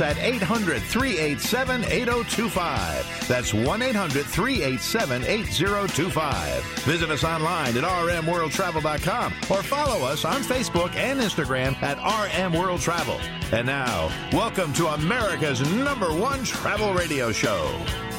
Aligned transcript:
At 0.00 0.18
800 0.18 0.82
387 0.82 1.84
8025. 1.84 3.28
That's 3.28 3.54
1 3.54 3.82
800 3.82 4.24
387 4.26 5.24
8025. 5.24 6.64
Visit 6.84 7.10
us 7.10 7.24
online 7.24 7.76
at 7.76 7.84
rmworldtravel.com 7.84 9.32
or 9.50 9.62
follow 9.62 10.06
us 10.06 10.24
on 10.24 10.42
Facebook 10.42 10.94
and 10.96 11.20
Instagram 11.20 11.80
at 11.82 11.98
RM 11.98 12.52
World 12.52 12.80
Travel. 12.80 13.20
And 13.52 13.66
now, 13.66 14.10
welcome 14.32 14.72
to 14.74 14.88
America's 14.88 15.60
number 15.72 16.12
one 16.12 16.44
travel 16.44 16.94
radio 16.94 17.32
show. 17.32 18.09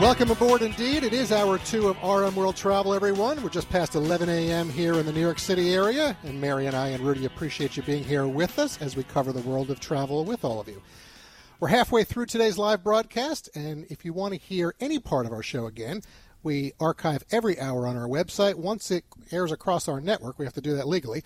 Welcome 0.00 0.30
aboard 0.30 0.62
indeed. 0.62 1.02
It 1.02 1.12
is 1.12 1.32
hour 1.32 1.58
two 1.58 1.88
of 1.88 1.96
RM 2.04 2.36
World 2.36 2.54
Travel, 2.54 2.94
everyone. 2.94 3.42
We're 3.42 3.48
just 3.48 3.68
past 3.68 3.96
11 3.96 4.28
a.m. 4.28 4.70
here 4.70 4.94
in 4.94 5.04
the 5.04 5.12
New 5.12 5.20
York 5.20 5.40
City 5.40 5.74
area, 5.74 6.16
and 6.22 6.40
Mary 6.40 6.66
and 6.66 6.76
I 6.76 6.90
and 6.90 7.02
Rudy 7.02 7.24
appreciate 7.24 7.76
you 7.76 7.82
being 7.82 8.04
here 8.04 8.28
with 8.28 8.60
us 8.60 8.80
as 8.80 8.94
we 8.94 9.02
cover 9.02 9.32
the 9.32 9.40
world 9.40 9.72
of 9.72 9.80
travel 9.80 10.24
with 10.24 10.44
all 10.44 10.60
of 10.60 10.68
you. 10.68 10.80
We're 11.58 11.68
halfway 11.68 12.04
through 12.04 12.26
today's 12.26 12.56
live 12.56 12.84
broadcast, 12.84 13.50
and 13.56 13.86
if 13.90 14.04
you 14.04 14.12
want 14.12 14.34
to 14.34 14.40
hear 14.40 14.72
any 14.78 15.00
part 15.00 15.26
of 15.26 15.32
our 15.32 15.42
show 15.42 15.66
again, 15.66 16.02
we 16.44 16.74
archive 16.78 17.24
every 17.32 17.58
hour 17.58 17.84
on 17.84 17.96
our 17.96 18.06
website. 18.06 18.54
Once 18.54 18.92
it 18.92 19.04
airs 19.32 19.50
across 19.50 19.88
our 19.88 20.00
network, 20.00 20.38
we 20.38 20.44
have 20.44 20.54
to 20.54 20.60
do 20.60 20.76
that 20.76 20.86
legally. 20.86 21.24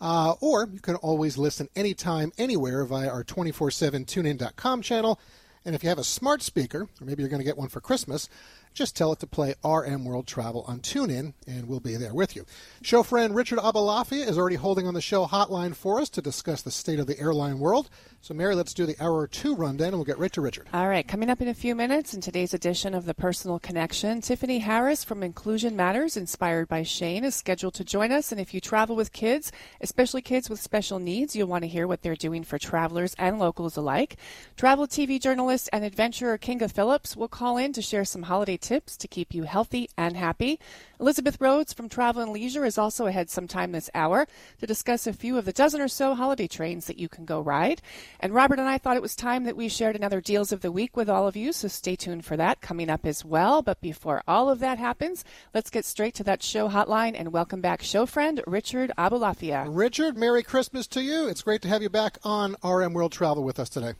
Uh, 0.00 0.34
or 0.40 0.68
you 0.72 0.80
can 0.80 0.94
always 0.96 1.36
listen 1.36 1.68
anytime, 1.74 2.32
anywhere 2.38 2.84
via 2.84 3.08
our 3.08 3.24
24 3.24 3.72
7 3.72 4.04
tunein.com 4.04 4.80
channel. 4.80 5.18
And 5.64 5.74
if 5.74 5.82
you 5.82 5.88
have 5.88 5.98
a 5.98 6.04
smart 6.04 6.42
speaker, 6.42 6.82
or 7.00 7.04
maybe 7.04 7.22
you're 7.22 7.30
going 7.30 7.40
to 7.40 7.44
get 7.44 7.56
one 7.56 7.68
for 7.68 7.80
Christmas, 7.80 8.28
just 8.74 8.96
tell 8.96 9.12
it 9.12 9.20
to 9.20 9.26
play 9.26 9.54
RM 9.64 10.04
World 10.04 10.26
Travel 10.26 10.64
on 10.66 10.80
TuneIn, 10.80 11.34
and 11.46 11.68
we'll 11.68 11.80
be 11.80 11.96
there 11.96 12.14
with 12.14 12.34
you. 12.34 12.44
Show 12.82 13.02
friend 13.02 13.34
Richard 13.34 13.58
Aboulafia 13.58 14.26
is 14.26 14.38
already 14.38 14.56
holding 14.56 14.86
on 14.86 14.94
the 14.94 15.00
show 15.00 15.26
hotline 15.26 15.74
for 15.74 16.00
us 16.00 16.08
to 16.10 16.22
discuss 16.22 16.62
the 16.62 16.70
state 16.70 16.98
of 16.98 17.06
the 17.06 17.18
airline 17.18 17.58
world. 17.58 17.90
So, 18.20 18.34
Mary, 18.34 18.54
let's 18.54 18.72
do 18.72 18.86
the 18.86 18.96
hour 19.00 19.26
two 19.26 19.54
rundown, 19.54 19.88
and 19.88 19.96
we'll 19.96 20.04
get 20.04 20.18
right 20.18 20.32
to 20.32 20.40
Richard. 20.40 20.68
All 20.72 20.88
right, 20.88 21.06
coming 21.06 21.28
up 21.28 21.40
in 21.40 21.48
a 21.48 21.54
few 21.54 21.74
minutes 21.74 22.14
in 22.14 22.20
today's 22.20 22.54
edition 22.54 22.94
of 22.94 23.04
The 23.04 23.14
Personal 23.14 23.58
Connection, 23.58 24.20
Tiffany 24.20 24.60
Harris 24.60 25.02
from 25.02 25.22
Inclusion 25.22 25.74
Matters, 25.74 26.16
inspired 26.16 26.68
by 26.68 26.84
Shane, 26.84 27.24
is 27.24 27.34
scheduled 27.34 27.74
to 27.74 27.84
join 27.84 28.12
us. 28.12 28.30
And 28.30 28.40
if 28.40 28.54
you 28.54 28.60
travel 28.60 28.94
with 28.94 29.12
kids, 29.12 29.50
especially 29.80 30.22
kids 30.22 30.48
with 30.48 30.60
special 30.60 30.98
needs, 30.98 31.34
you'll 31.34 31.48
want 31.48 31.62
to 31.62 31.68
hear 31.68 31.88
what 31.88 32.02
they're 32.02 32.14
doing 32.14 32.44
for 32.44 32.58
travelers 32.58 33.14
and 33.18 33.38
locals 33.38 33.76
alike. 33.76 34.16
Travel 34.56 34.86
TV 34.86 35.20
journalist 35.20 35.68
and 35.72 35.84
adventurer 35.84 36.38
Kinga 36.38 36.70
Philipps 36.70 37.16
will 37.16 37.28
call 37.28 37.56
in 37.56 37.72
to 37.72 37.82
share 37.82 38.04
some 38.04 38.22
holiday 38.22 38.56
tips 38.62 38.96
to 38.96 39.08
keep 39.08 39.34
you 39.34 39.42
healthy 39.42 39.90
and 39.98 40.16
happy. 40.16 40.58
Elizabeth 40.98 41.40
Rhodes 41.40 41.72
from 41.72 41.88
Travel 41.88 42.22
and 42.22 42.32
Leisure 42.32 42.64
is 42.64 42.78
also 42.78 43.06
ahead 43.06 43.28
sometime 43.28 43.72
this 43.72 43.90
hour 43.92 44.26
to 44.60 44.66
discuss 44.66 45.06
a 45.06 45.12
few 45.12 45.36
of 45.36 45.44
the 45.44 45.52
dozen 45.52 45.80
or 45.80 45.88
so 45.88 46.14
holiday 46.14 46.46
trains 46.46 46.86
that 46.86 46.98
you 46.98 47.08
can 47.08 47.24
go 47.24 47.40
ride. 47.40 47.82
And 48.20 48.32
Robert 48.32 48.60
and 48.60 48.68
I 48.68 48.78
thought 48.78 48.96
it 48.96 49.02
was 49.02 49.16
time 49.16 49.44
that 49.44 49.56
we 49.56 49.68
shared 49.68 49.96
another 49.96 50.20
Deals 50.20 50.52
of 50.52 50.60
the 50.60 50.72
Week 50.72 50.96
with 50.96 51.10
all 51.10 51.26
of 51.26 51.36
you, 51.36 51.52
so 51.52 51.68
stay 51.68 51.96
tuned 51.96 52.24
for 52.24 52.36
that 52.36 52.60
coming 52.60 52.88
up 52.88 53.04
as 53.04 53.24
well. 53.24 53.62
But 53.62 53.80
before 53.80 54.22
all 54.28 54.48
of 54.48 54.60
that 54.60 54.78
happens, 54.78 55.24
let's 55.52 55.70
get 55.70 55.84
straight 55.84 56.14
to 56.14 56.24
that 56.24 56.42
show 56.42 56.68
hotline 56.68 57.14
and 57.18 57.32
welcome 57.32 57.60
back 57.60 57.82
show 57.82 58.06
friend 58.06 58.40
Richard 58.46 58.92
Aboulafia. 58.96 59.66
Richard, 59.68 60.16
Merry 60.16 60.44
Christmas 60.44 60.86
to 60.88 61.02
you. 61.02 61.26
It's 61.26 61.42
great 61.42 61.62
to 61.62 61.68
have 61.68 61.82
you 61.82 61.90
back 61.90 62.18
on 62.22 62.56
RM 62.62 62.92
World 62.92 63.12
Travel 63.12 63.42
with 63.42 63.58
us 63.58 63.68
today. 63.68 63.94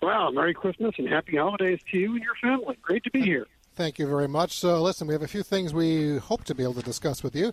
Wow, 0.00 0.30
Merry 0.30 0.54
Christmas 0.54 0.94
and 0.98 1.08
Happy 1.08 1.36
Holidays 1.36 1.80
to 1.90 1.98
you 1.98 2.14
and 2.14 2.22
your 2.22 2.36
family. 2.36 2.76
Great 2.80 3.02
to 3.04 3.10
be 3.10 3.20
here. 3.20 3.46
Thank 3.74 3.98
you 3.98 4.06
very 4.06 4.28
much. 4.28 4.56
So, 4.56 4.80
listen, 4.80 5.08
we 5.08 5.14
have 5.14 5.22
a 5.22 5.28
few 5.28 5.42
things 5.42 5.74
we 5.74 6.18
hope 6.18 6.44
to 6.44 6.54
be 6.54 6.62
able 6.62 6.74
to 6.74 6.82
discuss 6.82 7.22
with 7.22 7.34
you. 7.34 7.52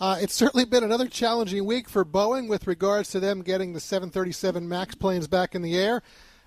Uh, 0.00 0.18
it's 0.20 0.34
certainly 0.34 0.64
been 0.64 0.84
another 0.84 1.06
challenging 1.06 1.64
week 1.64 1.88
for 1.88 2.04
Boeing 2.04 2.48
with 2.48 2.66
regards 2.66 3.10
to 3.10 3.20
them 3.20 3.42
getting 3.42 3.72
the 3.72 3.80
737 3.80 4.68
MAX 4.68 4.94
planes 4.94 5.26
back 5.26 5.54
in 5.54 5.62
the 5.62 5.78
air. 5.78 6.02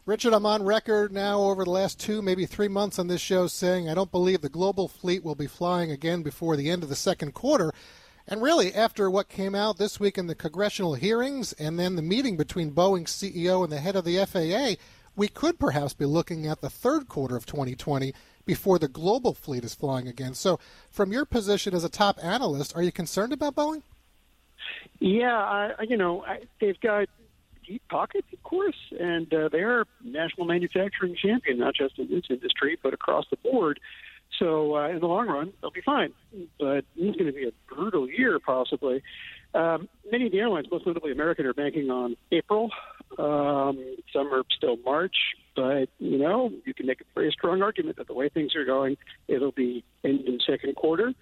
Richard, 0.05 0.33
I'm 0.33 0.45
on 0.45 0.63
record 0.63 1.11
now 1.11 1.39
over 1.39 1.63
the 1.63 1.69
last 1.69 1.99
two, 1.99 2.21
maybe 2.21 2.45
three 2.45 2.67
months 2.67 2.99
on 2.99 3.07
this 3.07 3.21
show 3.21 3.47
saying 3.47 3.89
I 3.89 3.93
don't 3.93 4.11
believe 4.11 4.41
the 4.41 4.49
global 4.49 4.87
fleet 4.87 5.23
will 5.23 5.35
be 5.35 5.47
flying 5.47 5.89
again 5.89 6.21
before 6.21 6.55
the 6.55 6.69
end 6.69 6.83
of 6.83 6.89
the 6.89 6.95
second 6.95 7.33
quarter. 7.33 7.71
And 8.27 8.41
really, 8.41 8.73
after 8.73 9.09
what 9.09 9.29
came 9.29 9.55
out 9.55 9.77
this 9.77 9.99
week 9.99 10.17
in 10.17 10.27
the 10.27 10.35
congressional 10.35 10.93
hearings 10.93 11.53
and 11.53 11.79
then 11.79 11.95
the 11.95 12.01
meeting 12.01 12.37
between 12.37 12.71
Boeing's 12.71 13.11
CEO 13.11 13.63
and 13.63 13.71
the 13.71 13.79
head 13.79 13.95
of 13.95 14.05
the 14.05 14.23
FAA, 14.25 14.81
we 15.19 15.27
could 15.27 15.59
perhaps 15.59 15.93
be 15.93 16.05
looking 16.05 16.47
at 16.47 16.61
the 16.61 16.69
third 16.69 17.09
quarter 17.09 17.35
of 17.35 17.45
2020 17.45 18.13
before 18.45 18.79
the 18.79 18.87
global 18.87 19.33
fleet 19.33 19.65
is 19.65 19.75
flying 19.75 20.07
again. 20.07 20.33
So, 20.33 20.59
from 20.89 21.11
your 21.11 21.25
position 21.25 21.75
as 21.75 21.83
a 21.83 21.89
top 21.89 22.17
analyst, 22.23 22.73
are 22.73 22.81
you 22.81 22.93
concerned 22.93 23.33
about 23.33 23.53
Boeing? 23.53 23.83
Yeah, 24.99 25.37
I, 25.37 25.83
you 25.83 25.97
know, 25.97 26.23
I, 26.23 26.43
they've 26.61 26.79
got 26.79 27.09
deep 27.67 27.83
pockets, 27.89 28.27
of 28.31 28.41
course, 28.43 28.77
and 28.97 29.31
uh, 29.33 29.49
they're 29.49 29.85
national 30.01 30.47
manufacturing 30.47 31.15
champion, 31.15 31.59
not 31.59 31.75
just 31.75 31.99
in 31.99 32.09
this 32.09 32.23
industry, 32.29 32.79
but 32.81 32.93
across 32.93 33.25
the 33.29 33.37
board. 33.37 33.81
So, 34.37 34.77
uh, 34.77 34.87
in 34.87 34.99
the 34.99 35.07
long 35.07 35.27
run, 35.27 35.51
they'll 35.59 35.69
be 35.69 35.81
fine. 35.81 36.13
But 36.57 36.85
it's 36.95 37.17
going 37.17 37.25
to 37.25 37.33
be 37.33 37.45
a 37.45 37.51
brutal 37.67 38.09
year, 38.09 38.39
possibly. 38.39 39.03
Um, 39.53 39.89
many 40.09 40.27
of 40.27 40.31
the 40.31 40.39
airlines, 40.39 40.67
most 40.71 40.87
notably 40.87 41.11
American, 41.11 41.45
are 41.45 41.53
banking 41.53 41.89
on 41.89 42.15
April. 42.31 42.71
Um, 43.17 43.97
some 44.13 44.33
are 44.33 44.43
still 44.55 44.77
March, 44.77 45.15
but 45.55 45.89
you 45.97 46.17
know 46.17 46.51
you 46.65 46.73
can 46.73 46.85
make 46.85 47.01
a 47.01 47.05
very 47.15 47.31
strong 47.31 47.61
argument 47.61 47.97
that 47.97 48.07
the 48.07 48.13
way 48.13 48.29
things 48.29 48.55
are 48.55 48.65
going, 48.65 48.97
it'll 49.27 49.51
be 49.51 49.83
end 50.03 50.21
in 50.21 50.39
second 50.47 50.75
quarter. 50.75 51.13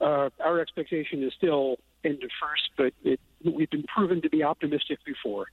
Uh, 0.00 0.30
our 0.40 0.60
expectation 0.60 1.22
is 1.22 1.32
still 1.36 1.76
end 2.04 2.22
of 2.22 2.30
first, 2.40 2.70
but 2.76 2.92
it, 3.08 3.20
we've 3.44 3.70
been 3.70 3.84
proven 3.84 4.22
to 4.22 4.30
be 4.30 4.42
optimistic 4.42 4.98
before. 5.04 5.46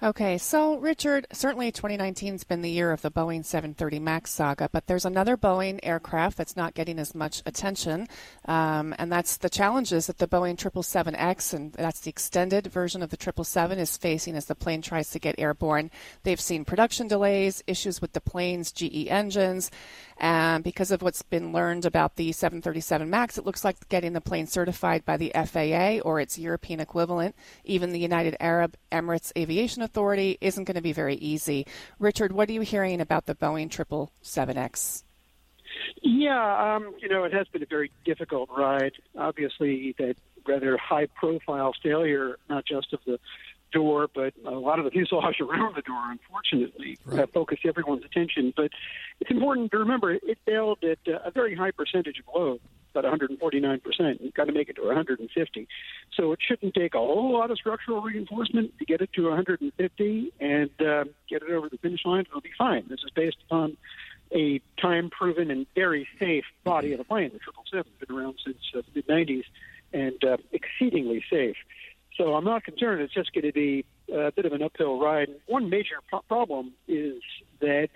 Okay, 0.00 0.38
so 0.38 0.76
Richard, 0.76 1.26
certainly 1.32 1.72
2019 1.72 2.34
has 2.34 2.44
been 2.44 2.62
the 2.62 2.70
year 2.70 2.92
of 2.92 3.02
the 3.02 3.10
Boeing 3.10 3.44
730 3.44 3.98
MAX 3.98 4.30
saga, 4.30 4.68
but 4.70 4.86
there's 4.86 5.04
another 5.04 5.36
Boeing 5.36 5.80
aircraft 5.82 6.38
that's 6.38 6.56
not 6.56 6.74
getting 6.74 7.00
as 7.00 7.16
much 7.16 7.42
attention, 7.44 8.06
um, 8.44 8.94
and 8.96 9.10
that's 9.10 9.38
the 9.38 9.50
challenges 9.50 10.06
that 10.06 10.18
the 10.18 10.28
Boeing 10.28 10.56
777X, 10.56 11.52
and 11.52 11.72
that's 11.72 11.98
the 11.98 12.10
extended 12.10 12.68
version 12.68 13.02
of 13.02 13.10
the 13.10 13.16
777, 13.16 13.80
is 13.80 13.96
facing 13.96 14.36
as 14.36 14.44
the 14.44 14.54
plane 14.54 14.82
tries 14.82 15.10
to 15.10 15.18
get 15.18 15.34
airborne. 15.36 15.90
They've 16.22 16.40
seen 16.40 16.64
production 16.64 17.08
delays, 17.08 17.64
issues 17.66 18.00
with 18.00 18.12
the 18.12 18.20
plane's 18.20 18.70
GE 18.70 19.08
engines, 19.08 19.68
and 20.18 20.64
because 20.64 20.90
of 20.90 21.02
what's 21.02 21.22
been 21.22 21.52
learned 21.52 21.84
about 21.84 22.16
the 22.16 22.32
737 22.32 23.08
MAX, 23.08 23.38
it 23.38 23.46
looks 23.46 23.64
like 23.64 23.88
getting 23.88 24.12
the 24.12 24.20
plane 24.20 24.46
certified 24.46 25.04
by 25.04 25.16
the 25.16 25.32
FAA 25.34 26.00
or 26.00 26.20
its 26.20 26.38
European 26.38 26.80
equivalent, 26.80 27.36
even 27.64 27.92
the 27.92 28.00
United 28.00 28.36
Arab 28.40 28.76
Emirates 28.90 29.32
Aviation 29.36 29.82
Authority, 29.82 30.36
isn't 30.40 30.64
going 30.64 30.74
to 30.74 30.82
be 30.82 30.92
very 30.92 31.14
easy. 31.16 31.66
Richard, 31.98 32.32
what 32.32 32.48
are 32.48 32.52
you 32.52 32.62
hearing 32.62 33.00
about 33.00 33.26
the 33.26 33.34
Boeing 33.34 33.68
777X? 33.70 35.04
Yeah, 36.02 36.76
um, 36.76 36.94
you 37.00 37.08
know, 37.08 37.24
it 37.24 37.32
has 37.32 37.46
been 37.48 37.62
a 37.62 37.66
very 37.66 37.90
difficult 38.04 38.50
ride. 38.56 38.92
Obviously, 39.16 39.94
that 39.98 40.16
rather 40.46 40.76
high 40.76 41.06
profile 41.06 41.72
failure, 41.82 42.38
not 42.48 42.64
just 42.64 42.92
of 42.92 43.00
the 43.06 43.18
door, 43.72 44.08
but 44.12 44.34
a 44.44 44.50
lot 44.50 44.78
of 44.78 44.84
the 44.84 44.90
fuselage 44.90 45.40
around 45.40 45.76
the 45.76 45.82
door, 45.82 46.02
unfortunately, 46.10 46.98
right. 47.04 47.20
uh, 47.20 47.26
focused 47.32 47.64
everyone's 47.66 48.04
attention. 48.04 48.52
But 48.56 48.70
it's 49.20 49.30
important 49.30 49.70
to 49.72 49.78
remember 49.78 50.12
it 50.12 50.38
failed 50.46 50.78
at 50.82 50.98
uh, 51.06 51.18
a 51.24 51.30
very 51.30 51.54
high 51.54 51.70
percentage 51.70 52.18
of 52.18 52.24
load, 52.34 52.60
about 52.94 53.04
149%. 53.04 54.20
You've 54.20 54.34
got 54.34 54.44
to 54.44 54.52
make 54.52 54.68
it 54.68 54.76
to 54.76 54.82
150. 54.82 55.68
So 56.14 56.32
it 56.32 56.38
shouldn't 56.46 56.74
take 56.74 56.94
a 56.94 56.98
whole 56.98 57.32
lot 57.32 57.50
of 57.50 57.58
structural 57.58 58.00
reinforcement 58.00 58.78
to 58.78 58.84
get 58.84 59.00
it 59.00 59.12
to 59.14 59.28
150 59.28 60.32
and 60.40 60.70
uh, 60.80 61.04
get 61.28 61.42
it 61.42 61.50
over 61.50 61.68
the 61.68 61.78
finish 61.78 62.04
line. 62.04 62.24
It'll 62.28 62.40
be 62.40 62.50
fine. 62.56 62.84
This 62.88 63.00
is 63.04 63.10
based 63.14 63.38
upon 63.46 63.76
a 64.32 64.60
time-proven 64.80 65.50
and 65.50 65.66
very 65.74 66.06
safe 66.18 66.44
body 66.64 66.92
of 66.92 66.98
the 66.98 67.04
plane. 67.04 67.30
The 67.32 67.40
777 67.72 67.84
has 67.90 68.06
been 68.06 68.16
around 68.16 68.38
since 68.44 68.58
uh, 68.74 68.82
the 68.82 69.02
mid-90s 69.06 69.44
and 69.92 70.22
uh, 70.24 70.36
exceedingly 70.52 71.24
safe. 71.30 71.56
So 72.18 72.34
I'm 72.34 72.44
not 72.44 72.64
concerned. 72.64 73.00
It's 73.00 73.14
just 73.14 73.32
going 73.32 73.44
to 73.44 73.52
be 73.52 73.86
a 74.12 74.32
bit 74.32 74.44
of 74.44 74.52
an 74.52 74.62
uphill 74.62 75.00
ride. 75.00 75.28
One 75.46 75.70
major 75.70 75.96
pro- 76.08 76.20
problem 76.22 76.72
is 76.88 77.22
that 77.60 77.88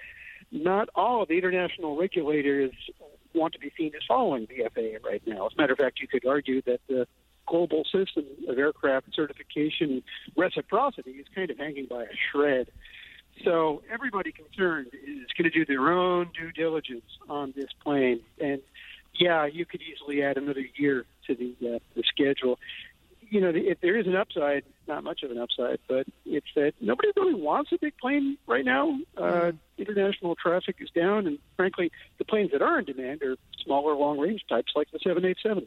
not 0.52 0.88
all 0.94 1.22
of 1.22 1.28
the 1.28 1.36
international 1.36 1.96
regulators 1.96 2.72
want 3.34 3.52
to 3.54 3.58
be 3.58 3.72
seen 3.76 3.92
as 3.96 4.02
following 4.06 4.46
the 4.48 4.69
FAA 4.74 5.06
right 5.06 5.22
now. 5.26 5.46
As 5.46 5.52
a 5.58 5.60
matter 5.60 5.72
of 5.72 5.78
fact, 5.78 6.00
you 6.00 6.06
could 6.06 6.24
argue 6.26 6.62
that 6.62 6.80
the 6.88 7.06
global 7.46 7.82
system 7.84 8.24
of 8.48 8.58
aircraft 8.58 9.08
certification 9.14 10.02
reciprocity 10.36 11.12
is 11.12 11.26
kind 11.34 11.50
of 11.50 11.58
hanging 11.58 11.86
by 11.86 12.04
a 12.04 12.14
shred. 12.30 12.69
So 13.44 13.82
everybody 13.92 14.30
concerned 14.30 14.88
is 14.92 15.26
going 15.36 15.50
to 15.50 15.50
do 15.50 15.64
their 15.64 15.90
own 15.90 16.30
due 16.38 16.52
diligence 16.52 17.19
on 17.28 17.52
this 17.56 17.70
plane, 17.82 18.20
and 18.40 18.60
yeah, 19.19 19.46
you 19.46 19.64
could 19.66 19.80
easily 19.82 20.22
add 20.22 20.36
another 20.36 20.64
year 20.76 21.06
to 21.26 21.34
the 21.34 21.76
uh, 21.76 21.78
the 21.94 22.02
schedule. 22.06 22.58
You 23.32 23.40
know, 23.40 23.50
if 23.55 23.81
there 23.81 23.99
is 23.99 24.06
an 24.06 24.14
upside, 24.14 24.62
not 24.87 25.05
much 25.05 25.23
of 25.23 25.31
an 25.31 25.38
upside, 25.38 25.79
but 25.88 26.06
it's 26.26 26.46
that 26.55 26.75
nobody 26.82 27.08
really 27.17 27.32
wants 27.32 27.73
a 27.73 27.79
big 27.81 27.96
plane 27.96 28.37
right 28.46 28.64
now. 28.64 28.99
Uh, 29.17 29.23
mm. 29.23 29.58
International 29.79 30.37
traffic 30.37 30.76
is 30.81 30.90
down, 30.90 31.26
and 31.26 31.38
frankly, 31.56 31.90
the 32.19 32.26
planes 32.26 32.50
that 32.52 32.61
are 32.61 32.79
in 32.79 32.84
demand 32.84 33.23
are 33.23 33.37
smaller, 33.64 33.94
long 33.94 34.19
range 34.19 34.43
types 34.50 34.73
like 34.76 34.90
the 34.90 34.99
787. 34.99 35.67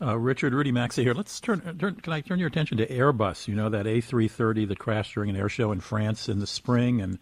Uh, 0.00 0.18
Richard, 0.18 0.54
Rudy 0.54 0.72
Maxa 0.72 1.02
here. 1.02 1.14
Let's 1.14 1.38
turn, 1.38 1.60
turn. 1.78 1.94
Can 1.96 2.12
I 2.12 2.20
turn 2.20 2.40
your 2.40 2.48
attention 2.48 2.78
to 2.78 2.86
Airbus? 2.86 3.46
You 3.46 3.54
know 3.54 3.68
that 3.68 3.86
A330 3.86 4.66
that 4.68 4.78
crashed 4.80 5.14
during 5.14 5.30
an 5.30 5.36
air 5.36 5.48
show 5.48 5.70
in 5.70 5.78
France 5.78 6.28
in 6.28 6.40
the 6.40 6.48
spring, 6.48 7.00
and 7.00 7.20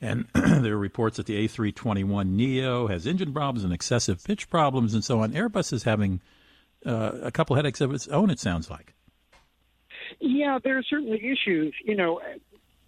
and 0.00 0.26
there 0.34 0.74
are 0.74 0.78
reports 0.78 1.16
that 1.16 1.26
the 1.26 1.48
A321 1.48 2.28
Neo 2.30 2.86
has 2.86 3.08
engine 3.08 3.32
problems 3.32 3.64
and 3.64 3.72
excessive 3.72 4.22
pitch 4.22 4.48
problems 4.48 4.94
and 4.94 5.04
so 5.04 5.20
on. 5.20 5.32
Airbus 5.32 5.72
is 5.72 5.82
having 5.82 6.20
uh, 6.86 7.12
a 7.22 7.30
couple 7.30 7.56
headaches 7.56 7.80
of 7.80 7.92
its 7.92 8.08
own. 8.08 8.30
It 8.30 8.38
sounds 8.38 8.70
like. 8.70 8.94
Yeah, 10.20 10.58
there 10.62 10.78
are 10.78 10.82
certainly 10.82 11.18
issues. 11.18 11.74
You 11.84 11.96
know, 11.96 12.20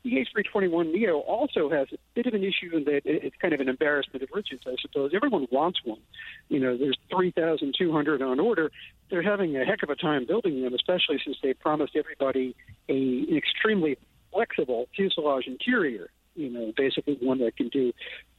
the 0.04 0.10
A321 0.10 0.92
Neo 0.92 1.18
also 1.18 1.70
has 1.70 1.88
a 1.92 1.98
bit 2.14 2.26
of 2.26 2.34
an 2.34 2.42
issue 2.42 2.76
in 2.76 2.84
that 2.84 3.02
it's 3.04 3.36
kind 3.40 3.54
of 3.54 3.60
an 3.60 3.68
embarrassment 3.68 4.22
of 4.22 4.28
riches, 4.34 4.60
I 4.66 4.74
suppose. 4.80 5.12
Everyone 5.14 5.46
wants 5.50 5.80
one. 5.84 6.00
You 6.48 6.60
know, 6.60 6.76
there's 6.76 6.98
3,200 7.10 8.22
on 8.22 8.40
order. 8.40 8.70
They're 9.10 9.22
having 9.22 9.56
a 9.56 9.64
heck 9.64 9.82
of 9.82 9.90
a 9.90 9.96
time 9.96 10.26
building 10.26 10.62
them, 10.62 10.74
especially 10.74 11.20
since 11.24 11.36
they 11.42 11.54
promised 11.54 11.96
everybody 11.96 12.56
a, 12.88 12.92
an 12.92 13.36
extremely 13.36 13.96
flexible 14.32 14.88
fuselage 14.96 15.46
interior. 15.46 16.08
You 16.34 16.50
know, 16.50 16.72
basically 16.76 17.18
one 17.20 17.38
that 17.38 17.56
can 17.56 17.68
do 17.68 17.92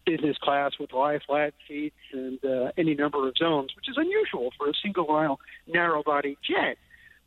business 0.05 0.37
class 0.41 0.71
with 0.79 0.91
lie 0.91 1.19
flat 1.25 1.53
seats 1.67 1.95
and 2.11 2.43
uh, 2.43 2.71
any 2.77 2.93
number 2.93 3.27
of 3.27 3.37
zones, 3.37 3.69
which 3.75 3.87
is 3.87 3.95
unusual 3.97 4.51
for 4.57 4.67
a 4.69 4.73
single 4.83 5.09
aisle 5.11 5.39
narrow 5.67 6.03
body 6.03 6.37
jet. 6.43 6.77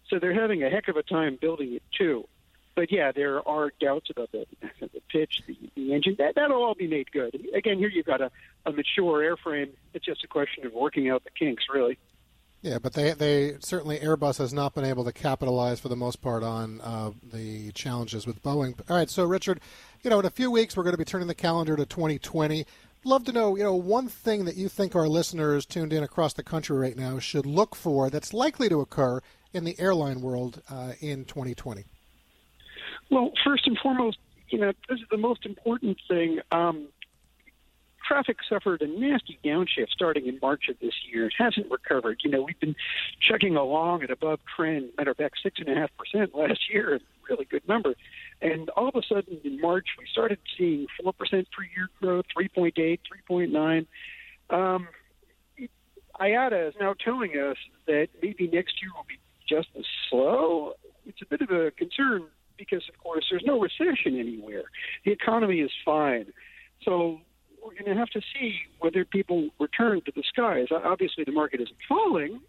So 0.08 0.18
they're 0.18 0.34
having 0.34 0.62
a 0.62 0.70
heck 0.70 0.88
of 0.88 0.96
a 0.96 1.02
time 1.02 1.38
building 1.40 1.74
it 1.74 1.82
too 1.96 2.26
but 2.76 2.92
yeah, 2.92 3.10
there 3.10 3.46
are 3.48 3.72
doubts 3.80 4.10
about 4.10 4.30
the, 4.30 4.46
the 4.80 5.00
pitch, 5.10 5.42
the, 5.48 5.56
the 5.74 5.94
engine. 5.94 6.14
That 6.18 6.36
that'll 6.36 6.62
all 6.62 6.74
be 6.74 6.86
made 6.86 7.10
good. 7.10 7.34
Again, 7.54 7.78
here 7.78 7.88
you've 7.88 8.06
got 8.06 8.20
a, 8.20 8.30
a 8.66 8.70
mature 8.70 9.24
airframe. 9.24 9.70
It's 9.94 10.04
just 10.04 10.22
a 10.22 10.28
question 10.28 10.64
of 10.66 10.74
working 10.74 11.10
out 11.10 11.24
the 11.24 11.30
kinks, 11.30 11.64
really. 11.72 11.98
Yeah, 12.60 12.78
but 12.78 12.92
they 12.92 13.12
they 13.12 13.56
certainly 13.60 13.98
Airbus 13.98 14.38
has 14.38 14.52
not 14.52 14.74
been 14.74 14.84
able 14.84 15.04
to 15.04 15.12
capitalize 15.12 15.80
for 15.80 15.88
the 15.88 15.96
most 15.96 16.20
part 16.20 16.42
on 16.42 16.80
uh, 16.82 17.12
the 17.32 17.72
challenges 17.72 18.26
with 18.26 18.42
Boeing. 18.42 18.78
All 18.90 18.96
right, 18.96 19.10
so 19.10 19.24
Richard, 19.24 19.60
you 20.02 20.10
know, 20.10 20.20
in 20.20 20.26
a 20.26 20.30
few 20.30 20.50
weeks 20.50 20.76
we're 20.76 20.82
going 20.82 20.94
to 20.94 20.98
be 20.98 21.04
turning 21.04 21.28
the 21.28 21.34
calendar 21.34 21.76
to 21.76 21.86
2020. 21.86 22.66
Love 23.04 23.24
to 23.24 23.32
know, 23.32 23.56
you 23.56 23.62
know, 23.62 23.74
one 23.74 24.08
thing 24.08 24.46
that 24.46 24.56
you 24.56 24.68
think 24.68 24.96
our 24.96 25.06
listeners 25.06 25.64
tuned 25.64 25.92
in 25.92 26.02
across 26.02 26.32
the 26.32 26.42
country 26.42 26.76
right 26.76 26.96
now 26.96 27.20
should 27.20 27.46
look 27.46 27.76
for 27.76 28.10
that's 28.10 28.34
likely 28.34 28.68
to 28.68 28.80
occur 28.80 29.20
in 29.56 29.64
the 29.64 29.78
airline 29.80 30.20
world 30.20 30.62
uh, 30.70 30.92
in 31.00 31.24
2020. 31.24 31.84
Well, 33.10 33.32
first 33.44 33.66
and 33.66 33.78
foremost, 33.78 34.18
you 34.50 34.58
know, 34.58 34.72
this 34.88 34.98
is 34.98 35.06
the 35.10 35.16
most 35.16 35.46
important 35.46 35.96
thing. 36.08 36.40
Um, 36.52 36.88
traffic 38.06 38.36
suffered 38.48 38.82
a 38.82 38.86
nasty 38.86 39.38
downshift 39.44 39.90
starting 39.90 40.26
in 40.26 40.38
March 40.40 40.68
of 40.68 40.78
this 40.80 40.92
year. 41.10 41.26
It 41.26 41.32
hasn't 41.38 41.70
recovered. 41.70 42.20
You 42.22 42.30
know, 42.30 42.42
we've 42.42 42.60
been 42.60 42.76
chugging 43.20 43.56
along 43.56 44.02
at 44.02 44.10
above 44.10 44.40
trend. 44.54 44.90
Matter 44.98 45.12
of 45.12 45.16
fact, 45.16 45.38
six 45.42 45.58
and 45.58 45.68
a 45.68 45.74
half 45.74 45.90
percent 45.96 46.34
last 46.34 46.60
year, 46.70 46.96
a 46.96 47.00
really 47.28 47.46
good 47.46 47.66
number. 47.66 47.94
And 48.42 48.68
all 48.70 48.88
of 48.88 48.94
a 48.94 49.02
sudden 49.02 49.40
in 49.42 49.60
March, 49.60 49.86
we 49.98 50.06
started 50.10 50.38
seeing 50.56 50.86
four 51.02 51.12
percent 51.14 51.48
per 51.56 51.64
year 51.64 51.88
growth, 52.00 52.26
3.8, 52.38 53.00
3.9. 53.30 53.86
Um, 54.50 54.88
IATA 56.20 56.68
is 56.68 56.74
now 56.80 56.94
telling 56.94 57.32
us 57.32 57.56
that 57.86 58.08
maybe 58.22 58.48
next 58.48 58.80
year 58.80 58.90
will 58.94 59.06
be 59.08 59.18
just 59.48 59.68
as 59.78 59.84
slow. 60.10 60.72
It's 61.06 61.22
a 61.22 61.26
bit 61.26 61.40
of 61.40 61.50
a 61.50 61.70
concern 61.70 62.24
because, 62.58 62.82
of 62.88 62.98
course, 63.02 63.26
there's 63.30 63.44
no 63.44 63.60
recession 63.60 64.18
anywhere. 64.18 64.64
The 65.04 65.12
economy 65.12 65.60
is 65.60 65.70
fine. 65.84 66.26
So 66.82 67.20
we're 67.64 67.74
going 67.74 67.94
to 67.94 67.98
have 67.98 68.10
to 68.10 68.20
see 68.20 68.54
whether 68.80 69.04
people 69.04 69.48
return 69.58 70.00
to 70.06 70.12
the 70.14 70.22
skies. 70.28 70.68
Obviously, 70.70 71.24
the 71.24 71.32
market 71.32 71.60
isn't 71.60 71.76
falling. 71.88 72.40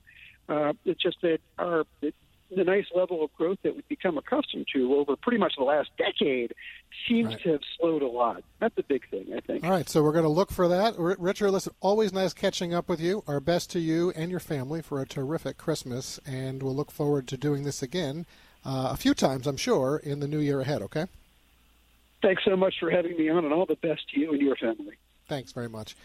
Uh, 0.50 0.74
it's 0.86 1.02
just 1.02 1.18
that 1.22 1.40
our 1.58 1.86
the 2.56 2.64
nice 2.64 2.86
level 2.96 3.24
of 3.24 3.34
growth 3.36 3.58
that 3.64 3.76
we've 3.76 3.88
become 3.88 4.18
accustomed 4.18 4.68
to 4.74 4.96
over 4.96 5.16
pretty 5.16 5.38
much 5.38 5.54
the 5.58 5.64
last 5.64 5.90
decade 5.98 6.54
seems 7.08 7.28
right. 7.28 7.42
to 7.42 7.52
have 7.54 7.62
slowed 7.78 8.02
a 8.02 8.08
lot. 8.08 8.44
That's 8.60 8.76
the 8.76 8.84
big 8.84 9.10
thing, 9.10 9.28
I 9.36 9.40
think. 9.42 9.64
All 9.64 9.70
right, 9.70 9.90
so 9.90 10.02
we're 10.02 10.14
going 10.14 10.24
to 10.24 10.30
look 10.30 10.52
for 10.52 10.68
that. 10.68 10.96
Richard, 10.98 11.52
listen, 11.52 11.74
always 11.82 12.14
nice 12.14 12.34
catching 12.34 12.74
up 12.74 12.88
with 12.88 13.02
you. 13.02 13.24
Our 13.28 13.40
best 13.40 13.70
to 13.72 13.80
you 13.80 14.12
and 14.16 14.32
your 14.32 14.40
family 14.40 14.82
for 14.82 15.02
a 15.02 15.06
terrific 15.06 15.58
Christmas, 15.58 16.20
and 16.26 16.64
we'll 16.64 16.76
look 16.76 16.92
forward 16.92 17.28
to 17.28 17.38
doing 17.38 17.64
this 17.64 17.84
again 17.84 18.26
uh, 18.66 18.90
a 18.92 18.98
few 18.98 19.14
times, 19.14 19.48
I'm 19.48 19.58
sure, 19.58 19.98
in 19.98 20.20
the 20.20 20.28
new 20.28 20.40
year 20.40 20.62
ahead, 20.62 20.82
okay? 20.84 21.06
Thanks 22.22 22.44
so 22.46 22.56
much 22.56 22.76
for 22.80 22.90
having 22.90 23.18
me 23.18 23.30
on, 23.30 23.46
and 23.46 23.54
all 23.54 23.66
the 23.66 23.76
best 23.76 24.10
to 24.14 24.20
you 24.20 24.32
and 24.32 24.42
your 24.42 24.56
family. 24.56 24.96
Thanks 25.28 25.52
very 25.52 25.70
much. 25.70 25.96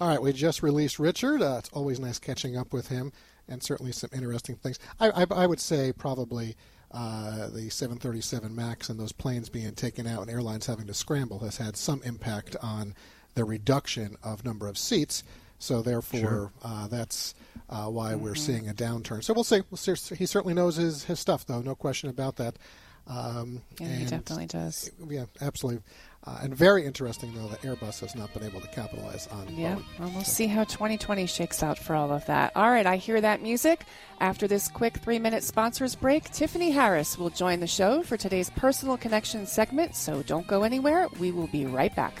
All 0.00 0.08
right, 0.08 0.20
we 0.20 0.32
just 0.32 0.62
released 0.62 0.98
Richard. 0.98 1.42
Uh, 1.42 1.56
it's 1.58 1.68
always 1.70 2.00
nice 2.00 2.18
catching 2.18 2.56
up 2.56 2.72
with 2.72 2.88
him, 2.88 3.12
and 3.50 3.62
certainly 3.62 3.92
some 3.92 4.10
interesting 4.12 4.56
things. 4.56 4.78
I, 4.98 5.10
I, 5.10 5.26
I 5.30 5.46
would 5.46 5.60
say 5.60 5.92
probably 5.92 6.56
uh, 6.92 7.48
the 7.48 7.70
737 7.70 8.54
MAX 8.54 8.88
and 8.88 8.98
those 8.98 9.12
planes 9.12 9.48
being 9.48 9.72
taken 9.74 10.06
out 10.06 10.22
and 10.22 10.30
airlines 10.30 10.66
having 10.66 10.86
to 10.86 10.94
scramble 10.94 11.40
has 11.40 11.56
had 11.56 11.76
some 11.76 12.02
impact 12.04 12.56
on 12.62 12.94
the 13.34 13.44
reduction 13.44 14.16
of 14.22 14.44
number 14.44 14.68
of 14.68 14.76
seats. 14.76 15.22
So 15.58 15.82
therefore, 15.82 16.20
sure. 16.20 16.52
uh, 16.64 16.88
that's 16.88 17.34
uh, 17.68 17.86
why 17.86 18.12
mm-hmm. 18.12 18.24
we're 18.24 18.34
seeing 18.34 18.68
a 18.68 18.74
downturn. 18.74 19.22
So 19.22 19.34
we'll 19.34 19.44
see. 19.44 19.60
We'll 19.70 19.76
see. 19.76 20.16
He 20.16 20.26
certainly 20.26 20.54
knows 20.54 20.76
his, 20.76 21.04
his 21.04 21.20
stuff, 21.20 21.46
though. 21.46 21.60
No 21.60 21.74
question 21.74 22.08
about 22.08 22.36
that. 22.36 22.56
Um, 23.06 23.62
yeah, 23.78 23.88
he 23.88 24.04
definitely 24.04 24.46
does. 24.46 24.90
Yeah, 25.08 25.24
absolutely. 25.40 25.82
Uh, 26.26 26.38
and 26.42 26.54
very 26.54 26.84
interesting, 26.84 27.32
though, 27.34 27.48
that 27.48 27.62
Airbus 27.62 28.00
has 28.00 28.14
not 28.14 28.32
been 28.34 28.42
able 28.42 28.60
to 28.60 28.68
capitalize 28.68 29.26
on. 29.28 29.48
Yeah, 29.54 29.76
Boeing. 29.76 29.84
well, 29.98 30.10
we'll 30.10 30.24
so. 30.24 30.32
see 30.32 30.46
how 30.46 30.64
2020 30.64 31.26
shakes 31.26 31.62
out 31.62 31.78
for 31.78 31.96
all 31.96 32.12
of 32.12 32.26
that. 32.26 32.52
All 32.54 32.70
right, 32.70 32.84
I 32.84 32.96
hear 32.96 33.20
that 33.22 33.40
music. 33.42 33.84
After 34.20 34.46
this 34.46 34.68
quick 34.68 34.98
three 34.98 35.18
minute 35.18 35.42
sponsors 35.42 35.94
break, 35.94 36.24
Tiffany 36.30 36.70
Harris 36.70 37.16
will 37.16 37.30
join 37.30 37.60
the 37.60 37.66
show 37.66 38.02
for 38.02 38.18
today's 38.18 38.50
Personal 38.50 38.98
Connection 38.98 39.46
segment, 39.46 39.96
so 39.96 40.22
don't 40.22 40.46
go 40.46 40.62
anywhere. 40.62 41.08
We 41.18 41.32
will 41.32 41.46
be 41.46 41.64
right 41.64 41.94
back. 41.96 42.20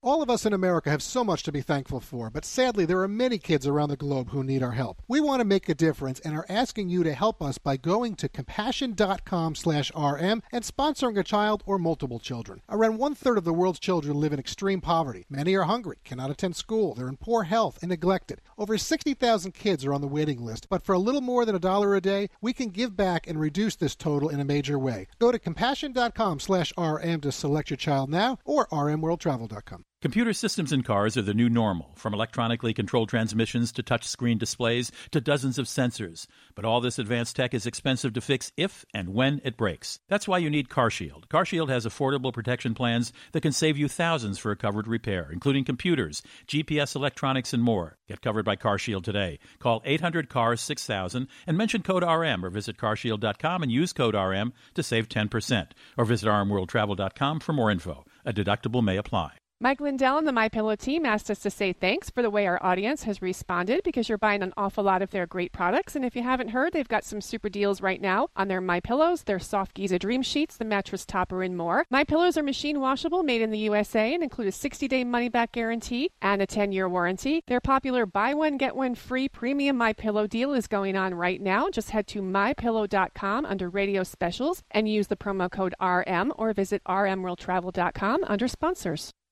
All 0.00 0.22
of 0.22 0.30
us 0.30 0.46
in 0.46 0.52
America 0.52 0.90
have 0.90 1.02
so 1.02 1.24
much 1.24 1.42
to 1.42 1.50
be 1.50 1.60
thankful 1.60 1.98
for, 1.98 2.30
but 2.30 2.44
sadly, 2.44 2.86
there 2.86 3.00
are 3.00 3.08
many 3.08 3.36
kids 3.36 3.66
around 3.66 3.88
the 3.88 3.96
globe 3.96 4.30
who 4.30 4.44
need 4.44 4.62
our 4.62 4.70
help. 4.70 5.02
We 5.08 5.20
want 5.20 5.40
to 5.40 5.44
make 5.44 5.68
a 5.68 5.74
difference 5.74 6.20
and 6.20 6.36
are 6.36 6.46
asking 6.48 6.88
you 6.88 7.02
to 7.02 7.14
help 7.14 7.42
us 7.42 7.58
by 7.58 7.78
going 7.78 8.14
to 8.14 8.28
compassion.com/rm 8.28 10.42
and 10.52 10.64
sponsoring 10.64 11.18
a 11.18 11.24
child 11.24 11.64
or 11.66 11.80
multiple 11.80 12.20
children. 12.20 12.62
Around 12.68 12.98
one 12.98 13.16
third 13.16 13.38
of 13.38 13.44
the 13.44 13.52
world's 13.52 13.80
children 13.80 14.20
live 14.20 14.32
in 14.32 14.38
extreme 14.38 14.80
poverty. 14.80 15.26
Many 15.28 15.56
are 15.56 15.64
hungry, 15.64 15.96
cannot 16.04 16.30
attend 16.30 16.54
school, 16.54 16.94
they're 16.94 17.08
in 17.08 17.16
poor 17.16 17.42
health, 17.42 17.80
and 17.82 17.90
neglected. 17.90 18.40
Over 18.56 18.78
60,000 18.78 19.52
kids 19.52 19.84
are 19.84 19.92
on 19.92 20.00
the 20.00 20.06
waiting 20.06 20.40
list, 20.40 20.68
but 20.70 20.84
for 20.84 20.92
a 20.92 21.00
little 21.00 21.22
more 21.22 21.44
than 21.44 21.56
a 21.56 21.58
dollar 21.58 21.96
a 21.96 22.00
day, 22.00 22.28
we 22.40 22.52
can 22.52 22.68
give 22.68 22.96
back 22.96 23.26
and 23.26 23.40
reduce 23.40 23.74
this 23.74 23.96
total 23.96 24.28
in 24.28 24.38
a 24.38 24.44
major 24.44 24.78
way. 24.78 25.08
Go 25.18 25.32
to 25.32 25.40
compassion.com/rm 25.40 27.20
to 27.20 27.32
select 27.32 27.70
your 27.70 27.76
child 27.76 28.10
now, 28.10 28.38
or 28.44 28.68
rmworldtravel.com. 28.68 29.86
Computer 30.00 30.32
systems 30.32 30.72
in 30.72 30.84
cars 30.84 31.16
are 31.16 31.22
the 31.22 31.34
new 31.34 31.48
normal, 31.48 31.90
from 31.96 32.14
electronically 32.14 32.72
controlled 32.72 33.08
transmissions 33.08 33.72
to 33.72 33.82
touchscreen 33.82 34.38
displays 34.38 34.92
to 35.10 35.20
dozens 35.20 35.58
of 35.58 35.66
sensors. 35.66 36.28
But 36.54 36.64
all 36.64 36.80
this 36.80 37.00
advanced 37.00 37.34
tech 37.34 37.52
is 37.52 37.66
expensive 37.66 38.12
to 38.12 38.20
fix 38.20 38.52
if 38.56 38.84
and 38.94 39.08
when 39.08 39.40
it 39.42 39.56
breaks. 39.56 39.98
That's 40.06 40.28
why 40.28 40.38
you 40.38 40.50
need 40.50 40.68
CarShield. 40.68 41.26
CarShield 41.26 41.68
has 41.68 41.84
affordable 41.84 42.32
protection 42.32 42.74
plans 42.74 43.12
that 43.32 43.40
can 43.40 43.50
save 43.50 43.76
you 43.76 43.88
thousands 43.88 44.38
for 44.38 44.52
a 44.52 44.56
covered 44.56 44.86
repair, 44.86 45.30
including 45.32 45.64
computers, 45.64 46.22
GPS 46.46 46.94
electronics, 46.94 47.52
and 47.52 47.64
more. 47.64 47.96
Get 48.06 48.22
covered 48.22 48.44
by 48.44 48.54
CarShield 48.54 49.02
today. 49.02 49.40
Call 49.58 49.82
800 49.84 50.28
CARS 50.28 50.60
6000 50.60 51.26
and 51.44 51.58
mention 51.58 51.82
code 51.82 52.04
RM 52.04 52.44
or 52.44 52.50
visit 52.50 52.76
carshield.com 52.76 53.64
and 53.64 53.72
use 53.72 53.92
code 53.92 54.14
RM 54.14 54.52
to 54.74 54.82
save 54.84 55.08
10%. 55.08 55.72
Or 55.96 56.04
visit 56.04 56.28
rmworldtravel.com 56.28 57.40
for 57.40 57.52
more 57.52 57.72
info. 57.72 58.04
A 58.24 58.32
deductible 58.32 58.84
may 58.84 58.96
apply. 58.96 59.37
Mike 59.60 59.80
Lindell 59.80 60.18
and 60.18 60.26
the 60.28 60.30
My 60.30 60.48
Pillow 60.48 60.76
team 60.76 61.04
asked 61.04 61.28
us 61.32 61.40
to 61.40 61.50
say 61.50 61.72
thanks 61.72 62.10
for 62.10 62.22
the 62.22 62.30
way 62.30 62.46
our 62.46 62.64
audience 62.64 63.02
has 63.02 63.20
responded 63.20 63.82
because 63.82 64.08
you're 64.08 64.16
buying 64.16 64.40
an 64.40 64.52
awful 64.56 64.84
lot 64.84 65.02
of 65.02 65.10
their 65.10 65.26
great 65.26 65.50
products. 65.50 65.96
And 65.96 66.04
if 66.04 66.14
you 66.14 66.22
haven't 66.22 66.50
heard, 66.50 66.72
they've 66.72 66.86
got 66.86 67.02
some 67.02 67.20
super 67.20 67.48
deals 67.48 67.80
right 67.80 68.00
now 68.00 68.28
on 68.36 68.46
their 68.46 68.60
My 68.60 68.78
Pillows, 68.78 69.24
their 69.24 69.40
soft 69.40 69.74
Giza 69.74 69.98
Dream 69.98 70.22
Sheets, 70.22 70.56
the 70.56 70.64
mattress 70.64 71.04
topper, 71.04 71.42
and 71.42 71.56
more. 71.56 71.84
My 71.90 72.04
Pillows 72.04 72.36
are 72.36 72.42
machine 72.44 72.78
washable, 72.78 73.24
made 73.24 73.42
in 73.42 73.50
the 73.50 73.58
USA, 73.58 74.14
and 74.14 74.22
include 74.22 74.46
a 74.46 74.52
60-day 74.52 75.02
money-back 75.02 75.50
guarantee 75.50 76.12
and 76.22 76.40
a 76.40 76.46
10-year 76.46 76.88
warranty. 76.88 77.42
Their 77.48 77.60
popular 77.60 78.06
buy 78.06 78.34
one 78.34 78.58
get 78.58 78.76
one 78.76 78.94
free 78.94 79.28
premium 79.28 79.76
My 79.76 79.92
Pillow 79.92 80.28
deal 80.28 80.54
is 80.54 80.68
going 80.68 80.94
on 80.94 81.14
right 81.14 81.40
now. 81.40 81.68
Just 81.68 81.90
head 81.90 82.06
to 82.08 82.22
mypillow.com 82.22 83.44
under 83.44 83.68
Radio 83.68 84.04
Specials 84.04 84.62
and 84.70 84.88
use 84.88 85.08
the 85.08 85.16
promo 85.16 85.50
code 85.50 85.74
RM, 85.82 86.32
or 86.36 86.52
visit 86.52 86.80
rmworldtravel.com 86.84 88.22
under 88.22 88.46
sponsors. 88.46 89.12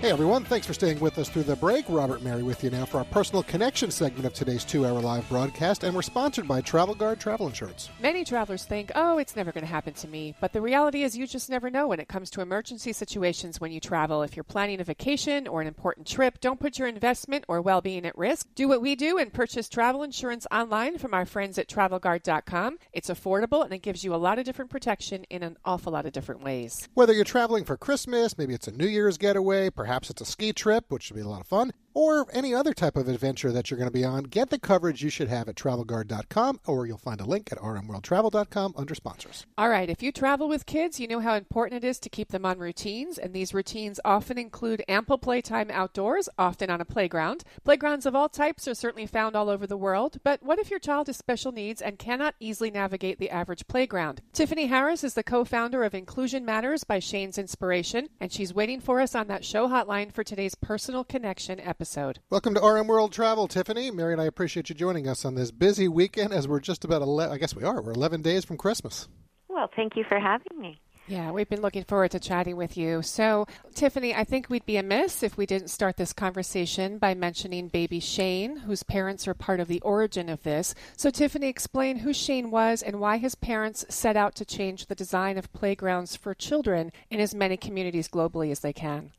Hey 0.00 0.10
everyone, 0.12 0.44
thanks 0.44 0.66
for 0.66 0.72
staying 0.72 0.98
with 0.98 1.18
us 1.18 1.28
through 1.28 1.42
the 1.42 1.56
break. 1.56 1.84
Robert 1.86 2.22
Mary 2.22 2.42
with 2.42 2.64
you 2.64 2.70
now 2.70 2.86
for 2.86 2.96
our 2.96 3.04
personal 3.04 3.42
connection 3.42 3.90
segment 3.90 4.24
of 4.24 4.32
today's 4.32 4.64
two 4.64 4.86
hour 4.86 4.98
live 4.98 5.28
broadcast, 5.28 5.84
and 5.84 5.94
we're 5.94 6.00
sponsored 6.00 6.48
by 6.48 6.62
Travel 6.62 6.94
Guard 6.94 7.20
Travel 7.20 7.46
Insurance. 7.46 7.90
Many 8.00 8.24
travelers 8.24 8.64
think, 8.64 8.90
oh, 8.94 9.18
it's 9.18 9.36
never 9.36 9.52
going 9.52 9.60
to 9.60 9.70
happen 9.70 9.92
to 9.92 10.08
me. 10.08 10.34
But 10.40 10.54
the 10.54 10.62
reality 10.62 11.02
is, 11.02 11.18
you 11.18 11.26
just 11.26 11.50
never 11.50 11.68
know 11.68 11.86
when 11.86 12.00
it 12.00 12.08
comes 12.08 12.30
to 12.30 12.40
emergency 12.40 12.94
situations 12.94 13.60
when 13.60 13.72
you 13.72 13.78
travel. 13.78 14.22
If 14.22 14.36
you're 14.36 14.42
planning 14.42 14.80
a 14.80 14.84
vacation 14.84 15.46
or 15.46 15.60
an 15.60 15.66
important 15.66 16.06
trip, 16.06 16.40
don't 16.40 16.58
put 16.58 16.78
your 16.78 16.88
investment 16.88 17.44
or 17.46 17.60
well 17.60 17.82
being 17.82 18.06
at 18.06 18.16
risk. 18.16 18.46
Do 18.54 18.68
what 18.68 18.80
we 18.80 18.96
do 18.96 19.18
and 19.18 19.30
purchase 19.30 19.68
travel 19.68 20.02
insurance 20.02 20.46
online 20.50 20.96
from 20.96 21.12
our 21.12 21.26
friends 21.26 21.58
at 21.58 21.68
travelguard.com. 21.68 22.78
It's 22.94 23.10
affordable 23.10 23.64
and 23.64 23.74
it 23.74 23.82
gives 23.82 24.02
you 24.02 24.14
a 24.14 24.16
lot 24.16 24.38
of 24.38 24.46
different 24.46 24.70
protection 24.70 25.24
in 25.24 25.42
an 25.42 25.58
awful 25.66 25.92
lot 25.92 26.06
of 26.06 26.12
different 26.12 26.42
ways. 26.42 26.88
Whether 26.94 27.12
you're 27.12 27.24
traveling 27.24 27.66
for 27.66 27.76
Christmas, 27.76 28.38
maybe 28.38 28.54
it's 28.54 28.66
a 28.66 28.72
New 28.72 28.88
Year's 28.88 29.18
getaway, 29.18 29.68
perhaps 29.68 29.89
Perhaps 29.90 30.10
it's 30.10 30.20
a 30.20 30.24
ski 30.24 30.52
trip, 30.52 30.84
which 30.88 31.02
should 31.02 31.16
be 31.16 31.22
a 31.22 31.28
lot 31.28 31.40
of 31.40 31.48
fun, 31.48 31.72
or 32.00 32.26
any 32.32 32.54
other 32.54 32.72
type 32.72 32.96
of 32.96 33.08
adventure 33.08 33.52
that 33.52 33.70
you're 33.70 33.76
going 33.76 33.86
to 33.86 33.92
be 33.92 34.06
on. 34.06 34.22
Get 34.22 34.48
the 34.48 34.58
coverage 34.58 35.02
you 35.02 35.10
should 35.10 35.28
have 35.28 35.50
at 35.50 35.54
travelguard.com, 35.54 36.60
or 36.66 36.86
you'll 36.86 36.96
find 36.96 37.20
a 37.20 37.26
link 37.26 37.52
at 37.52 37.58
rmworldtravel.com 37.58 38.72
under 38.74 38.94
sponsors. 38.94 39.44
All 39.58 39.68
right, 39.68 39.90
if 39.90 40.02
you 40.02 40.10
travel 40.10 40.48
with 40.48 40.64
kids, 40.64 40.98
you 40.98 41.06
know 41.06 41.20
how 41.20 41.34
important 41.34 41.84
it 41.84 41.86
is 41.86 41.98
to 41.98 42.08
keep 42.08 42.28
them 42.28 42.46
on 42.46 42.58
routines, 42.58 43.18
and 43.18 43.34
these 43.34 43.52
routines 43.52 44.00
often 44.02 44.38
include 44.38 44.82
ample 44.88 45.18
playtime 45.18 45.70
outdoors, 45.70 46.26
often 46.38 46.70
on 46.70 46.80
a 46.80 46.86
playground. 46.86 47.44
Playgrounds 47.64 48.06
of 48.06 48.16
all 48.16 48.30
types 48.30 48.66
are 48.66 48.74
certainly 48.74 49.04
found 49.04 49.36
all 49.36 49.50
over 49.50 49.66
the 49.66 49.76
world, 49.76 50.20
but 50.24 50.42
what 50.42 50.58
if 50.58 50.70
your 50.70 50.80
child 50.80 51.08
has 51.08 51.18
special 51.18 51.52
needs 51.52 51.82
and 51.82 51.98
cannot 51.98 52.34
easily 52.40 52.70
navigate 52.70 53.18
the 53.18 53.28
average 53.28 53.66
playground? 53.68 54.22
Tiffany 54.32 54.68
Harris 54.68 55.04
is 55.04 55.12
the 55.12 55.22
co 55.22 55.44
founder 55.44 55.84
of 55.84 55.94
Inclusion 55.94 56.46
Matters 56.46 56.82
by 56.82 56.98
Shane's 56.98 57.36
Inspiration, 57.36 58.08
and 58.18 58.32
she's 58.32 58.54
waiting 58.54 58.80
for 58.80 59.02
us 59.02 59.14
on 59.14 59.26
that 59.26 59.44
show 59.44 59.68
hotline 59.68 60.10
for 60.10 60.24
today's 60.24 60.54
personal 60.54 61.04
connection 61.04 61.60
episode 61.60 61.89
episode. 61.90 62.20
Welcome 62.30 62.54
to 62.54 62.60
RM 62.60 62.86
World 62.86 63.12
Travel, 63.12 63.48
Tiffany. 63.48 63.90
Mary 63.90 64.12
and 64.12 64.22
I 64.22 64.26
appreciate 64.26 64.68
you 64.68 64.76
joining 64.76 65.08
us 65.08 65.24
on 65.24 65.34
this 65.34 65.50
busy 65.50 65.88
weekend 65.88 66.32
as 66.32 66.46
we're 66.46 66.60
just 66.60 66.84
about 66.84 67.02
11, 67.02 67.34
I 67.34 67.38
guess 67.38 67.56
we 67.56 67.64
are, 67.64 67.82
we're 67.82 67.90
11 67.90 68.22
days 68.22 68.44
from 68.44 68.56
Christmas. 68.56 69.08
Well, 69.48 69.68
thank 69.74 69.96
you 69.96 70.04
for 70.08 70.20
having 70.20 70.60
me. 70.60 70.80
Yeah, 71.08 71.32
we've 71.32 71.48
been 71.48 71.62
looking 71.62 71.82
forward 71.82 72.12
to 72.12 72.20
chatting 72.20 72.56
with 72.56 72.76
you. 72.76 73.02
So, 73.02 73.46
Tiffany, 73.74 74.14
I 74.14 74.22
think 74.22 74.48
we'd 74.48 74.66
be 74.66 74.76
amiss 74.76 75.24
if 75.24 75.36
we 75.36 75.46
didn't 75.46 75.70
start 75.70 75.96
this 75.96 76.12
conversation 76.12 76.98
by 76.98 77.14
mentioning 77.14 77.66
baby 77.66 77.98
Shane, 77.98 78.58
whose 78.58 78.84
parents 78.84 79.26
are 79.26 79.34
part 79.34 79.58
of 79.58 79.66
the 79.66 79.80
origin 79.80 80.28
of 80.28 80.44
this. 80.44 80.76
So, 80.96 81.10
Tiffany, 81.10 81.48
explain 81.48 81.96
who 81.96 82.12
Shane 82.12 82.52
was 82.52 82.84
and 82.84 83.00
why 83.00 83.16
his 83.18 83.34
parents 83.34 83.84
set 83.88 84.16
out 84.16 84.36
to 84.36 84.44
change 84.44 84.86
the 84.86 84.94
design 84.94 85.36
of 85.36 85.52
playgrounds 85.52 86.14
for 86.14 86.34
children 86.34 86.92
in 87.10 87.18
as 87.18 87.34
many 87.34 87.56
communities 87.56 88.06
globally 88.06 88.52
as 88.52 88.60
they 88.60 88.72
can. 88.72 89.10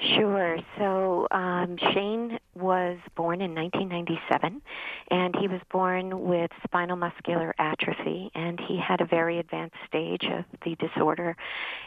Sure. 0.00 0.58
So 0.76 1.28
um, 1.30 1.76
Shane 1.92 2.38
was 2.54 2.98
born 3.16 3.40
in 3.40 3.54
1997, 3.54 4.60
and 5.10 5.36
he 5.40 5.48
was 5.48 5.60
born 5.70 6.28
with 6.28 6.50
spinal 6.64 6.96
muscular 6.96 7.54
atrophy, 7.58 8.30
and 8.34 8.58
he 8.60 8.78
had 8.78 9.00
a 9.00 9.06
very 9.06 9.38
advanced 9.38 9.76
stage 9.86 10.24
of 10.24 10.44
the 10.64 10.74
disorder, 10.76 11.36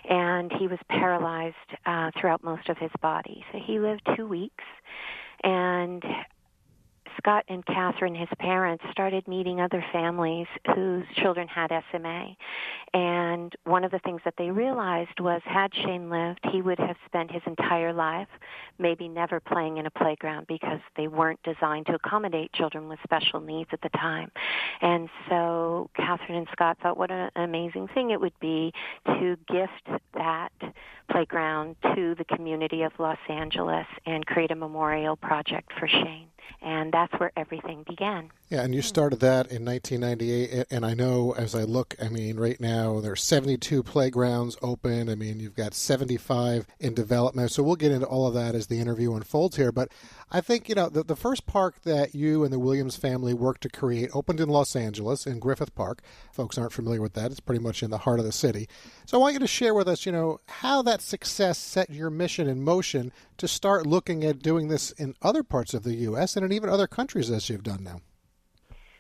and 0.09 0.51
he 0.53 0.67
was 0.67 0.79
paralyzed 0.89 1.55
uh, 1.85 2.11
throughout 2.19 2.43
most 2.43 2.69
of 2.69 2.77
his 2.77 2.91
body. 3.01 3.43
So 3.51 3.59
he 3.59 3.79
lived 3.79 4.01
two 4.15 4.27
weeks, 4.27 4.63
and 5.43 6.03
Scott 7.17 7.43
and 7.47 7.65
Catherine, 7.65 8.15
his 8.15 8.29
parents, 8.39 8.83
started 8.91 9.27
meeting 9.27 9.59
other 9.59 9.83
families 9.91 10.47
whose 10.75 11.05
children 11.15 11.47
had 11.47 11.71
SMA. 11.91 12.35
And 12.93 13.53
one 13.63 13.83
of 13.83 13.91
the 13.91 13.99
things 13.99 14.21
that 14.25 14.35
they 14.37 14.51
realized 14.51 15.19
was 15.19 15.41
had 15.45 15.73
Shane 15.73 16.09
lived, 16.09 16.39
he 16.51 16.61
would 16.61 16.79
have 16.79 16.95
spent 17.05 17.31
his 17.31 17.41
entire 17.45 17.93
life 17.93 18.27
maybe 18.79 19.07
never 19.07 19.39
playing 19.39 19.77
in 19.77 19.85
a 19.85 19.91
playground 19.91 20.47
because 20.47 20.79
they 20.95 21.07
weren't 21.07 21.41
designed 21.43 21.87
to 21.87 21.95
accommodate 21.95 22.53
children 22.53 22.87
with 22.87 22.99
special 23.03 23.39
needs 23.39 23.69
at 23.73 23.81
the 23.81 23.89
time. 23.89 24.31
And 24.81 25.09
so 25.29 25.89
Catherine 25.95 26.37
and 26.37 26.47
Scott 26.51 26.77
thought 26.81 26.97
what 26.97 27.11
an 27.11 27.31
amazing 27.35 27.87
thing 27.93 28.11
it 28.11 28.21
would 28.21 28.39
be 28.39 28.73
to 29.05 29.37
gift 29.47 30.01
that 30.13 30.51
playground 31.11 31.75
to 31.95 32.15
the 32.15 32.25
community 32.25 32.83
of 32.83 32.91
Los 32.99 33.17
Angeles 33.29 33.87
and 34.05 34.25
create 34.25 34.51
a 34.51 34.55
memorial 34.55 35.15
project 35.15 35.71
for 35.79 35.87
Shane 35.87 36.27
and 36.61 36.91
that's 36.91 37.13
where 37.19 37.31
everything 37.37 37.83
began. 37.87 38.29
Yeah, 38.49 38.63
and 38.63 38.73
you 38.73 38.81
hmm. 38.81 38.87
started 38.87 39.19
that 39.19 39.51
in 39.51 39.65
1998, 39.65 40.67
and 40.71 40.85
I 40.85 40.93
know 40.93 41.33
as 41.37 41.53
I 41.53 41.63
look, 41.63 41.95
I 42.01 42.09
mean, 42.09 42.37
right 42.37 42.59
now 42.59 42.99
there 42.99 43.11
are 43.11 43.17
72 43.17 43.83
playgrounds 43.83 44.57
open. 44.61 45.09
I 45.09 45.15
mean, 45.15 45.39
you've 45.39 45.55
got 45.55 45.73
75 45.73 46.65
in 46.79 46.93
development. 46.93 47.51
So 47.51 47.63
we'll 47.63 47.75
get 47.75 47.91
into 47.91 48.07
all 48.07 48.27
of 48.27 48.33
that 48.33 48.55
as 48.55 48.67
the 48.67 48.79
interview 48.79 49.13
unfolds 49.13 49.57
here. 49.57 49.71
But 49.71 49.91
I 50.29 50.41
think 50.41 50.67
you 50.67 50.75
know 50.75 50.89
the, 50.89 51.03
the 51.03 51.15
first 51.15 51.45
park 51.47 51.83
that 51.83 52.13
you 52.13 52.43
and 52.43 52.51
the 52.51 52.59
Williams 52.59 52.97
family 52.97 53.33
worked 53.33 53.61
to 53.61 53.69
create 53.69 54.09
opened 54.13 54.41
in 54.41 54.49
Los 54.49 54.75
Angeles 54.75 55.25
in 55.25 55.39
Griffith 55.39 55.73
Park. 55.75 56.01
Folks 56.31 56.57
aren't 56.57 56.73
familiar 56.73 57.01
with 57.01 57.13
that; 57.13 57.31
it's 57.31 57.39
pretty 57.39 57.63
much 57.63 57.81
in 57.81 57.91
the 57.91 57.99
heart 57.99 58.19
of 58.19 58.25
the 58.25 58.31
city. 58.31 58.67
So 59.05 59.17
I 59.17 59.21
want 59.21 59.33
you 59.33 59.39
to 59.39 59.47
share 59.47 59.73
with 59.73 59.87
us, 59.87 60.05
you 60.05 60.11
know, 60.11 60.39
how 60.47 60.81
that 60.81 61.01
success 61.01 61.57
set 61.57 61.89
your 61.89 62.09
mission 62.09 62.47
in 62.47 62.61
motion 62.63 63.13
to 63.37 63.47
start 63.47 63.85
looking 63.85 64.23
at 64.23 64.39
doing 64.39 64.67
this 64.67 64.91
in 64.91 65.15
other 65.21 65.43
parts 65.43 65.73
of 65.73 65.83
the 65.83 65.95
U.S. 65.95 66.35
and 66.43 66.53
even 66.53 66.69
other 66.69 66.87
countries 66.87 67.31
as 67.31 67.49
you've 67.49 67.63
done 67.63 67.83
now. 67.83 68.01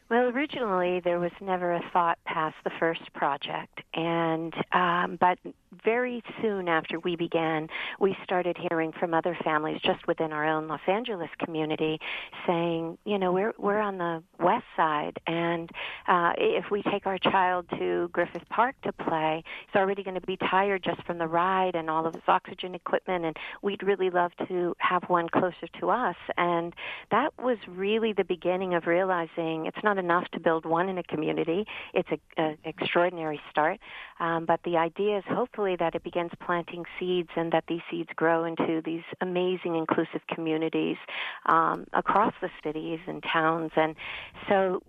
Well, 0.09 0.27
originally 0.29 1.01
there 1.01 1.19
was 1.19 1.31
never 1.41 1.73
a 1.73 1.81
thought 1.91 2.17
past 2.25 2.55
the 2.63 2.71
first 2.79 3.13
project, 3.13 3.81
and 3.93 4.53
um, 4.71 5.17
but 5.19 5.37
very 5.83 6.23
soon 6.41 6.69
after 6.69 6.97
we 6.97 7.17
began, 7.17 7.67
we 7.99 8.15
started 8.23 8.57
hearing 8.57 8.93
from 8.93 9.13
other 9.13 9.37
families 9.43 9.81
just 9.83 10.07
within 10.07 10.31
our 10.31 10.45
own 10.45 10.69
Los 10.69 10.79
Angeles 10.87 11.29
community 11.39 11.99
saying, 12.45 12.97
you 13.03 13.19
know, 13.19 13.33
we're 13.33 13.53
we're 13.57 13.81
on 13.81 13.97
the 13.97 14.23
west 14.39 14.63
side, 14.77 15.19
and 15.27 15.69
uh, 16.07 16.31
if 16.37 16.71
we 16.71 16.83
take 16.83 17.05
our 17.05 17.17
child 17.17 17.65
to 17.77 18.09
Griffith 18.13 18.47
Park 18.49 18.75
to 18.83 18.93
play, 18.93 19.43
he's 19.65 19.77
already 19.77 20.03
going 20.03 20.19
to 20.19 20.25
be 20.25 20.37
tired 20.37 20.85
just 20.85 21.03
from 21.03 21.17
the 21.17 21.27
ride 21.27 21.75
and 21.75 21.89
all 21.89 22.05
of 22.05 22.13
his 22.13 22.23
oxygen 22.29 22.75
equipment, 22.75 23.25
and 23.25 23.35
we'd 23.61 23.83
really 23.83 24.09
love 24.09 24.31
to 24.47 24.73
have 24.77 25.03
one 25.07 25.27
closer 25.27 25.67
to 25.81 25.89
us. 25.89 26.15
And 26.37 26.73
that 27.11 27.33
was 27.37 27.57
really 27.67 28.13
the 28.13 28.23
beginning 28.23 28.73
of 28.73 28.87
realizing 28.87 29.65
it's 29.65 29.83
not 29.83 29.96
enough 29.97 30.27
to 30.31 30.39
build 30.39 30.65
one 30.65 30.89
in 30.89 30.97
a 30.97 31.03
community; 31.03 31.65
it's 31.93 32.09
an 32.37 32.57
extraordinary 32.63 33.39
start. 33.49 33.79
Um, 34.19 34.45
but 34.45 34.59
the 34.63 34.77
idea 34.77 35.19
is 35.19 35.23
hopefully 35.27 35.75
that 35.77 35.95
it 35.95 36.03
begins 36.03 36.31
planting 36.45 36.85
seeds 36.99 37.29
and 37.35 37.51
that 37.51 37.65
these 37.67 37.81
seeds 37.89 38.09
grow 38.15 38.45
into 38.45 38.81
these 38.83 39.03
amazing 39.21 39.75
inclusive 39.75 40.21
communities 40.33 40.97
um, 41.45 41.85
across 41.93 42.33
the 42.41 42.49
cities 42.63 42.99
and 43.07 43.23
towns. 43.23 43.71
And 43.75 43.95
So 44.47 44.81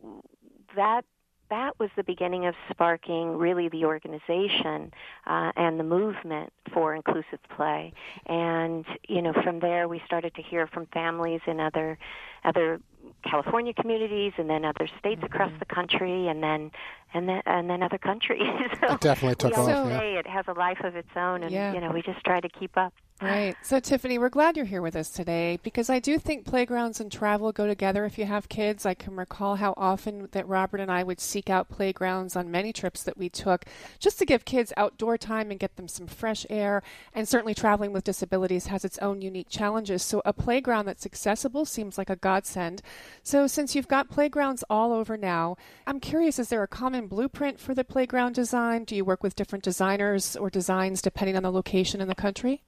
that 0.76 1.04
that 1.50 1.78
was 1.78 1.90
the 1.96 2.02
beginning 2.02 2.46
of 2.46 2.54
sparking 2.70 3.36
really 3.38 3.68
the 3.68 3.84
organization 3.84 4.92
uh, 5.26 5.50
and 5.56 5.80
the 5.80 5.84
movement 5.84 6.52
for 6.72 6.94
inclusive 6.94 7.38
play. 7.56 7.92
And 8.26 8.84
you 9.08 9.22
know, 9.22 9.32
from 9.32 9.60
there 9.60 9.88
we 9.88 10.02
started 10.04 10.34
to 10.34 10.42
hear 10.42 10.66
from 10.66 10.86
families 10.92 11.40
in 11.46 11.60
other 11.60 11.98
other 12.44 12.80
California 13.24 13.74
communities, 13.74 14.32
and 14.38 14.48
then 14.48 14.64
other 14.64 14.88
states 14.98 15.22
mm-hmm. 15.22 15.26
across 15.26 15.52
the 15.58 15.64
country, 15.64 16.28
and 16.28 16.42
then 16.42 16.70
and 17.14 17.28
then 17.28 17.42
and 17.46 17.68
then 17.68 17.82
other 17.82 17.98
countries. 17.98 18.42
so 18.80 18.86
it 18.94 19.00
definitely 19.00 19.36
took 19.36 19.56
we 19.56 19.62
off. 19.62 19.88
Yeah. 19.88 19.98
Say 19.98 20.14
it 20.16 20.26
has 20.26 20.44
a 20.48 20.54
life 20.54 20.80
of 20.84 20.96
its 20.96 21.10
own, 21.16 21.42
and 21.42 21.52
yeah. 21.52 21.72
you 21.72 21.80
know 21.80 21.90
we 21.90 22.02
just 22.02 22.24
try 22.24 22.40
to 22.40 22.48
keep 22.48 22.76
up. 22.76 22.92
Right. 23.20 23.56
So, 23.62 23.80
Tiffany, 23.80 24.16
we're 24.16 24.28
glad 24.28 24.56
you're 24.56 24.64
here 24.64 24.80
with 24.80 24.94
us 24.94 25.10
today 25.10 25.58
because 25.64 25.90
I 25.90 25.98
do 25.98 26.20
think 26.20 26.44
playgrounds 26.44 27.00
and 27.00 27.10
travel 27.10 27.50
go 27.50 27.66
together 27.66 28.04
if 28.04 28.16
you 28.16 28.26
have 28.26 28.48
kids. 28.48 28.86
I 28.86 28.94
can 28.94 29.16
recall 29.16 29.56
how 29.56 29.74
often 29.76 30.28
that 30.30 30.46
Robert 30.46 30.78
and 30.78 30.88
I 30.88 31.02
would 31.02 31.20
seek 31.20 31.50
out 31.50 31.68
playgrounds 31.68 32.36
on 32.36 32.48
many 32.48 32.72
trips 32.72 33.02
that 33.02 33.18
we 33.18 33.28
took 33.28 33.64
just 33.98 34.20
to 34.20 34.24
give 34.24 34.44
kids 34.44 34.72
outdoor 34.76 35.18
time 35.18 35.50
and 35.50 35.58
get 35.58 35.74
them 35.74 35.88
some 35.88 36.06
fresh 36.06 36.46
air. 36.48 36.80
And 37.12 37.28
certainly, 37.28 37.54
traveling 37.54 37.92
with 37.92 38.04
disabilities 38.04 38.66
has 38.66 38.84
its 38.84 38.98
own 38.98 39.20
unique 39.20 39.48
challenges. 39.50 40.04
So, 40.04 40.22
a 40.24 40.32
playground 40.32 40.86
that's 40.86 41.04
accessible 41.04 41.64
seems 41.64 41.98
like 41.98 42.10
a 42.10 42.14
godsend. 42.16 42.82
So, 43.24 43.48
since 43.48 43.74
you've 43.74 43.88
got 43.88 44.08
playgrounds 44.08 44.62
all 44.70 44.92
over 44.92 45.16
now, 45.16 45.56
I'm 45.88 45.98
curious 45.98 46.38
is 46.38 46.50
there 46.50 46.62
a 46.62 46.68
common 46.68 47.08
blueprint 47.08 47.58
for 47.58 47.74
the 47.74 47.82
playground 47.82 48.36
design? 48.36 48.84
Do 48.84 48.94
you 48.94 49.04
work 49.04 49.24
with 49.24 49.34
different 49.34 49.64
designers 49.64 50.36
or 50.36 50.50
designs 50.50 51.02
depending 51.02 51.36
on 51.36 51.42
the 51.42 51.50
location 51.50 52.00
in 52.00 52.06
the 52.06 52.14
country? 52.14 52.62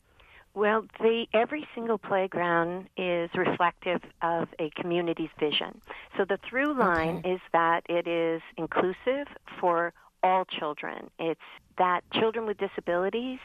Well, 0.54 0.84
the 0.98 1.26
every 1.32 1.66
single 1.74 1.98
playground 1.98 2.88
is 2.96 3.30
reflective 3.34 4.00
of 4.20 4.48
a 4.58 4.70
community's 4.70 5.30
vision. 5.38 5.80
So 6.16 6.24
the 6.24 6.38
through 6.48 6.78
line 6.78 7.18
okay. 7.18 7.32
is 7.34 7.40
that 7.52 7.82
it 7.88 8.08
is 8.08 8.42
inclusive 8.56 9.28
for 9.60 9.92
all 10.22 10.44
children. 10.44 11.10
It's 11.18 11.40
that 11.78 12.02
children 12.12 12.46
with 12.46 12.58
disabilities, 12.58 13.38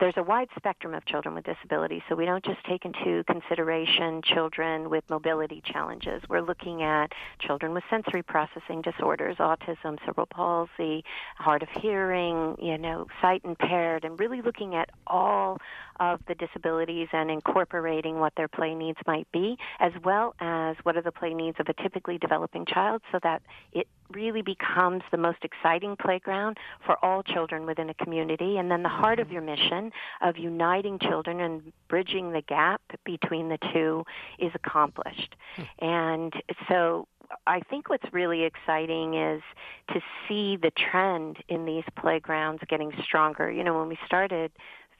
there's 0.00 0.16
a 0.16 0.22
wide 0.22 0.48
spectrum 0.56 0.94
of 0.94 1.04
children 1.04 1.34
with 1.34 1.44
disabilities, 1.44 2.02
so 2.08 2.14
we 2.14 2.24
don't 2.24 2.44
just 2.44 2.62
take 2.64 2.84
into 2.84 3.24
consideration 3.24 4.22
children 4.22 4.90
with 4.90 5.04
mobility 5.08 5.62
challenges. 5.64 6.22
We're 6.28 6.40
looking 6.40 6.82
at 6.82 7.12
children 7.38 7.74
with 7.74 7.84
sensory 7.90 8.22
processing 8.22 8.82
disorders, 8.82 9.36
autism, 9.36 9.98
cerebral 10.04 10.26
palsy, 10.26 11.04
hard 11.36 11.62
of 11.62 11.68
hearing, 11.80 12.56
you 12.60 12.78
know, 12.78 13.06
sight 13.20 13.42
impaired, 13.44 14.04
and 14.04 14.18
really 14.18 14.42
looking 14.42 14.74
at 14.74 14.90
all 15.06 15.58
of 16.00 16.20
the 16.26 16.34
disabilities 16.34 17.08
and 17.12 17.30
incorporating 17.30 18.18
what 18.18 18.32
their 18.36 18.48
play 18.48 18.74
needs 18.74 18.98
might 19.06 19.30
be, 19.32 19.56
as 19.78 19.92
well 20.02 20.34
as 20.40 20.76
what 20.82 20.96
are 20.96 21.02
the 21.02 21.12
play 21.12 21.34
needs 21.34 21.58
of 21.60 21.68
a 21.68 21.82
typically 21.82 22.18
developing 22.18 22.66
child 22.66 23.00
so 23.12 23.18
that 23.22 23.42
it 23.72 23.86
really 24.10 24.42
becomes 24.42 25.02
the 25.10 25.16
most 25.16 25.38
exciting 25.42 25.96
playground 25.96 26.58
for 26.84 27.02
all 27.04 27.22
children 27.22 27.66
within 27.66 27.88
a 27.90 27.94
community. 27.94 28.58
And 28.58 28.70
then 28.70 28.82
the 28.82 28.88
heart 28.88 29.18
of 29.18 29.26
mm-hmm. 29.26 29.34
your 29.34 29.42
mission 29.42 29.83
of 30.20 30.36
uniting 30.36 30.98
children 30.98 31.40
and 31.40 31.72
bridging 31.88 32.32
the 32.32 32.42
gap 32.42 32.82
between 33.04 33.48
the 33.48 33.58
two 33.72 34.04
is 34.38 34.52
accomplished. 34.54 35.34
Hmm. 35.56 35.62
And 35.80 36.32
so 36.68 37.08
I 37.46 37.60
think 37.60 37.88
what's 37.88 38.12
really 38.12 38.44
exciting 38.44 39.14
is 39.14 39.42
to 39.92 40.00
see 40.28 40.56
the 40.56 40.70
trend 40.70 41.38
in 41.48 41.64
these 41.64 41.84
playgrounds 41.98 42.62
getting 42.68 42.92
stronger. 43.02 43.50
You 43.50 43.64
know, 43.64 43.78
when 43.78 43.88
we 43.88 43.98
started 44.06 44.52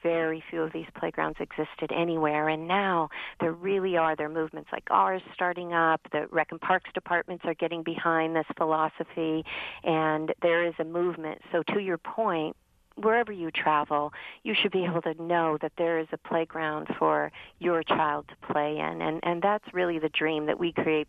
very 0.03 0.43
few 0.51 0.61
of 0.61 0.71
these 0.71 0.85
playgrounds 0.95 1.39
existed 1.39 1.91
anywhere, 1.91 2.47
and 2.49 2.67
now 2.67 3.09
there 3.39 3.53
really 3.53 3.97
are. 3.97 4.15
There 4.15 4.27
are 4.27 4.29
movements 4.29 4.69
like 4.71 4.83
ours 4.91 5.23
starting 5.33 5.73
up. 5.73 6.01
The 6.11 6.27
Rec 6.29 6.49
and 6.51 6.61
Parks 6.61 6.91
departments 6.93 7.43
are 7.45 7.55
getting 7.55 7.81
behind 7.81 8.35
this 8.35 8.45
philosophy, 8.55 9.43
and 9.83 10.31
there 10.43 10.63
is 10.63 10.75
a 10.77 10.83
movement. 10.83 11.41
So, 11.51 11.63
to 11.73 11.79
your 11.79 11.97
point, 11.97 12.55
wherever 12.95 13.31
you 13.31 13.51
travel, 13.51 14.13
you 14.43 14.53
should 14.59 14.71
be 14.71 14.85
able 14.89 15.01
to 15.01 15.21
know 15.21 15.57
that 15.61 15.73
there 15.77 15.99
is 15.99 16.07
a 16.11 16.17
playground 16.17 16.87
for 16.97 17.31
your 17.59 17.83
child 17.83 18.25
to 18.29 18.53
play 18.53 18.77
in, 18.77 19.01
and 19.01 19.19
and 19.23 19.41
that's 19.41 19.65
really 19.73 19.99
the 19.99 20.09
dream 20.09 20.45
that 20.47 20.59
we 20.59 20.71
create 20.71 21.07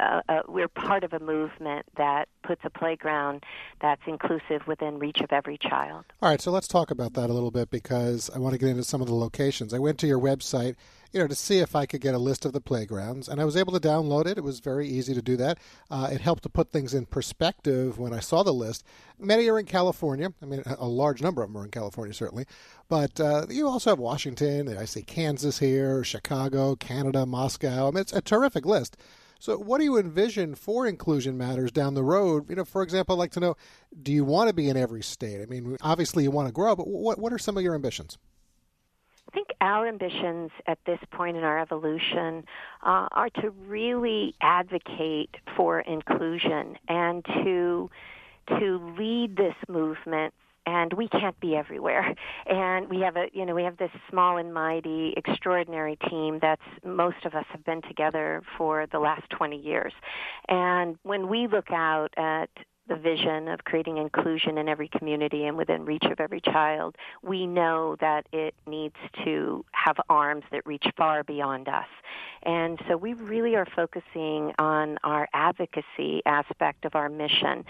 uh, 0.00 0.20
uh, 0.28 0.42
we're 0.48 0.68
part 0.68 1.04
of 1.04 1.12
a 1.12 1.20
movement 1.20 1.84
that 1.96 2.28
puts 2.42 2.62
a 2.64 2.70
playground 2.70 3.44
that's 3.80 4.02
inclusive 4.06 4.66
within 4.66 4.98
reach 4.98 5.20
of 5.20 5.32
every 5.32 5.58
child. 5.58 6.04
All 6.22 6.28
right, 6.28 6.40
so 6.40 6.50
let's 6.50 6.68
talk 6.68 6.90
about 6.90 7.14
that 7.14 7.30
a 7.30 7.32
little 7.32 7.50
bit 7.50 7.70
because 7.70 8.30
I 8.34 8.38
want 8.38 8.52
to 8.54 8.58
get 8.58 8.68
into 8.68 8.84
some 8.84 9.00
of 9.00 9.06
the 9.06 9.14
locations. 9.14 9.74
I 9.74 9.78
went 9.78 9.98
to 9.98 10.06
your 10.06 10.18
website, 10.18 10.76
you 11.12 11.20
know, 11.20 11.26
to 11.26 11.34
see 11.34 11.58
if 11.58 11.76
I 11.76 11.86
could 11.86 12.00
get 12.00 12.14
a 12.14 12.18
list 12.18 12.44
of 12.44 12.52
the 12.52 12.60
playgrounds, 12.60 13.28
and 13.28 13.40
I 13.40 13.44
was 13.44 13.56
able 13.56 13.72
to 13.72 13.80
download 13.80 14.26
it. 14.26 14.38
It 14.38 14.44
was 14.44 14.60
very 14.60 14.88
easy 14.88 15.14
to 15.14 15.22
do 15.22 15.36
that. 15.36 15.58
Uh, 15.90 16.08
it 16.10 16.20
helped 16.20 16.42
to 16.44 16.48
put 16.48 16.70
things 16.70 16.94
in 16.94 17.06
perspective 17.06 17.98
when 17.98 18.12
I 18.12 18.20
saw 18.20 18.42
the 18.42 18.52
list. 18.52 18.84
Many 19.18 19.48
are 19.48 19.58
in 19.58 19.66
California. 19.66 20.32
I 20.42 20.46
mean, 20.46 20.62
a 20.66 20.88
large 20.88 21.22
number 21.22 21.42
of 21.42 21.50
them 21.50 21.60
are 21.60 21.64
in 21.64 21.70
California, 21.70 22.14
certainly. 22.14 22.46
But 22.88 23.20
uh, 23.20 23.46
you 23.48 23.68
also 23.68 23.90
have 23.90 23.98
Washington. 23.98 24.76
I 24.76 24.84
see 24.86 25.02
Kansas 25.02 25.58
here, 25.58 26.04
Chicago, 26.04 26.74
Canada, 26.76 27.26
Moscow. 27.26 27.88
I 27.88 27.90
mean, 27.90 28.00
it's 28.00 28.12
a 28.12 28.20
terrific 28.20 28.66
list. 28.66 28.96
So, 29.38 29.58
what 29.58 29.78
do 29.78 29.84
you 29.84 29.98
envision 29.98 30.54
for 30.54 30.86
Inclusion 30.86 31.36
Matters 31.36 31.70
down 31.70 31.94
the 31.94 32.02
road? 32.02 32.48
You 32.48 32.56
know, 32.56 32.64
for 32.64 32.82
example, 32.82 33.14
I'd 33.14 33.18
like 33.18 33.32
to 33.32 33.40
know: 33.40 33.56
Do 34.02 34.12
you 34.12 34.24
want 34.24 34.48
to 34.48 34.54
be 34.54 34.68
in 34.68 34.76
every 34.76 35.02
state? 35.02 35.42
I 35.42 35.46
mean, 35.46 35.76
obviously 35.82 36.22
you 36.22 36.30
want 36.30 36.48
to 36.48 36.52
grow, 36.52 36.74
but 36.76 36.86
what 36.86 37.18
what 37.18 37.32
are 37.32 37.38
some 37.38 37.56
of 37.56 37.62
your 37.62 37.74
ambitions? 37.74 38.18
I 39.28 39.34
think 39.34 39.48
our 39.60 39.88
ambitions 39.88 40.50
at 40.66 40.78
this 40.86 41.00
point 41.10 41.36
in 41.36 41.42
our 41.42 41.58
evolution 41.58 42.44
uh, 42.82 43.08
are 43.10 43.30
to 43.40 43.50
really 43.66 44.34
advocate 44.40 45.34
for 45.56 45.80
inclusion 45.80 46.76
and 46.88 47.24
to 47.24 47.90
to 48.58 48.94
lead 48.98 49.36
this 49.36 49.54
movement 49.68 50.34
and 50.66 50.92
we 50.92 51.08
can't 51.08 51.38
be 51.40 51.56
everywhere. 51.56 52.14
And 52.46 52.88
we 52.90 53.00
have 53.00 53.16
a, 53.16 53.26
you 53.32 53.46
know, 53.46 53.54
we 53.54 53.62
have 53.62 53.78
this 53.78 53.90
small 54.10 54.36
and 54.36 54.52
mighty, 54.52 55.14
extraordinary 55.16 55.96
team 56.08 56.38
that's 56.40 56.62
most 56.84 57.24
of 57.24 57.34
us 57.34 57.44
have 57.50 57.64
been 57.64 57.80
together 57.82 58.42
for 58.58 58.86
the 58.92 58.98
last 58.98 59.28
20 59.30 59.56
years. 59.56 59.92
And 60.48 60.98
when 61.02 61.28
we 61.28 61.46
look 61.46 61.70
out 61.70 62.12
at 62.16 62.50
the 62.88 62.96
vision 62.96 63.48
of 63.48 63.64
creating 63.64 63.96
inclusion 63.96 64.58
in 64.58 64.68
every 64.68 64.88
community 64.88 65.46
and 65.46 65.56
within 65.56 65.84
reach 65.84 66.04
of 66.04 66.20
every 66.20 66.40
child, 66.40 66.96
we 67.22 67.46
know 67.46 67.96
that 68.00 68.26
it 68.32 68.54
needs 68.66 68.96
to 69.24 69.64
have 69.72 69.96
arms 70.08 70.44
that 70.52 70.66
reach 70.66 70.84
far 70.96 71.24
beyond 71.24 71.68
us. 71.68 71.86
And 72.42 72.78
so 72.88 72.96
we 72.96 73.14
really 73.14 73.56
are 73.56 73.66
focusing 73.74 74.52
on 74.58 74.98
our 75.02 75.28
advocacy 75.32 76.22
aspect 76.26 76.84
of 76.84 76.94
our 76.94 77.08
mission 77.08 77.64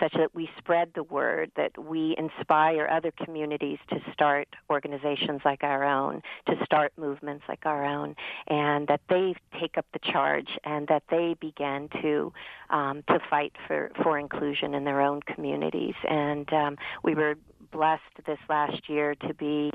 such 0.00 0.12
that 0.14 0.34
we 0.34 0.48
spread 0.58 0.92
the 0.94 1.02
word, 1.02 1.50
that 1.56 1.76
we 1.78 2.14
inspire 2.18 2.88
other 2.88 3.12
communities 3.24 3.78
to 3.90 4.00
start 4.12 4.48
organizations 4.70 5.40
like 5.44 5.62
our 5.62 5.84
own, 5.84 6.22
to 6.46 6.54
start 6.64 6.92
movements 6.96 7.44
like 7.48 7.64
our 7.64 7.84
own, 7.84 8.16
and 8.48 8.88
that 8.88 9.00
they 9.08 9.34
take 9.60 9.78
up 9.78 9.86
the 9.92 9.98
charge 9.98 10.58
and 10.64 10.88
that 10.88 11.02
they 11.10 11.34
begin 11.40 11.88
to 12.02 12.32
um, 12.70 13.04
to 13.08 13.18
fight 13.30 13.52
for, 13.66 13.92
for 14.02 14.18
inclusion 14.18 14.74
in 14.74 14.84
their 14.84 15.00
own 15.00 15.20
communities. 15.22 15.94
And 16.08 16.52
um, 16.52 16.76
we 17.02 17.14
were 17.14 17.36
blessed 17.70 18.02
this 18.26 18.38
last 18.48 18.88
year 18.88 19.14
to 19.14 19.34
be 19.34 19.70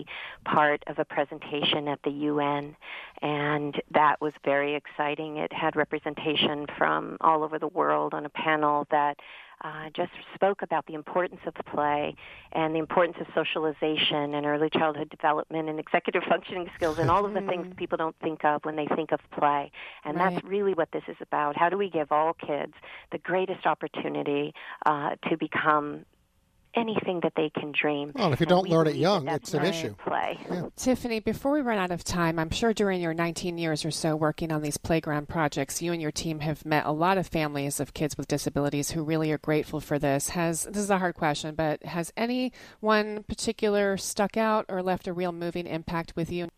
part 0.45 0.83
of 0.87 0.99
a 0.99 1.05
presentation 1.05 1.87
at 1.87 1.99
the 2.03 2.11
UN, 2.11 2.75
and 3.21 3.81
that 3.93 4.19
was 4.21 4.33
very 4.43 4.75
exciting. 4.75 5.37
It 5.37 5.53
had 5.53 5.75
representation 5.75 6.67
from 6.77 7.17
all 7.21 7.43
over 7.43 7.59
the 7.59 7.67
world 7.67 8.13
on 8.13 8.25
a 8.25 8.29
panel 8.29 8.87
that 8.91 9.17
uh, 9.63 9.89
just 9.93 10.11
spoke 10.33 10.61
about 10.61 10.85
the 10.87 10.93
importance 10.93 11.39
of 11.45 11.53
play 11.65 12.15
and 12.51 12.73
the 12.73 12.79
importance 12.79 13.17
of 13.21 13.27
socialization 13.35 14.33
and 14.33 14.45
early 14.45 14.69
childhood 14.71 15.09
development 15.09 15.69
and 15.69 15.79
executive 15.79 16.23
functioning 16.29 16.69
skills 16.75 16.97
and 16.97 17.11
all 17.11 17.25
of 17.25 17.33
the 17.33 17.41
things 17.41 17.71
people 17.77 17.97
don't 17.97 18.15
think 18.23 18.43
of 18.43 18.63
when 18.65 18.75
they 18.75 18.87
think 18.95 19.11
of 19.11 19.19
play. 19.31 19.71
And 20.03 20.17
right. 20.17 20.33
that's 20.33 20.45
really 20.45 20.73
what 20.73 20.91
this 20.91 21.03
is 21.07 21.17
about. 21.21 21.55
How 21.55 21.69
do 21.69 21.77
we 21.77 21.89
give 21.89 22.11
all 22.11 22.33
kids 22.33 22.73
the 23.11 23.19
greatest 23.19 23.65
opportunity 23.65 24.53
uh, 24.85 25.15
to 25.29 25.37
become 25.37 26.05
anything 26.75 27.19
that 27.23 27.33
they 27.35 27.49
can 27.49 27.71
dream. 27.71 28.11
Well, 28.15 28.33
if 28.33 28.39
you 28.39 28.45
don't 28.45 28.69
learn 28.69 28.87
it 28.87 28.95
young, 28.95 29.27
it's 29.27 29.53
an 29.53 29.65
issue. 29.65 29.95
Play. 29.95 30.39
Yeah. 30.49 30.67
Tiffany, 30.75 31.19
before 31.19 31.51
we 31.51 31.61
run 31.61 31.77
out 31.77 31.91
of 31.91 32.03
time, 32.03 32.39
I'm 32.39 32.49
sure 32.49 32.73
during 32.73 33.01
your 33.01 33.13
19 33.13 33.57
years 33.57 33.85
or 33.85 33.91
so 33.91 34.15
working 34.15 34.51
on 34.51 34.61
these 34.61 34.77
playground 34.77 35.27
projects, 35.29 35.81
you 35.81 35.91
and 35.91 36.01
your 36.01 36.11
team 36.11 36.39
have 36.39 36.65
met 36.65 36.85
a 36.85 36.91
lot 36.91 37.17
of 37.17 37.27
families 37.27 37.79
of 37.79 37.93
kids 37.93 38.17
with 38.17 38.27
disabilities 38.27 38.91
who 38.91 39.03
really 39.03 39.31
are 39.31 39.37
grateful 39.37 39.79
for 39.79 39.99
this. 39.99 40.29
Has 40.29 40.63
this 40.63 40.83
is 40.83 40.89
a 40.89 40.99
hard 40.99 41.15
question, 41.15 41.55
but 41.55 41.83
has 41.83 42.11
any 42.15 42.51
one 42.79 43.23
particular 43.23 43.97
stuck 43.97 44.37
out 44.37 44.65
or 44.69 44.81
left 44.81 45.07
a 45.07 45.13
real 45.13 45.31
moving 45.31 45.67
impact 45.67 46.15
with 46.15 46.31
you? 46.31 46.49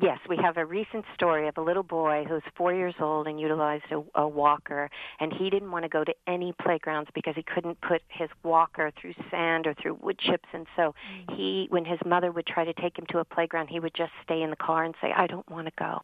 Yes, 0.00 0.18
we 0.28 0.36
have 0.36 0.56
a 0.56 0.64
recent 0.64 1.04
story 1.14 1.48
of 1.48 1.58
a 1.58 1.60
little 1.60 1.82
boy 1.82 2.24
who's 2.28 2.44
four 2.56 2.72
years 2.72 2.94
old 3.00 3.26
and 3.26 3.40
utilized 3.40 3.86
a, 3.90 4.02
a 4.14 4.28
walker, 4.28 4.88
and 5.18 5.32
he 5.32 5.50
didn't 5.50 5.72
want 5.72 5.82
to 5.82 5.88
go 5.88 6.04
to 6.04 6.14
any 6.28 6.54
playgrounds 6.62 7.10
because 7.12 7.34
he 7.34 7.42
couldn't 7.42 7.80
put 7.80 8.00
his 8.08 8.28
walker 8.44 8.92
through 9.00 9.14
sand 9.32 9.66
or 9.66 9.74
through 9.74 9.94
wood 10.00 10.16
chips. 10.18 10.48
And 10.52 10.68
so 10.76 10.94
mm-hmm. 10.94 11.34
he, 11.34 11.66
when 11.70 11.84
his 11.84 11.98
mother 12.06 12.30
would 12.30 12.46
try 12.46 12.64
to 12.64 12.72
take 12.74 12.96
him 12.96 13.06
to 13.10 13.18
a 13.18 13.24
playground, 13.24 13.66
he 13.66 13.80
would 13.80 13.94
just 13.94 14.12
stay 14.22 14.42
in 14.42 14.50
the 14.50 14.56
car 14.56 14.84
and 14.84 14.94
say, 15.00 15.12
"I 15.12 15.26
don't 15.26 15.48
want 15.50 15.66
to 15.66 15.72
go." 15.76 16.00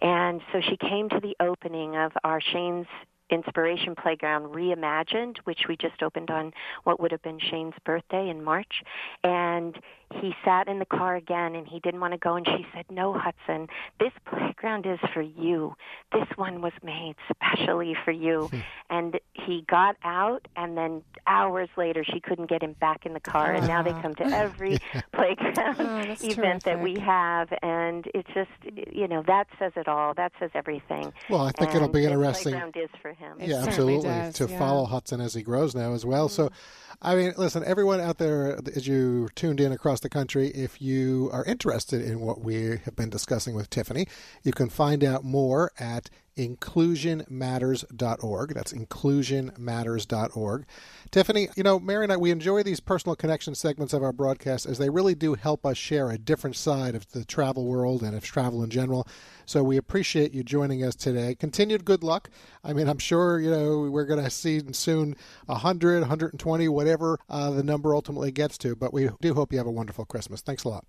And 0.00 0.40
so 0.50 0.62
she 0.62 0.78
came 0.78 1.10
to 1.10 1.20
the 1.20 1.36
opening 1.38 1.96
of 1.96 2.12
our 2.24 2.40
Shane's 2.40 2.86
Inspiration 3.30 3.94
Playground 3.94 4.54
Reimagined, 4.54 5.38
which 5.44 5.66
we 5.68 5.76
just 5.76 6.02
opened 6.02 6.30
on 6.30 6.52
what 6.84 7.00
would 7.00 7.12
have 7.12 7.22
been 7.22 7.38
Shane's 7.38 7.74
birthday 7.84 8.28
in 8.28 8.42
March. 8.42 8.82
And 9.22 9.78
he 10.14 10.34
sat 10.44 10.68
in 10.68 10.78
the 10.78 10.86
car 10.86 11.16
again 11.16 11.54
and 11.54 11.66
he 11.66 11.80
didn't 11.80 12.00
want 12.00 12.12
to 12.12 12.18
go. 12.18 12.36
And 12.36 12.46
she 12.46 12.66
said, 12.74 12.86
No, 12.90 13.12
Hudson, 13.12 13.68
this 14.00 14.12
playground 14.26 14.86
is 14.86 14.98
for 15.12 15.22
you. 15.22 15.74
This 16.12 16.26
one 16.36 16.62
was 16.62 16.72
made 16.82 17.14
specially 17.30 17.94
for 18.04 18.12
you. 18.12 18.48
Hmm. 18.48 18.58
and 18.90 19.20
he 19.32 19.64
got 19.68 19.96
out, 20.04 20.46
and 20.56 20.76
then 20.76 21.02
hours 21.26 21.68
later, 21.76 22.04
she 22.04 22.20
couldn't 22.20 22.48
get 22.48 22.62
him 22.62 22.74
back 22.80 23.06
in 23.06 23.12
the 23.12 23.20
car. 23.20 23.52
And 23.52 23.66
now 23.66 23.82
they 23.82 23.92
come 24.02 24.14
to 24.16 24.24
every 24.24 24.78
playground 25.12 25.76
oh, 25.78 26.00
event 26.00 26.18
terrific. 26.20 26.62
that 26.64 26.80
we 26.82 26.98
have. 26.98 27.52
And 27.62 28.06
it's 28.14 28.28
just, 28.34 28.50
you 28.92 29.08
know, 29.08 29.22
that 29.26 29.46
says 29.58 29.72
it 29.76 29.88
all. 29.88 30.14
That 30.14 30.32
says 30.40 30.50
everything. 30.54 31.12
Well, 31.28 31.42
I 31.42 31.52
think 31.52 31.70
and 31.70 31.76
it'll 31.76 31.88
be 31.88 32.04
interesting. 32.04 32.52
playground 32.52 32.76
is 32.76 32.90
for 33.00 33.12
him. 33.18 33.40
It 33.40 33.48
yeah, 33.50 33.64
absolutely. 33.64 34.08
does, 34.08 34.34
to 34.34 34.46
yeah. 34.48 34.58
follow 34.58 34.84
Hudson 34.86 35.20
as 35.20 35.34
he 35.34 35.42
grows 35.42 35.74
now 35.74 35.92
as 35.92 36.06
well. 36.06 36.28
So, 36.28 36.46
mm-hmm. 36.46 36.54
I 37.02 37.14
mean, 37.14 37.34
listen, 37.36 37.62
everyone 37.64 38.00
out 38.00 38.18
there, 38.18 38.58
as 38.74 38.88
you 38.88 39.28
tuned 39.34 39.60
in 39.60 39.70
across 39.70 40.00
the 40.00 40.08
country, 40.08 40.48
if 40.48 40.82
you 40.82 41.28
are 41.32 41.44
interested 41.44 42.02
in 42.02 42.20
what 42.20 42.40
we 42.40 42.78
have 42.84 42.96
been 42.96 43.10
discussing 43.10 43.54
with 43.54 43.70
Tiffany, 43.70 44.06
you 44.42 44.52
can 44.52 44.68
find 44.68 45.04
out 45.04 45.22
more 45.24 45.70
at 45.78 46.10
inclusionmatters.org. 46.38 48.54
That's 48.54 48.72
inclusionmatters.org. 48.72 50.66
Tiffany, 51.10 51.48
you 51.56 51.64
know, 51.64 51.80
Mary 51.80 52.04
and 52.04 52.12
I, 52.12 52.16
we 52.16 52.30
enjoy 52.30 52.62
these 52.62 52.80
personal 52.80 53.16
connection 53.16 53.54
segments 53.54 53.92
of 53.92 54.02
our 54.02 54.12
broadcast 54.12 54.64
as 54.66 54.78
they 54.78 54.88
really 54.88 55.16
do 55.16 55.34
help 55.34 55.66
us 55.66 55.76
share 55.76 56.10
a 56.10 56.18
different 56.18 56.56
side 56.56 56.94
of 56.94 57.10
the 57.10 57.24
travel 57.24 57.66
world 57.66 58.02
and 58.02 58.16
of 58.16 58.22
travel 58.22 58.62
in 58.62 58.70
general. 58.70 59.08
So 59.46 59.64
we 59.64 59.76
appreciate 59.76 60.32
you 60.32 60.44
joining 60.44 60.84
us 60.84 60.94
today. 60.94 61.34
Continued 61.34 61.84
good 61.84 62.04
luck. 62.04 62.30
I 62.62 62.72
mean, 62.72 62.88
I'm 62.88 62.98
sure, 62.98 63.40
you 63.40 63.50
know, 63.50 63.90
we're 63.90 64.04
going 64.04 64.22
to 64.22 64.30
see 64.30 64.60
soon 64.72 65.16
100, 65.46 66.00
120, 66.00 66.68
whatever 66.68 67.18
uh, 67.28 67.50
the 67.50 67.64
number 67.64 67.94
ultimately 67.94 68.30
gets 68.30 68.56
to. 68.58 68.76
But 68.76 68.92
we 68.92 69.08
do 69.20 69.34
hope 69.34 69.52
you 69.52 69.58
have 69.58 69.66
a 69.66 69.72
wonderful 69.72 70.04
Christmas. 70.04 70.40
Thanks 70.40 70.62
a 70.64 70.68
lot. 70.68 70.84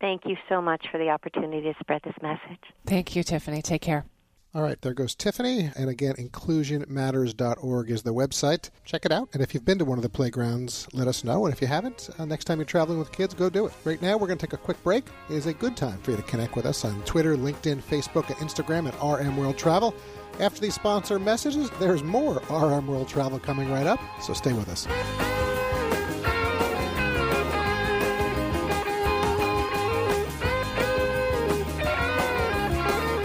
Thank 0.00 0.26
you 0.26 0.36
so 0.48 0.60
much 0.60 0.86
for 0.92 0.98
the 0.98 1.08
opportunity 1.08 1.62
to 1.62 1.74
spread 1.80 2.02
this 2.04 2.14
message. 2.22 2.60
Thank 2.84 3.16
you, 3.16 3.22
Tiffany. 3.22 3.62
Take 3.62 3.82
care. 3.82 4.04
All 4.56 4.62
right, 4.62 4.80
there 4.80 4.94
goes 4.94 5.14
Tiffany. 5.14 5.70
And 5.76 5.90
again, 5.90 6.14
inclusionmatters.org 6.14 7.90
is 7.90 8.04
the 8.04 8.14
website. 8.14 8.70
Check 8.86 9.04
it 9.04 9.12
out. 9.12 9.28
And 9.34 9.42
if 9.42 9.52
you've 9.52 9.66
been 9.66 9.78
to 9.80 9.84
one 9.84 9.98
of 9.98 10.02
the 10.02 10.08
playgrounds, 10.08 10.88
let 10.94 11.06
us 11.06 11.24
know. 11.24 11.44
And 11.44 11.52
if 11.52 11.60
you 11.60 11.66
haven't, 11.66 12.08
uh, 12.18 12.24
next 12.24 12.44
time 12.44 12.58
you're 12.58 12.64
traveling 12.64 12.98
with 12.98 13.12
kids, 13.12 13.34
go 13.34 13.50
do 13.50 13.66
it. 13.66 13.74
Right 13.84 14.00
now, 14.00 14.16
we're 14.16 14.28
going 14.28 14.38
to 14.38 14.46
take 14.46 14.54
a 14.54 14.56
quick 14.56 14.82
break. 14.82 15.04
It 15.28 15.34
is 15.34 15.44
a 15.44 15.52
good 15.52 15.76
time 15.76 15.98
for 15.98 16.12
you 16.12 16.16
to 16.16 16.22
connect 16.22 16.56
with 16.56 16.64
us 16.64 16.86
on 16.86 17.02
Twitter, 17.02 17.36
LinkedIn, 17.36 17.82
Facebook, 17.82 18.28
and 18.28 18.36
Instagram 18.36 18.88
at 18.88 18.94
RM 19.02 19.36
World 19.36 19.58
Travel. 19.58 19.94
After 20.40 20.62
these 20.62 20.74
sponsor 20.74 21.18
messages, 21.18 21.68
there's 21.78 22.02
more 22.02 22.40
RM 22.48 22.86
World 22.86 23.08
Travel 23.08 23.38
coming 23.38 23.70
right 23.70 23.86
up, 23.86 24.00
so 24.22 24.32
stay 24.32 24.54
with 24.54 24.70
us. 24.70 24.86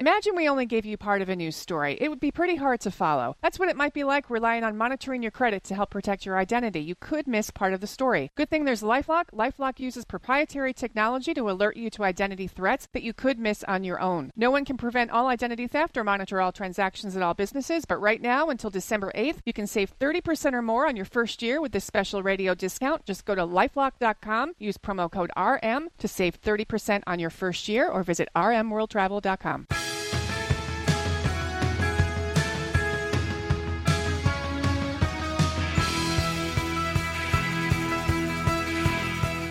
Imagine 0.00 0.36
we 0.36 0.48
only 0.48 0.64
gave 0.64 0.86
you 0.86 0.96
part 0.96 1.22
of 1.22 1.28
a 1.28 1.34
news 1.34 1.56
story. 1.56 1.98
It 2.00 2.08
would 2.08 2.20
be 2.20 2.30
pretty 2.30 2.54
hard 2.54 2.78
to 2.82 2.90
follow. 2.92 3.34
That's 3.42 3.58
what 3.58 3.68
it 3.68 3.74
might 3.76 3.94
be 3.94 4.04
like 4.04 4.30
relying 4.30 4.62
on 4.62 4.76
monitoring 4.76 5.22
your 5.22 5.32
credit 5.32 5.64
to 5.64 5.74
help 5.74 5.90
protect 5.90 6.24
your 6.24 6.38
identity. 6.38 6.78
You 6.78 6.94
could 6.94 7.26
miss 7.26 7.50
part 7.50 7.74
of 7.74 7.80
the 7.80 7.88
story. 7.88 8.30
Good 8.36 8.48
thing 8.48 8.64
there's 8.64 8.82
Lifelock. 8.82 9.24
Lifelock 9.32 9.80
uses 9.80 10.04
proprietary 10.04 10.72
technology 10.72 11.34
to 11.34 11.50
alert 11.50 11.76
you 11.76 11.90
to 11.90 12.04
identity 12.04 12.46
threats 12.46 12.86
that 12.92 13.02
you 13.02 13.12
could 13.12 13.40
miss 13.40 13.64
on 13.64 13.82
your 13.82 13.98
own. 14.00 14.30
No 14.36 14.52
one 14.52 14.64
can 14.64 14.76
prevent 14.76 15.10
all 15.10 15.26
identity 15.26 15.66
theft 15.66 15.96
or 15.96 16.04
monitor 16.04 16.40
all 16.40 16.52
transactions 16.52 17.16
at 17.16 17.22
all 17.22 17.34
businesses, 17.34 17.84
but 17.84 18.00
right 18.00 18.22
now 18.22 18.50
until 18.50 18.70
December 18.70 19.10
8th, 19.16 19.38
you 19.44 19.52
can 19.52 19.66
save 19.66 19.98
30% 19.98 20.52
or 20.52 20.62
more 20.62 20.86
on 20.86 20.94
your 20.94 21.06
first 21.06 21.42
year 21.42 21.60
with 21.60 21.72
this 21.72 21.84
special 21.84 22.22
radio 22.22 22.54
discount. 22.54 23.04
Just 23.04 23.24
go 23.24 23.34
to 23.34 23.42
lifelock.com, 23.42 24.52
use 24.60 24.78
promo 24.78 25.10
code 25.10 25.32
RM 25.36 25.88
to 25.98 26.06
save 26.06 26.40
30% 26.40 27.02
on 27.08 27.18
your 27.18 27.30
first 27.30 27.66
year 27.66 27.88
or 27.88 28.04
visit 28.04 28.28
rmworldtravel.com. 28.36 29.66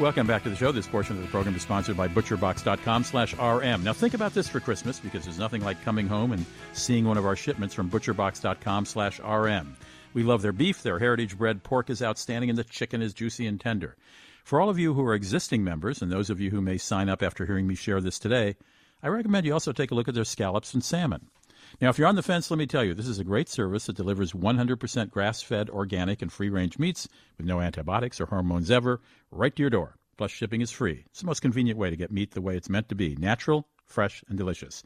Welcome 0.00 0.26
back 0.26 0.44
to 0.44 0.48
the 0.48 0.56
show. 0.56 0.72
This 0.72 0.86
portion 0.86 1.16
of 1.16 1.22
the 1.22 1.28
program 1.28 1.54
is 1.54 1.60
sponsored 1.60 1.94
by 1.94 2.08
butcherbox.com 2.08 3.04
slash 3.04 3.34
RM. 3.34 3.84
Now 3.84 3.92
think 3.92 4.14
about 4.14 4.32
this 4.32 4.48
for 4.48 4.58
Christmas 4.58 4.98
because 4.98 5.24
there's 5.24 5.38
nothing 5.38 5.62
like 5.62 5.84
coming 5.84 6.08
home 6.08 6.32
and 6.32 6.46
seeing 6.72 7.04
one 7.04 7.18
of 7.18 7.26
our 7.26 7.36
shipments 7.36 7.74
from 7.74 7.90
butcherbox.com 7.90 8.86
slash 8.86 9.20
RM. 9.20 9.76
We 10.14 10.22
love 10.22 10.40
their 10.40 10.52
beef, 10.52 10.82
their 10.82 10.98
heritage 10.98 11.36
bred 11.36 11.62
pork 11.62 11.90
is 11.90 12.00
outstanding, 12.00 12.48
and 12.48 12.58
the 12.58 12.64
chicken 12.64 13.02
is 13.02 13.12
juicy 13.12 13.46
and 13.46 13.60
tender. 13.60 13.94
For 14.42 14.58
all 14.58 14.70
of 14.70 14.78
you 14.78 14.94
who 14.94 15.04
are 15.04 15.12
existing 15.12 15.64
members, 15.64 16.00
and 16.00 16.10
those 16.10 16.30
of 16.30 16.40
you 16.40 16.50
who 16.50 16.62
may 16.62 16.78
sign 16.78 17.10
up 17.10 17.22
after 17.22 17.44
hearing 17.44 17.66
me 17.66 17.74
share 17.74 18.00
this 18.00 18.18
today, 18.18 18.56
I 19.02 19.08
recommend 19.08 19.44
you 19.44 19.52
also 19.52 19.72
take 19.72 19.90
a 19.90 19.94
look 19.94 20.08
at 20.08 20.14
their 20.14 20.24
scallops 20.24 20.72
and 20.72 20.82
salmon. 20.82 21.26
Now, 21.80 21.88
if 21.88 21.98
you're 21.98 22.08
on 22.08 22.16
the 22.16 22.22
fence, 22.22 22.50
let 22.50 22.58
me 22.58 22.66
tell 22.66 22.84
you, 22.84 22.94
this 22.94 23.06
is 23.06 23.18
a 23.18 23.24
great 23.24 23.48
service 23.48 23.86
that 23.86 23.96
delivers 23.96 24.32
100% 24.32 25.10
grass 25.10 25.42
fed, 25.42 25.70
organic, 25.70 26.20
and 26.20 26.32
free 26.32 26.48
range 26.48 26.78
meats 26.78 27.08
with 27.38 27.46
no 27.46 27.60
antibiotics 27.60 28.20
or 28.20 28.26
hormones 28.26 28.70
ever 28.70 29.00
right 29.30 29.54
to 29.54 29.62
your 29.62 29.70
door. 29.70 29.96
Plus, 30.16 30.30
shipping 30.30 30.60
is 30.60 30.70
free. 30.70 31.04
It's 31.06 31.20
the 31.20 31.26
most 31.26 31.40
convenient 31.40 31.78
way 31.78 31.88
to 31.88 31.96
get 31.96 32.12
meat 32.12 32.32
the 32.32 32.42
way 32.42 32.56
it's 32.56 32.68
meant 32.68 32.88
to 32.90 32.94
be 32.94 33.16
natural, 33.16 33.68
fresh, 33.86 34.22
and 34.28 34.36
delicious. 34.36 34.82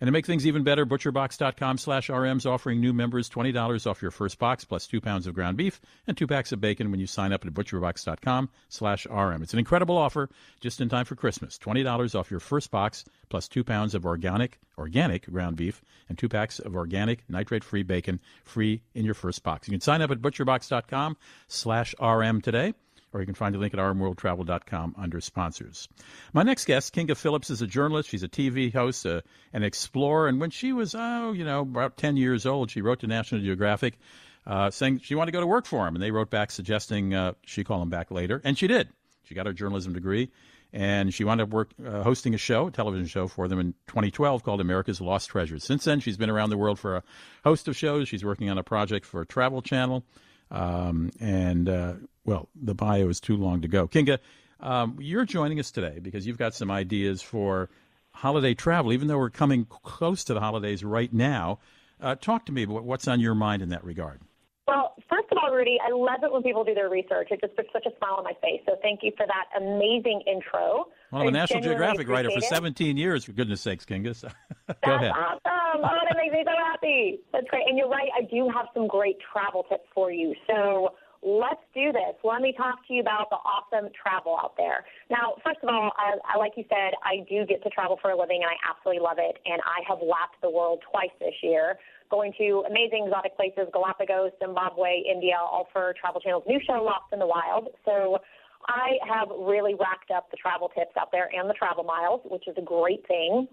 And 0.00 0.08
to 0.08 0.12
make 0.12 0.24
things 0.24 0.46
even 0.46 0.62
better, 0.62 0.86
butcherbox.com 0.86 1.76
slash 1.76 2.08
RM's 2.08 2.46
offering 2.46 2.80
new 2.80 2.94
members 2.94 3.28
$20 3.28 3.86
off 3.86 4.00
your 4.00 4.10
first 4.10 4.38
box 4.38 4.64
plus 4.64 4.86
two 4.86 5.00
pounds 5.00 5.26
of 5.26 5.34
ground 5.34 5.58
beef 5.58 5.80
and 6.06 6.16
two 6.16 6.26
packs 6.26 6.52
of 6.52 6.60
bacon 6.60 6.90
when 6.90 7.00
you 7.00 7.06
sign 7.06 7.32
up 7.32 7.44
at 7.44 7.52
butcherbox.com 7.52 8.48
slash 8.70 9.06
RM. 9.06 9.42
It's 9.42 9.52
an 9.52 9.58
incredible 9.58 9.98
offer 9.98 10.30
just 10.60 10.80
in 10.80 10.88
time 10.88 11.04
for 11.04 11.16
Christmas. 11.16 11.58
$20 11.58 12.18
off 12.18 12.30
your 12.30 12.40
first 12.40 12.70
box 12.70 13.04
plus 13.28 13.46
two 13.46 13.62
pounds 13.62 13.94
of 13.94 14.06
organic, 14.06 14.58
organic 14.78 15.30
ground 15.30 15.56
beef 15.56 15.82
and 16.08 16.16
two 16.16 16.28
packs 16.28 16.58
of 16.58 16.74
organic 16.74 17.28
nitrate-free 17.28 17.82
bacon 17.82 18.20
free 18.44 18.80
in 18.94 19.04
your 19.04 19.14
first 19.14 19.42
box. 19.42 19.68
You 19.68 19.72
can 19.72 19.80
sign 19.80 20.00
up 20.00 20.10
at 20.10 20.22
butcherbox.com 20.22 21.16
slash 21.46 21.94
RM 22.00 22.40
today 22.40 22.74
or 23.12 23.20
you 23.20 23.26
can 23.26 23.34
find 23.34 23.54
a 23.54 23.58
link 23.58 23.74
at 23.74 23.80
rmworldtravel.com 23.80 24.94
under 24.98 25.20
sponsors. 25.20 25.88
My 26.32 26.42
next 26.42 26.64
guest, 26.64 26.94
Kinga 26.94 27.16
Philipps, 27.16 27.50
is 27.50 27.62
a 27.62 27.66
journalist. 27.66 28.08
She's 28.08 28.22
a 28.22 28.28
TV 28.28 28.72
host, 28.72 29.04
uh, 29.04 29.22
an 29.52 29.62
explorer, 29.62 30.28
and 30.28 30.40
when 30.40 30.50
she 30.50 30.72
was, 30.72 30.94
oh, 30.96 31.32
you 31.32 31.44
know, 31.44 31.60
about 31.60 31.96
10 31.96 32.16
years 32.16 32.46
old, 32.46 32.70
she 32.70 32.82
wrote 32.82 33.00
to 33.00 33.06
National 33.06 33.40
Geographic 33.40 33.98
uh, 34.46 34.70
saying 34.70 35.00
she 35.02 35.14
wanted 35.14 35.32
to 35.32 35.36
go 35.36 35.40
to 35.40 35.46
work 35.46 35.66
for 35.66 35.86
him, 35.86 35.94
and 35.94 36.02
they 36.02 36.10
wrote 36.10 36.30
back 36.30 36.50
suggesting 36.50 37.14
uh, 37.14 37.32
she 37.44 37.64
call 37.64 37.82
him 37.82 37.90
back 37.90 38.10
later, 38.10 38.40
and 38.44 38.56
she 38.56 38.66
did. 38.66 38.88
She 39.24 39.34
got 39.34 39.46
her 39.46 39.52
journalism 39.52 39.92
degree, 39.92 40.30
and 40.72 41.12
she 41.12 41.24
wound 41.24 41.40
up 41.40 41.50
work, 41.50 41.70
uh, 41.84 42.02
hosting 42.02 42.34
a 42.34 42.38
show, 42.38 42.68
a 42.68 42.70
television 42.70 43.06
show 43.06 43.28
for 43.28 43.48
them 43.48 43.60
in 43.60 43.74
2012 43.88 44.42
called 44.42 44.60
America's 44.60 45.00
Lost 45.00 45.28
Treasures. 45.30 45.64
Since 45.64 45.84
then, 45.84 46.00
she's 46.00 46.16
been 46.16 46.30
around 46.30 46.50
the 46.50 46.58
world 46.58 46.78
for 46.78 46.96
a 46.96 47.02
host 47.44 47.68
of 47.68 47.76
shows. 47.76 48.08
She's 48.08 48.24
working 48.24 48.50
on 48.50 48.58
a 48.58 48.64
project 48.64 49.06
for 49.06 49.24
Travel 49.24 49.62
Channel. 49.62 50.04
Um, 50.50 51.10
and 51.20 51.68
uh, 51.68 51.92
well, 52.24 52.48
the 52.54 52.74
bio 52.74 53.08
is 53.08 53.20
too 53.20 53.36
long 53.36 53.62
to 53.62 53.68
go. 53.68 53.88
Kinga, 53.88 54.18
um, 54.60 54.96
you're 55.00 55.24
joining 55.24 55.58
us 55.58 55.70
today 55.70 55.98
because 56.00 56.26
you've 56.26 56.38
got 56.38 56.54
some 56.54 56.70
ideas 56.70 57.22
for 57.22 57.70
holiday 58.12 58.54
travel. 58.54 58.92
Even 58.92 59.08
though 59.08 59.18
we're 59.18 59.30
coming 59.30 59.64
close 59.64 60.24
to 60.24 60.34
the 60.34 60.40
holidays 60.40 60.84
right 60.84 61.12
now, 61.12 61.58
Uh, 62.02 62.14
talk 62.14 62.46
to 62.46 62.52
me. 62.52 62.62
About 62.62 62.84
what's 62.84 63.06
on 63.08 63.20
your 63.20 63.34
mind 63.34 63.60
in 63.60 63.68
that 63.68 63.84
regard? 63.84 64.20
Well, 64.66 64.94
first 65.06 65.26
of 65.30 65.36
all, 65.36 65.54
Rudy, 65.54 65.76
I 65.86 65.92
love 65.92 66.22
it 66.22 66.32
when 66.32 66.42
people 66.42 66.64
do 66.64 66.72
their 66.72 66.88
research. 66.88 67.28
It 67.30 67.40
just 67.42 67.54
puts 67.56 67.68
such 67.74 67.84
a 67.84 67.90
smile 67.98 68.14
on 68.16 68.24
my 68.24 68.32
face. 68.40 68.62
So 68.66 68.76
thank 68.80 69.00
you 69.02 69.12
for 69.18 69.26
that 69.26 69.44
amazing 69.60 70.22
intro. 70.26 70.86
Well, 71.12 71.20
I'm 71.22 71.28
a 71.28 71.30
National 71.30 71.60
Geographic 71.60 72.08
writer 72.08 72.30
for 72.30 72.40
17 72.40 72.96
years, 72.96 73.24
for 73.24 73.32
goodness 73.32 73.60
sakes, 73.60 73.84
Kinga. 73.84 74.14
So, 74.16 74.28
go 74.68 74.74
That's 74.82 74.86
ahead. 74.86 75.10
awesome. 75.12 75.84
Oh, 75.84 75.98
that 76.08 76.16
makes 76.16 76.32
me 76.32 76.42
so 76.44 76.56
happy. 76.64 77.20
That's 77.34 77.46
great. 77.48 77.64
And 77.68 77.76
you're 77.76 77.88
right, 77.90 78.08
I 78.16 78.22
do 78.22 78.48
have 78.48 78.66
some 78.72 78.86
great 78.88 79.16
travel 79.32 79.64
tips 79.68 79.84
for 79.94 80.10
you. 80.10 80.34
So 80.48 80.94
let's 81.22 81.60
do 81.74 81.92
this. 81.92 82.16
Let 82.24 82.40
me 82.40 82.54
talk 82.56 82.86
to 82.88 82.94
you 82.94 83.00
about 83.00 83.28
the 83.28 83.36
awesome 83.36 83.92
travel 83.92 84.36
out 84.40 84.56
there. 84.56 84.84
Now, 85.10 85.36
first 85.44 85.60
of 85.62 85.68
all, 85.68 85.92
I, 85.96 86.16
I, 86.24 86.38
like 86.38 86.52
you 86.56 86.64
said, 86.68 86.96
I 87.04 87.24
do 87.28 87.44
get 87.44 87.62
to 87.64 87.70
travel 87.70 87.98
for 88.00 88.10
a 88.10 88.18
living, 88.18 88.40
and 88.42 88.50
I 88.50 88.56
absolutely 88.64 89.02
love 89.04 89.18
it. 89.18 89.36
And 89.44 89.60
I 89.64 89.84
have 89.88 89.98
lapped 90.00 90.40
the 90.40 90.50
world 90.50 90.80
twice 90.90 91.12
this 91.20 91.34
year, 91.42 91.78
going 92.10 92.32
to 92.38 92.64
amazing 92.68 93.04
exotic 93.06 93.36
places, 93.36 93.68
Galapagos, 93.72 94.32
Zimbabwe, 94.40 95.04
India, 95.04 95.36
all 95.36 95.68
for 95.72 95.94
Travel 96.00 96.20
Channel's 96.20 96.48
new 96.48 96.60
show, 96.66 96.80
Lost 96.82 97.12
in 97.12 97.18
the 97.18 97.28
Wild. 97.28 97.68
So 97.84 98.18
I 98.66 98.96
have 99.08 99.28
really 99.28 99.74
racked 99.74 100.10
up 100.10 100.30
the 100.30 100.36
travel 100.36 100.68
tips 100.76 100.96
out 100.98 101.12
there 101.12 101.28
and 101.32 101.48
the 101.48 101.54
travel 101.54 101.84
miles, 101.84 102.20
which 102.24 102.48
is 102.48 102.56
a 102.58 102.62
great 102.62 103.06
thing. 103.06 103.48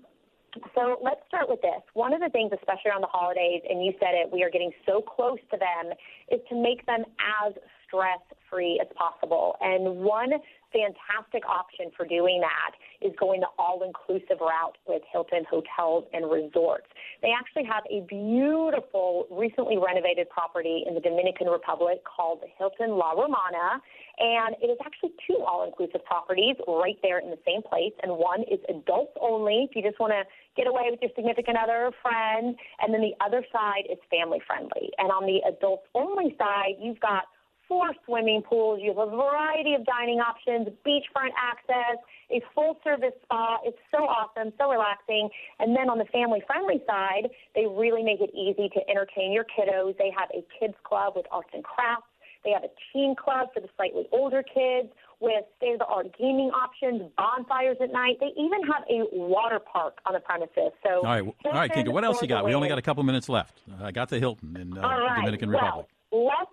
So 0.76 0.98
let's 1.04 1.22
start 1.28 1.50
with 1.50 1.62
this. 1.62 1.82
One 1.94 2.14
of 2.14 2.22
the 2.22 2.30
things, 2.30 2.52
especially 2.54 2.92
around 2.92 3.02
the 3.02 3.12
holidays, 3.12 3.62
and 3.70 3.84
you 3.84 3.94
said 4.00 4.14
it, 4.14 4.32
we 4.32 4.44
are 4.44 4.50
getting 4.50 4.72
so 4.86 5.02
close 5.02 5.40
to 5.52 5.58
them, 5.58 5.94
is 6.32 6.42
to 6.50 6.56
make 6.56 6.86
them 6.86 7.04
as 7.46 7.54
stress 7.88 8.20
free 8.50 8.80
as 8.82 8.88
possible. 8.96 9.56
And 9.62 10.04
one 10.04 10.32
fantastic 10.72 11.48
option 11.48 11.92
for 11.96 12.06
doing 12.06 12.42
that 12.42 12.76
is 13.06 13.14
going 13.20 13.40
the 13.40 13.48
all 13.58 13.84
inclusive 13.84 14.40
route 14.42 14.78
with 14.88 15.02
Hilton 15.12 15.44
Hotels 15.50 16.06
and 16.14 16.30
Resorts. 16.30 16.88
They 17.22 17.32
actually 17.32 17.64
have 17.66 17.84
a 17.90 18.06
beautiful, 18.08 19.28
recently 19.32 19.78
renovated 19.78 20.30
property 20.30 20.84
in 20.88 20.94
the 20.94 21.02
Dominican 21.02 21.48
Republic 21.48 22.04
called 22.04 22.42
Hilton 22.58 22.98
La 22.98 23.12
Romana. 23.12 23.82
And 24.20 24.56
it 24.62 24.68
is 24.68 24.78
actually 24.84 25.14
two 25.28 25.38
all 25.46 25.64
inclusive 25.64 26.04
properties 26.06 26.56
right 26.68 26.98
there 27.04 27.20
in 27.20 27.30
the 27.30 27.40
same 27.46 27.62
place. 27.62 27.94
And 28.02 28.18
one 28.18 28.42
is 28.50 28.60
adults 28.68 29.14
only, 29.22 29.68
if 29.70 29.76
you 29.76 29.84
just 29.84 30.00
want 30.00 30.14
to 30.14 30.24
get 30.56 30.66
away 30.66 30.90
with 30.90 31.00
your 31.02 31.12
significant 31.16 31.58
other 31.58 31.86
or 31.86 31.92
friend. 32.02 32.56
And 32.82 32.94
then 32.94 33.02
the 33.02 33.14
other 33.24 33.46
side 33.54 33.86
is 33.90 33.98
family 34.10 34.42
friendly. 34.46 34.90
And 34.98 35.12
on 35.12 35.26
the 35.26 35.46
adults 35.48 35.86
only 35.94 36.36
side, 36.38 36.82
you've 36.82 37.00
got 37.00 37.26
four 37.68 37.92
swimming 38.06 38.42
pools. 38.42 38.80
You 38.82 38.96
have 38.96 39.08
a 39.08 39.12
variety 39.12 39.74
of 39.76 39.86
dining 39.86 40.20
options, 40.20 40.68
beachfront 40.88 41.36
access, 41.38 42.02
a 42.32 42.42
full 42.56 42.80
service 42.84 43.14
spa. 43.24 43.58
It's 43.64 43.78
so 43.92 44.04
awesome, 44.04 44.52
so 44.58 44.72
relaxing. 44.72 45.30
And 45.60 45.76
then 45.76 45.90
on 45.90 45.98
the 45.98 46.06
family 46.06 46.42
friendly 46.48 46.82
side, 46.88 47.30
they 47.56 47.66
really 47.68 48.04
make 48.04 48.22
it 48.22 48.32
easy 48.34 48.70
to 48.70 48.90
entertain 48.90 49.32
your 49.32 49.46
kiddos. 49.46 49.98
They 49.98 50.12
have 50.18 50.30
a 50.34 50.44
kids 50.58 50.76
club 50.84 51.14
with 51.16 51.26
arts 51.32 51.50
and 51.54 51.64
crafts. 51.64 52.08
They 52.48 52.54
have 52.54 52.64
a 52.64 52.72
teen 52.94 53.14
club 53.14 53.50
for 53.54 53.60
the 53.60 53.68
slightly 53.76 54.08
older 54.14 54.42
kids 54.42 54.88
with 55.20 55.44
state 55.58 55.74
of 55.74 55.80
the 55.80 55.86
art 55.86 56.08
gaming 56.18 56.50
options, 56.52 57.02
bonfires 57.18 57.76
at 57.82 57.92
night. 57.92 58.16
They 58.22 58.32
even 58.40 58.64
have 58.64 58.84
a 58.90 59.04
water 59.12 59.60
park 59.60 59.98
on 60.06 60.14
the 60.14 60.22
premises. 60.22 60.72
So, 60.82 61.00
all 61.00 61.04
right, 61.04 61.24
Hilton, 61.26 61.34
all 61.44 61.52
right, 61.52 61.70
Kinga, 61.70 61.90
what 61.90 62.06
else 62.06 62.22
you 62.22 62.28
got? 62.30 62.46
We 62.46 62.54
only 62.54 62.70
got 62.70 62.78
a 62.78 62.82
couple 62.82 63.04
minutes 63.04 63.28
left. 63.28 63.60
I 63.82 63.92
got 63.92 64.08
the 64.08 64.20
Hilton 64.20 64.56
in 64.56 64.78
uh, 64.78 64.82
right. 64.82 65.18
Dominican 65.18 65.50
Republic. 65.50 65.88
Well, 66.10 66.24
let's 66.28 66.52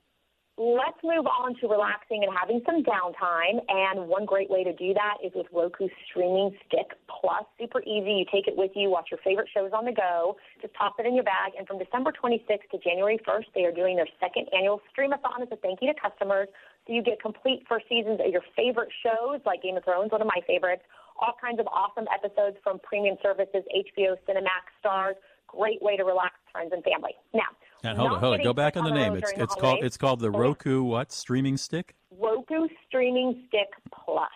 let's 0.57 0.99
move 1.03 1.27
on 1.27 1.59
to 1.59 1.67
relaxing 1.67 2.23
and 2.23 2.31
having 2.31 2.63
some 2.63 2.87
downtime. 2.87 3.59
And 3.67 4.07
one 4.07 4.25
great 4.25 4.49
way 4.49 4.63
to 4.63 4.73
do 4.73 4.95
that 4.95 5.19
is 5.25 5.33
with 5.35 5.47
Roku 5.53 5.89
Streaming 6.07 6.55
Stick 6.67 6.95
Plus. 7.11 7.43
Super 7.59 7.83
easy. 7.83 8.23
You 8.23 8.27
take 8.31 8.47
it 8.47 8.55
with 8.57 8.71
you, 8.75 8.89
watch 8.91 9.09
your 9.11 9.19
favorite 9.25 9.49
shows 9.53 9.71
on 9.75 9.85
the 9.85 9.93
go. 9.93 10.37
Just 10.63 10.75
toss 10.75 10.95
it 10.99 11.07
in 11.07 11.15
your 11.15 11.25
bag. 11.25 11.59
And 11.59 11.67
from 11.67 11.79
December 11.79 12.13
26th 12.13 12.71
to 12.71 12.79
January 12.79 13.19
1st, 13.27 13.51
they 13.55 13.65
are 13.65 13.75
doing 13.75 13.97
their 13.97 14.09
second 14.21 14.47
annual 14.55 14.81
Streamathon 14.95 15.43
as 15.43 15.49
a 15.51 15.57
thank 15.57 15.83
you 15.83 15.93
to 15.93 15.99
customers. 15.99 16.49
So 16.87 16.93
you 16.93 17.03
get 17.03 17.21
complete 17.21 17.65
first 17.69 17.87
seasons 17.89 18.21
of 18.25 18.31
your 18.31 18.43
favorite 18.55 18.93
shows, 19.03 19.41
like 19.45 19.63
Game 19.63 19.77
of 19.77 19.85
Thrones, 19.85 20.13
one 20.13 20.21
of 20.21 20.29
my 20.29 20.41
favorites. 20.47 20.83
All 21.19 21.35
kinds 21.41 21.59
of 21.59 21.67
awesome 21.67 22.07
episodes 22.13 22.59
from 22.63 22.79
premium 22.79 23.17
services, 23.23 23.63
HBO, 23.75 24.15
Cinemax, 24.29 24.71
Starz. 24.85 25.15
Great 25.47 25.83
way 25.83 25.97
to 25.97 26.05
relax 26.05 26.35
friends 26.53 26.73
and 26.75 26.83
family. 26.83 27.15
Now, 27.33 27.55
and 27.85 27.99
hold 27.99 28.13
on, 28.13 28.21
hold 28.21 28.35
on. 28.35 28.43
Go 28.43 28.53
back 28.53 28.77
on 28.77 28.85
the 28.85 28.91
name. 28.91 29.15
It's 29.17 29.33
it's 29.37 29.55
called 29.55 29.85
it's 29.85 29.97
called 29.97 30.21
the 30.21 30.31
Roku 30.31 30.83
what 30.83 31.13
streaming 31.13 31.57
stick? 31.57 31.95
Roku 32.19 32.69
Streaming 32.87 33.45
Stick 33.49 33.69
Plus. 33.93 34.29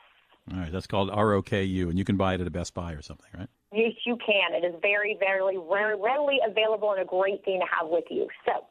All 0.52 0.58
right, 0.58 0.72
that's 0.72 0.86
called 0.86 1.10
ROKU, 1.10 1.90
and 1.90 1.98
you 1.98 2.04
can 2.04 2.16
buy 2.16 2.34
it 2.34 2.40
at 2.40 2.46
a 2.46 2.50
Best 2.50 2.74
Buy 2.74 2.92
or 2.92 3.02
something, 3.02 3.28
right? 3.36 3.48
Yes, 3.72 3.92
you 4.06 4.16
can. 4.16 4.54
It 4.54 4.66
is 4.66 4.74
very, 4.80 5.16
very 5.20 5.58
readily 5.58 6.38
available 6.46 6.92
and 6.92 7.02
a 7.02 7.04
great 7.04 7.44
thing 7.44 7.60
to 7.60 7.66
have 7.66 7.90
with 7.90 8.04
you. 8.10 8.28
So, 8.46 8.64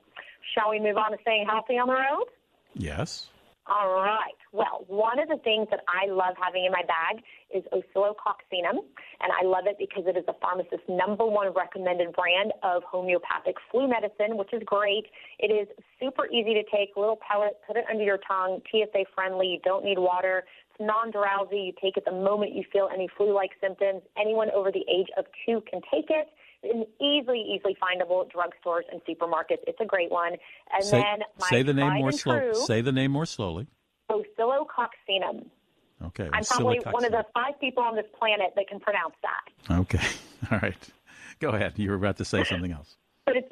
shall 0.55 0.71
we 0.71 0.79
move 0.79 0.97
on 0.97 1.11
to 1.11 1.17
staying 1.21 1.45
healthy 1.47 1.73
on 1.73 1.87
the 1.87 1.93
road? 1.93 2.25
Yes. 2.73 3.27
All 3.67 3.99
right. 3.99 4.31
Well, 4.53 4.85
one 4.87 5.19
of 5.19 5.27
the 5.27 5.37
things 5.43 5.67
that 5.71 5.81
I 5.91 6.09
love 6.09 6.35
having 6.41 6.63
in 6.63 6.71
my 6.71 6.83
bag 6.87 7.21
is 7.53 7.63
Oscillococcinum, 7.75 8.79
and 8.79 9.29
I 9.35 9.43
love 9.43 9.67
it 9.67 9.75
because 9.77 10.05
it 10.07 10.15
is 10.15 10.25
the 10.25 10.35
pharmacist's 10.41 10.87
number 10.87 11.25
one 11.25 11.51
recommended 11.53 12.15
brand 12.15 12.53
of 12.63 12.83
homeopathic 12.83 13.55
flu 13.69 13.89
medicine, 13.89 14.37
which 14.37 14.53
is 14.53 14.63
great. 14.65 15.07
It 15.39 15.51
is 15.51 15.67
super 15.99 16.27
easy 16.27 16.53
to 16.55 16.63
take, 16.71 16.95
little 16.95 17.19
pellet, 17.19 17.59
put 17.67 17.75
it 17.75 17.83
under 17.91 18.03
your 18.03 18.19
tongue, 18.23 18.61
TSA 18.71 19.03
friendly, 19.13 19.47
you 19.47 19.59
don't 19.65 19.83
need 19.83 19.99
water. 19.99 20.45
It's 20.71 20.79
non-drowsy. 20.79 21.59
You 21.59 21.73
take 21.81 21.97
it 21.97 22.05
the 22.05 22.15
moment 22.15 22.55
you 22.55 22.63
feel 22.71 22.87
any 22.93 23.09
flu-like 23.17 23.51
symptoms. 23.59 24.01
Anyone 24.15 24.47
over 24.55 24.71
the 24.71 24.85
age 24.87 25.07
of 25.17 25.25
two 25.45 25.61
can 25.69 25.81
take 25.91 26.07
it 26.07 26.31
easily, 26.63 27.41
easily 27.41 27.75
findable 27.81 28.25
drugstores 28.31 28.83
and 28.91 29.01
supermarkets. 29.05 29.63
It's 29.67 29.79
a 29.79 29.85
great 29.85 30.11
one. 30.11 30.33
And 30.73 30.83
say, 30.83 31.01
then 31.01 31.19
say 31.49 31.63
the 31.63 31.73
name 31.73 31.93
more 31.93 32.11
slowly. 32.11 32.53
Say 32.65 32.81
the 32.81 32.91
name 32.91 33.11
more 33.11 33.25
slowly. 33.25 33.67
Oscillococcinum. 34.09 35.45
Okay. 36.05 36.29
I'm 36.31 36.43
probably 36.43 36.79
one 36.91 37.05
of 37.05 37.11
the 37.11 37.25
five 37.33 37.59
people 37.59 37.83
on 37.83 37.95
this 37.95 38.05
planet 38.17 38.53
that 38.55 38.67
can 38.67 38.79
pronounce 38.79 39.15
that. 39.23 39.73
Okay. 39.79 40.07
All 40.51 40.59
right. 40.61 40.89
Go 41.39 41.49
ahead. 41.49 41.73
You 41.75 41.89
were 41.89 41.95
about 41.95 42.17
to 42.17 42.25
say 42.25 42.43
something 42.43 42.71
else. 42.71 42.95
but 43.25 43.35
it's 43.35 43.49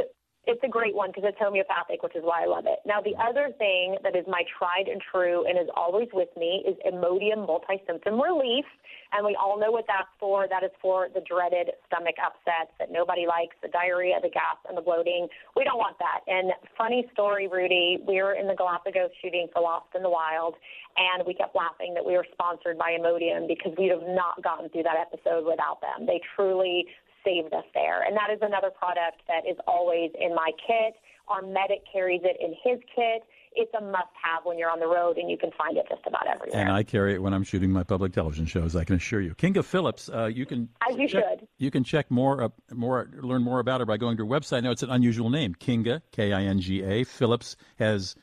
it's 0.47 0.61
a 0.63 0.67
great 0.67 0.95
one 0.95 1.09
because 1.09 1.23
it's 1.25 1.37
homeopathic, 1.39 2.03
which 2.03 2.15
is 2.15 2.23
why 2.23 2.43
I 2.43 2.47
love 2.47 2.65
it. 2.67 2.79
Now, 2.85 3.01
the 3.01 3.15
other 3.17 3.49
thing 3.57 3.97
that 4.03 4.15
is 4.15 4.25
my 4.27 4.43
tried 4.57 4.87
and 4.87 5.01
true 5.01 5.45
and 5.47 5.57
is 5.57 5.69
always 5.75 6.07
with 6.13 6.29
me 6.37 6.63
is 6.67 6.75
Imodium 6.85 7.47
multi-symptom 7.47 8.21
relief. 8.21 8.65
And 9.13 9.25
we 9.25 9.37
all 9.39 9.59
know 9.59 9.71
what 9.71 9.85
that's 9.87 10.09
for. 10.19 10.47
That 10.49 10.63
is 10.63 10.71
for 10.81 11.07
the 11.13 11.21
dreaded 11.21 11.71
stomach 11.87 12.15
upsets 12.19 12.73
that 12.79 12.91
nobody 12.91 13.25
likes, 13.27 13.55
the 13.61 13.69
diarrhea, 13.69 14.19
the 14.21 14.29
gas, 14.29 14.57
and 14.67 14.77
the 14.77 14.81
bloating. 14.81 15.27
We 15.55 15.63
don't 15.63 15.77
want 15.77 15.97
that. 15.99 16.21
And 16.27 16.51
funny 16.77 17.07
story, 17.13 17.47
Rudy, 17.47 17.99
we 18.05 18.21
were 18.21 18.33
in 18.33 18.47
the 18.47 18.55
Galapagos 18.55 19.11
shooting 19.21 19.47
for 19.53 19.61
Lost 19.61 19.87
in 19.95 20.03
the 20.03 20.09
Wild, 20.09 20.55
and 20.97 21.25
we 21.25 21.33
kept 21.33 21.55
laughing 21.55 21.93
that 21.93 22.05
we 22.05 22.13
were 22.13 22.25
sponsored 22.33 22.77
by 22.77 22.97
Imodium 22.99 23.47
because 23.47 23.71
we'd 23.77 23.91
have 23.91 24.07
not 24.07 24.43
gotten 24.43 24.69
through 24.69 24.83
that 24.83 24.97
episode 24.99 25.45
without 25.45 25.79
them. 25.81 26.05
They 26.05 26.19
truly 26.35 26.85
saved 27.25 27.53
us 27.53 27.65
there. 27.73 28.03
And 28.03 28.15
that 28.15 28.29
is 28.31 28.39
another 28.41 28.69
product 28.69 29.21
that 29.27 29.49
is 29.49 29.57
always 29.67 30.11
in 30.19 30.33
my 30.35 30.51
kit. 30.65 30.95
Our 31.27 31.41
medic 31.41 31.81
carries 31.91 32.21
it 32.23 32.37
in 32.39 32.53
his 32.63 32.79
kit. 32.95 33.23
It's 33.57 33.73
a 33.73 33.81
must 33.81 34.11
have 34.21 34.43
when 34.43 34.59
you're 34.59 34.69
on 34.69 34.79
the 34.81 34.87
road, 34.87 35.17
and 35.17 35.31
you 35.31 35.37
can 35.37 35.49
find 35.57 35.77
it 35.77 35.85
just 35.89 36.01
about 36.05 36.27
everywhere. 36.27 36.61
And 36.61 36.71
I 36.71 36.83
carry 36.83 37.15
it 37.15 37.21
when 37.21 37.33
I'm 37.33 37.43
shooting 37.43 37.71
my 37.71 37.83
public 37.83 38.11
television 38.11 38.45
shows. 38.45 38.75
I 38.75 38.83
can 38.83 38.97
assure 38.97 39.21
you, 39.21 39.33
Kinga 39.33 39.63
Philipps. 39.63 40.09
Uh, 40.09 40.25
you 40.25 40.45
can 40.45 40.67
as 40.87 40.97
you 40.97 41.07
check, 41.07 41.23
should. 41.23 41.47
You 41.57 41.71
can 41.71 41.85
check 41.85 42.11
more, 42.11 42.43
uh, 42.43 42.49
more, 42.73 43.09
learn 43.21 43.43
more 43.43 43.59
about 43.59 43.79
her 43.79 43.85
by 43.85 43.95
going 43.95 44.17
to 44.17 44.27
her 44.27 44.29
website. 44.29 44.63
Now 44.63 44.71
it's 44.71 44.83
an 44.83 44.89
unusual 44.89 45.29
name, 45.29 45.55
Kinga 45.55 46.01
K 46.11 46.33
I 46.33 46.43
N 46.43 46.59
G 46.59 46.83
A. 46.83 47.05
Philipps 47.05 47.55
has 47.79 48.15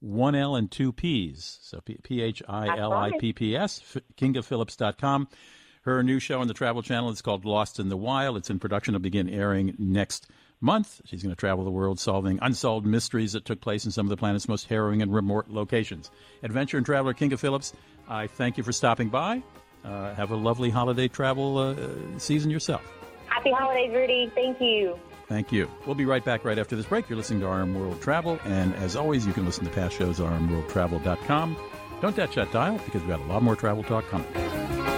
one 0.00 0.34
L 0.34 0.56
and 0.56 0.70
two 0.70 0.92
P's, 0.92 1.58
so 1.62 1.80
P 1.80 2.22
H 2.22 2.42
I 2.48 2.78
L 2.78 2.92
I 2.92 3.10
P 3.18 3.34
P 3.34 3.56
S. 3.56 3.82
KingaPhilipps.com. 4.16 5.28
Her 5.88 6.02
new 6.02 6.18
show 6.18 6.42
on 6.42 6.48
the 6.48 6.54
Travel 6.54 6.82
Channel 6.82 7.08
is 7.08 7.22
called 7.22 7.46
Lost 7.46 7.80
in 7.80 7.88
the 7.88 7.96
Wild. 7.96 8.36
It's 8.36 8.50
in 8.50 8.58
production. 8.58 8.94
It'll 8.94 9.02
begin 9.02 9.26
airing 9.26 9.74
next 9.78 10.26
month. 10.60 11.00
She's 11.06 11.22
going 11.22 11.34
to 11.34 11.40
travel 11.40 11.64
the 11.64 11.70
world 11.70 11.98
solving 11.98 12.38
unsolved 12.42 12.84
mysteries 12.84 13.32
that 13.32 13.46
took 13.46 13.62
place 13.62 13.86
in 13.86 13.90
some 13.90 14.04
of 14.04 14.10
the 14.10 14.18
planet's 14.18 14.48
most 14.48 14.66
harrowing 14.66 15.00
and 15.00 15.14
remote 15.14 15.46
locations. 15.48 16.10
Adventure 16.42 16.76
and 16.76 16.84
traveler 16.84 17.14
Kinga 17.14 17.38
Philipps, 17.38 17.72
I 18.06 18.26
thank 18.26 18.58
you 18.58 18.64
for 18.64 18.70
stopping 18.70 19.08
by. 19.08 19.42
Uh, 19.82 20.14
have 20.14 20.30
a 20.30 20.36
lovely 20.36 20.68
holiday 20.68 21.08
travel 21.08 21.56
uh, 21.56 21.74
season 22.18 22.50
yourself. 22.50 22.82
Happy 23.26 23.50
holidays, 23.50 23.90
Rudy. 23.90 24.30
Thank 24.34 24.60
you. 24.60 24.98
Thank 25.26 25.52
you. 25.52 25.70
We'll 25.86 25.94
be 25.94 26.04
right 26.04 26.22
back 26.22 26.44
right 26.44 26.58
after 26.58 26.76
this 26.76 26.84
break. 26.84 27.08
You're 27.08 27.16
listening 27.16 27.40
to 27.40 27.46
RM 27.48 27.74
World 27.74 28.02
Travel, 28.02 28.38
and 28.44 28.74
as 28.74 28.94
always, 28.94 29.26
you 29.26 29.32
can 29.32 29.46
listen 29.46 29.64
to 29.64 29.70
past 29.70 29.96
shows 29.96 30.20
at 30.20 30.26
rmworldtravel.com. 30.26 31.56
Don't 32.02 32.14
touch 32.14 32.34
that 32.34 32.52
dial 32.52 32.76
because 32.84 33.00
we've 33.00 33.08
got 33.08 33.20
a 33.20 33.24
lot 33.24 33.42
more 33.42 33.56
travel 33.56 33.82
talk 33.82 34.06
coming. 34.10 34.97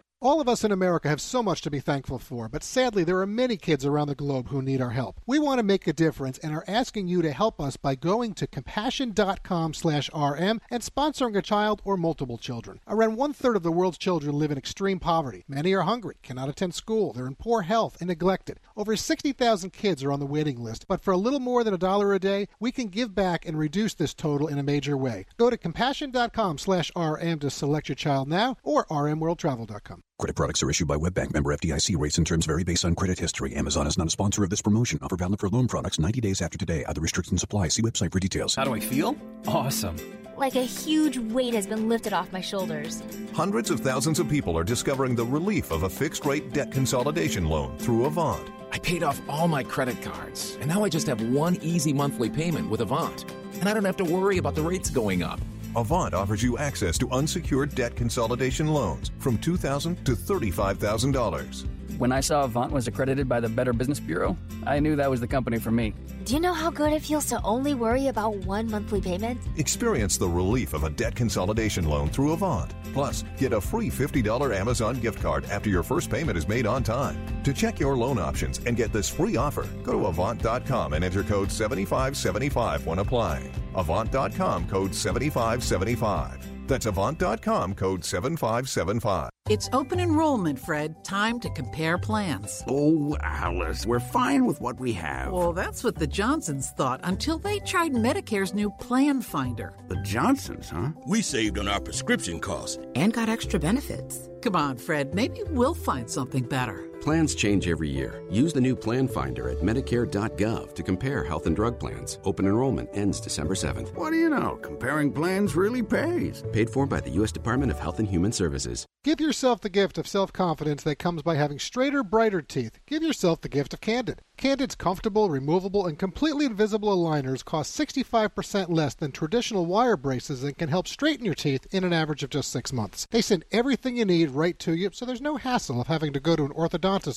All 0.23 0.39
of 0.39 0.47
us 0.47 0.63
in 0.63 0.71
America 0.71 1.09
have 1.09 1.19
so 1.19 1.41
much 1.41 1.61
to 1.61 1.71
be 1.71 1.79
thankful 1.79 2.19
for, 2.19 2.47
but 2.47 2.63
sadly, 2.63 3.03
there 3.03 3.19
are 3.21 3.25
many 3.25 3.57
kids 3.57 3.83
around 3.83 4.07
the 4.07 4.13
globe 4.13 4.49
who 4.49 4.61
need 4.61 4.79
our 4.79 4.91
help. 4.91 5.19
We 5.25 5.39
want 5.39 5.57
to 5.57 5.63
make 5.63 5.87
a 5.87 5.93
difference 5.93 6.37
and 6.37 6.53
are 6.53 6.63
asking 6.67 7.07
you 7.07 7.23
to 7.23 7.31
help 7.31 7.59
us 7.59 7.75
by 7.75 7.95
going 7.95 8.35
to 8.35 8.45
compassion.com/rm 8.45 10.61
and 10.69 10.83
sponsoring 10.83 11.35
a 11.35 11.41
child 11.41 11.81
or 11.83 11.97
multiple 11.97 12.37
children. 12.37 12.81
Around 12.87 13.15
one 13.15 13.33
third 13.33 13.55
of 13.55 13.63
the 13.63 13.71
world's 13.71 13.97
children 13.97 14.37
live 14.37 14.51
in 14.51 14.59
extreme 14.59 14.99
poverty. 14.99 15.43
Many 15.47 15.73
are 15.73 15.81
hungry, 15.81 16.17
cannot 16.21 16.49
attend 16.49 16.75
school, 16.75 17.13
they're 17.13 17.25
in 17.25 17.33
poor 17.33 17.63
health, 17.63 17.97
and 17.99 18.07
neglected. 18.07 18.59
Over 18.77 18.95
60,000 18.95 19.73
kids 19.73 20.03
are 20.03 20.11
on 20.11 20.19
the 20.19 20.27
waiting 20.27 20.63
list, 20.63 20.87
but 20.87 21.01
for 21.01 21.09
a 21.09 21.17
little 21.17 21.39
more 21.39 21.63
than 21.63 21.73
a 21.73 21.79
dollar 21.79 22.13
a 22.13 22.19
day, 22.19 22.47
we 22.59 22.71
can 22.71 22.89
give 22.89 23.15
back 23.15 23.47
and 23.47 23.57
reduce 23.57 23.95
this 23.95 24.13
total 24.13 24.47
in 24.47 24.59
a 24.59 24.63
major 24.63 24.95
way. 24.95 25.25
Go 25.37 25.49
to 25.49 25.57
compassion.com/rm 25.57 27.39
to 27.39 27.49
select 27.49 27.89
your 27.89 27.95
child 27.95 28.27
now, 28.27 28.57
or 28.61 28.85
rmworldtravel.com. 28.85 30.03
Credit 30.21 30.35
products 30.35 30.61
are 30.61 30.69
issued 30.69 30.87
by 30.87 30.97
WebBank 30.97 31.33
member 31.33 31.51
FDIC. 31.51 31.97
Rates 31.97 32.19
and 32.19 32.27
terms 32.27 32.45
vary 32.45 32.63
based 32.63 32.85
on 32.85 32.93
credit 32.93 33.17
history. 33.17 33.55
Amazon 33.55 33.87
is 33.87 33.97
not 33.97 34.05
a 34.05 34.11
sponsor 34.11 34.43
of 34.43 34.51
this 34.51 34.61
promotion. 34.61 34.99
Offer 35.01 35.15
valid 35.15 35.39
for 35.39 35.49
loan 35.49 35.67
products 35.67 35.97
90 35.97 36.21
days 36.21 36.43
after 36.43 36.59
today. 36.59 36.85
Other 36.85 37.01
restrictions 37.01 37.41
apply. 37.41 37.69
See 37.69 37.81
website 37.81 38.11
for 38.11 38.19
details. 38.19 38.53
How 38.53 38.63
do 38.63 38.75
I 38.75 38.79
feel? 38.79 39.15
Awesome. 39.47 39.95
Like 40.37 40.53
a 40.55 40.61
huge 40.61 41.17
weight 41.17 41.55
has 41.55 41.65
been 41.65 41.89
lifted 41.89 42.13
off 42.13 42.31
my 42.31 42.39
shoulders. 42.39 43.01
Hundreds 43.33 43.71
of 43.71 43.79
thousands 43.79 44.19
of 44.19 44.29
people 44.29 44.55
are 44.55 44.63
discovering 44.63 45.15
the 45.15 45.25
relief 45.25 45.71
of 45.71 45.83
a 45.83 45.89
fixed 45.89 46.23
rate 46.23 46.53
debt 46.53 46.71
consolidation 46.71 47.45
loan 47.47 47.75
through 47.79 48.05
Avant. 48.05 48.47
I 48.71 48.77
paid 48.77 49.01
off 49.01 49.19
all 49.27 49.47
my 49.47 49.63
credit 49.63 50.03
cards, 50.03 50.55
and 50.61 50.69
now 50.69 50.83
I 50.83 50.89
just 50.89 51.07
have 51.07 51.19
one 51.33 51.55
easy 51.63 51.93
monthly 51.93 52.29
payment 52.29 52.69
with 52.69 52.81
Avant. 52.81 53.25
And 53.59 53.67
I 53.67 53.73
don't 53.73 53.85
have 53.85 53.97
to 53.97 54.05
worry 54.05 54.37
about 54.37 54.53
the 54.53 54.61
rates 54.61 54.91
going 54.91 55.23
up. 55.23 55.39
Avant 55.75 56.13
offers 56.13 56.43
you 56.43 56.57
access 56.57 56.97
to 56.97 57.09
unsecured 57.11 57.73
debt 57.75 57.95
consolidation 57.95 58.67
loans 58.67 59.11
from 59.19 59.37
2,000 59.37 60.05
to 60.05 60.11
$35,000. 60.15 61.80
When 61.97 62.11
I 62.11 62.19
saw 62.19 62.43
Avant 62.43 62.71
was 62.71 62.87
accredited 62.87 63.29
by 63.29 63.39
the 63.39 63.49
Better 63.49 63.73
Business 63.73 63.99
Bureau, 63.99 64.35
I 64.65 64.79
knew 64.79 64.95
that 64.95 65.09
was 65.09 65.21
the 65.21 65.27
company 65.27 65.59
for 65.59 65.71
me. 65.71 65.93
Do 66.25 66.33
you 66.33 66.39
know 66.39 66.53
how 66.53 66.69
good 66.69 66.93
it 66.93 67.01
feels 67.01 67.25
to 67.25 67.41
only 67.43 67.73
worry 67.73 68.07
about 68.07 68.35
one 68.45 68.69
monthly 68.69 69.01
payment? 69.01 69.39
Experience 69.57 70.17
the 70.17 70.27
relief 70.27 70.73
of 70.73 70.83
a 70.83 70.89
debt 70.89 71.15
consolidation 71.15 71.85
loan 71.85 72.09
through 72.09 72.33
Avant. 72.33 72.73
Plus, 72.93 73.23
get 73.37 73.53
a 73.53 73.61
free 73.61 73.89
$50 73.89 74.55
Amazon 74.55 74.95
gift 74.99 75.21
card 75.21 75.45
after 75.45 75.69
your 75.69 75.83
first 75.83 76.09
payment 76.09 76.37
is 76.37 76.47
made 76.47 76.65
on 76.65 76.83
time. 76.83 77.17
To 77.43 77.53
check 77.53 77.79
your 77.79 77.95
loan 77.95 78.19
options 78.19 78.59
and 78.65 78.75
get 78.75 78.91
this 78.91 79.09
free 79.09 79.37
offer, 79.37 79.67
go 79.83 79.93
to 79.93 80.05
Avant.com 80.07 80.93
and 80.93 81.03
enter 81.03 81.23
code 81.23 81.51
7575 81.51 82.85
when 82.85 82.99
applying. 82.99 83.51
Avant.com 83.75 84.67
code 84.67 84.93
7575. 84.93 86.50
That's 86.71 86.85
Avant.com 86.85 87.75
code 87.75 88.05
7575. 88.05 89.29
It's 89.49 89.67
open 89.73 89.99
enrollment, 89.99 90.57
Fred. 90.57 91.03
Time 91.03 91.37
to 91.41 91.49
compare 91.49 91.97
plans. 91.97 92.63
Oh, 92.65 93.17
Alice, 93.21 93.85
we're 93.85 93.99
fine 93.99 94.45
with 94.45 94.61
what 94.61 94.79
we 94.79 94.93
have. 94.93 95.33
Well, 95.33 95.51
that's 95.51 95.83
what 95.83 95.95
the 95.95 96.07
Johnsons 96.07 96.69
thought 96.77 97.01
until 97.03 97.37
they 97.37 97.59
tried 97.59 97.91
Medicare's 97.91 98.53
new 98.53 98.69
Plan 98.79 99.21
Finder. 99.21 99.73
The 99.89 100.01
Johnsons, 100.03 100.69
huh? 100.69 100.91
We 101.05 101.21
saved 101.21 101.59
on 101.59 101.67
our 101.67 101.81
prescription 101.81 102.39
costs 102.39 102.77
and 102.95 103.11
got 103.11 103.27
extra 103.27 103.59
benefits. 103.59 104.29
Come 104.41 104.55
on, 104.55 104.77
Fred. 104.77 105.13
Maybe 105.13 105.43
we'll 105.49 105.73
find 105.73 106.09
something 106.09 106.45
better. 106.45 106.85
Plans 107.01 107.33
change 107.33 107.67
every 107.67 107.89
year. 107.89 108.21
Use 108.29 108.53
the 108.53 108.61
new 108.61 108.75
Plan 108.75 109.07
Finder 109.07 109.49
at 109.49 109.57
Medicare.gov 109.57 110.75
to 110.75 110.83
compare 110.83 111.23
health 111.23 111.47
and 111.47 111.55
drug 111.55 111.79
plans. 111.79 112.19
Open 112.23 112.45
enrollment 112.45 112.89
ends 112.93 113.19
December 113.19 113.55
7th. 113.55 113.95
What 113.95 114.11
do 114.11 114.17
you 114.17 114.29
know? 114.29 114.59
Comparing 114.61 115.11
plans 115.11 115.55
really 115.55 115.81
pays. 115.81 116.43
Paid 116.53 116.69
for 116.69 116.85
by 116.85 116.99
the 116.99 117.09
U.S. 117.11 117.31
Department 117.31 117.71
of 117.71 117.79
Health 117.79 117.97
and 117.97 118.07
Human 118.07 118.31
Services. 118.31 118.85
Give 119.03 119.19
yourself 119.19 119.61
the 119.61 119.69
gift 119.69 119.97
of 119.97 120.07
self 120.07 120.31
confidence 120.31 120.83
that 120.83 120.99
comes 120.99 121.23
by 121.23 121.33
having 121.33 121.57
straighter, 121.57 122.03
brighter 122.03 122.43
teeth. 122.43 122.77
Give 122.85 123.01
yourself 123.01 123.41
the 123.41 123.49
gift 123.49 123.73
of 123.73 123.81
Candid. 123.81 124.21
Candid's 124.37 124.75
comfortable, 124.75 125.29
removable, 125.29 125.87
and 125.87 125.97
completely 125.97 126.45
invisible 126.45 126.95
aligners 126.95 127.45
cost 127.45 127.77
65% 127.79 128.69
less 128.69 128.93
than 128.93 129.11
traditional 129.11 129.65
wire 129.65 129.97
braces 129.97 130.43
and 130.43 130.57
can 130.57 130.69
help 130.69 130.87
straighten 130.87 131.25
your 131.25 131.35
teeth 131.35 131.65
in 131.71 131.83
an 131.83 131.93
average 131.93 132.23
of 132.23 132.29
just 132.29 132.51
six 132.51 132.71
months. 132.71 133.07
They 133.09 133.21
send 133.21 133.45
everything 133.51 133.97
you 133.97 134.05
need 134.05 134.31
right 134.31 134.57
to 134.59 134.75
you, 134.75 134.89
so 134.93 135.05
there's 135.05 135.21
no 135.21 135.37
hassle 135.37 135.81
of 135.81 135.87
having 135.87 136.13
to 136.13 136.19
go 136.19 136.35
to 136.35 136.45
an 136.45 136.51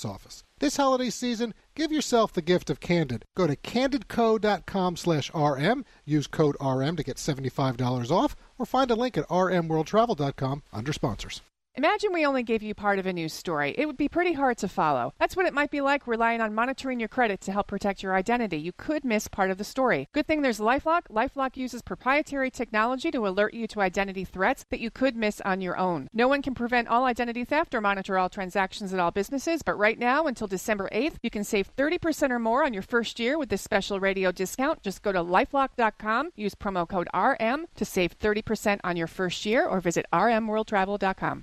office. 0.05 0.45
This 0.61 0.77
holiday 0.77 1.11
season, 1.11 1.55
give 1.75 1.93
yourself 1.93 2.33
the 2.33 2.43
gift 2.43 2.71
of 2.71 2.81
Candid. 2.81 3.25
Go 3.37 3.47
to 3.47 3.57
candidco.com 3.57 4.97
slash 4.97 5.31
RM, 5.35 5.85
use 6.05 6.27
code 6.27 6.57
RM 6.61 6.97
to 6.97 7.03
get 7.03 7.17
$75 7.17 8.11
off, 8.11 8.37
or 8.59 8.67
find 8.67 8.91
a 8.91 8.95
link 8.95 9.19
at 9.19 9.29
rmworldtravel.com 9.29 10.63
under 10.73 10.93
sponsors. 10.93 11.43
Imagine 11.77 12.13
we 12.13 12.25
only 12.25 12.45
gave 12.45 12.63
you 12.63 12.73
part 12.73 13.01
of 13.01 13.07
a 13.07 13.13
news 13.13 13.33
story. 13.33 13.75
It 13.77 13.87
would 13.87 13.97
be 13.97 14.09
pretty 14.09 14.33
hard 14.33 14.59
to 14.59 14.69
follow. 14.69 15.13
That's 15.19 15.35
what 15.35 15.47
it 15.47 15.53
might 15.53 15.73
be 15.73 15.81
like 15.81 16.07
relying 16.07 16.41
on 16.41 16.55
monitoring 16.55 17.01
your 17.01 17.09
credit 17.09 17.41
to 17.41 17.53
help 17.53 17.67
protect 17.67 18.01
your 18.01 18.15
identity. 18.15 18.59
You 18.59 18.71
could 18.71 19.05
miss 19.05 19.27
part 19.27 19.51
of 19.51 19.59
the 19.59 19.65
story. 19.65 20.07
Good 20.13 20.29
thing 20.29 20.43
there's 20.43 20.61
Lifelock. 20.61 21.09
Lifelock 21.11 21.57
uses 21.57 21.83
proprietary 21.83 22.53
technology 22.53 23.11
to 23.11 23.27
alert 23.27 23.55
you 23.55 23.67
to 23.67 23.81
identity 23.81 24.25
threats 24.25 24.65
that 24.71 24.79
you 24.79 24.89
could 24.89 25.17
miss 25.17 25.41
on 25.41 25.61
your 25.61 25.77
own. 25.77 26.07
No 26.13 26.29
one 26.29 26.43
can 26.43 26.55
prevent 26.55 26.87
all 26.87 27.07
identity 27.07 27.45
theft 27.45 27.75
or 27.75 27.81
monitor 27.81 28.19
all 28.19 28.29
transactions 28.29 28.95
at 28.95 29.01
all 29.01 29.11
businesses, 29.11 29.63
but 29.63 29.77
right 29.77 29.99
now, 29.99 30.29
until 30.29 30.47
December 30.47 30.89
8th, 30.93 31.17
you 31.25 31.31
can 31.31 31.43
save 31.43 31.75
30% 31.75 32.31
or 32.31 32.39
more 32.39 32.65
on 32.65 32.73
your 32.73 32.85
first 32.85 33.19
year 33.19 33.37
with 33.37 33.49
this 33.49 33.63
special 33.63 33.99
radio 33.99 34.31
discount. 34.31 34.81
Just 34.85 35.03
go 35.03 35.11
to 35.11 35.19
lifelock.com, 35.19 36.31
use 36.37 36.55
promo 36.55 36.89
code 36.89 37.09
RM 37.13 37.67
to 37.75 37.85
save 37.85 38.17
30% 38.17 38.79
on 38.85 38.97
your 38.97 39.09
first 39.09 39.45
year, 39.45 39.67
or 39.67 39.81
visit 39.81 40.07
rmworldtravel.com. 40.13 41.43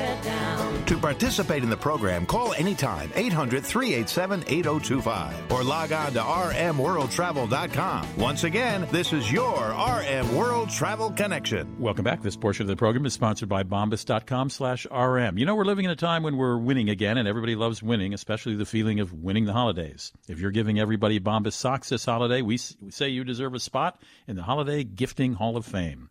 To 0.91 0.97
participate 0.97 1.63
in 1.63 1.69
the 1.69 1.77
program, 1.77 2.25
call 2.25 2.53
anytime 2.55 3.13
800 3.15 3.63
387 3.63 4.43
8025 4.45 5.49
or 5.49 5.63
log 5.63 5.93
on 5.93 6.11
to 6.11 6.19
rmworldtravel.com. 6.19 8.17
Once 8.17 8.43
again, 8.43 8.85
this 8.91 9.13
is 9.13 9.31
your 9.31 9.69
RM 9.69 10.35
World 10.35 10.69
Travel 10.69 11.11
Connection. 11.11 11.79
Welcome 11.79 12.03
back. 12.03 12.21
This 12.21 12.35
portion 12.35 12.63
of 12.63 12.67
the 12.67 12.75
program 12.75 13.05
is 13.05 13.13
sponsored 13.13 13.47
by 13.47 13.63
bombas.com 13.63 14.49
slash 14.49 14.85
RM. 14.91 15.37
You 15.37 15.45
know, 15.45 15.55
we're 15.55 15.63
living 15.63 15.85
in 15.85 15.91
a 15.91 15.95
time 15.95 16.23
when 16.23 16.35
we're 16.35 16.57
winning 16.57 16.89
again, 16.89 17.17
and 17.17 17.25
everybody 17.25 17.55
loves 17.55 17.81
winning, 17.81 18.13
especially 18.13 18.55
the 18.55 18.65
feeling 18.65 18.99
of 18.99 19.13
winning 19.13 19.45
the 19.45 19.53
holidays. 19.53 20.11
If 20.27 20.39
you're 20.41 20.51
giving 20.51 20.77
everybody 20.77 21.21
Bombas 21.21 21.53
socks 21.53 21.87
this 21.87 22.03
holiday, 22.03 22.41
we, 22.41 22.59
we 22.81 22.91
say 22.91 23.07
you 23.07 23.23
deserve 23.23 23.53
a 23.53 23.61
spot 23.61 24.01
in 24.27 24.35
the 24.35 24.43
Holiday 24.43 24.83
Gifting 24.83 25.35
Hall 25.35 25.55
of 25.55 25.65
Fame. 25.65 26.09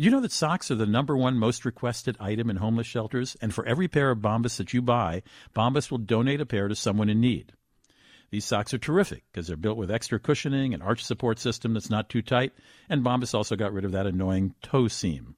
You 0.00 0.10
know 0.10 0.20
that 0.20 0.32
socks 0.32 0.70
are 0.70 0.76
the 0.76 0.86
number 0.86 1.14
one 1.14 1.36
most 1.36 1.66
requested 1.66 2.16
item 2.18 2.48
in 2.48 2.56
homeless 2.56 2.86
shelters? 2.86 3.36
And 3.42 3.52
for 3.52 3.66
every 3.66 3.86
pair 3.86 4.10
of 4.10 4.20
Bombas 4.20 4.56
that 4.56 4.72
you 4.72 4.80
buy, 4.80 5.22
Bombas 5.54 5.90
will 5.90 5.98
donate 5.98 6.40
a 6.40 6.46
pair 6.46 6.68
to 6.68 6.74
someone 6.74 7.10
in 7.10 7.20
need. 7.20 7.52
These 8.30 8.46
socks 8.46 8.72
are 8.72 8.78
terrific 8.78 9.24
because 9.30 9.46
they're 9.46 9.58
built 9.58 9.76
with 9.76 9.90
extra 9.90 10.18
cushioning 10.18 10.72
and 10.72 10.82
arch 10.82 11.04
support 11.04 11.38
system 11.38 11.74
that's 11.74 11.90
not 11.90 12.08
too 12.08 12.22
tight, 12.22 12.54
and 12.88 13.04
Bombas 13.04 13.34
also 13.34 13.56
got 13.56 13.74
rid 13.74 13.84
of 13.84 13.92
that 13.92 14.06
annoying 14.06 14.54
toe 14.62 14.88
seam. 14.88 15.36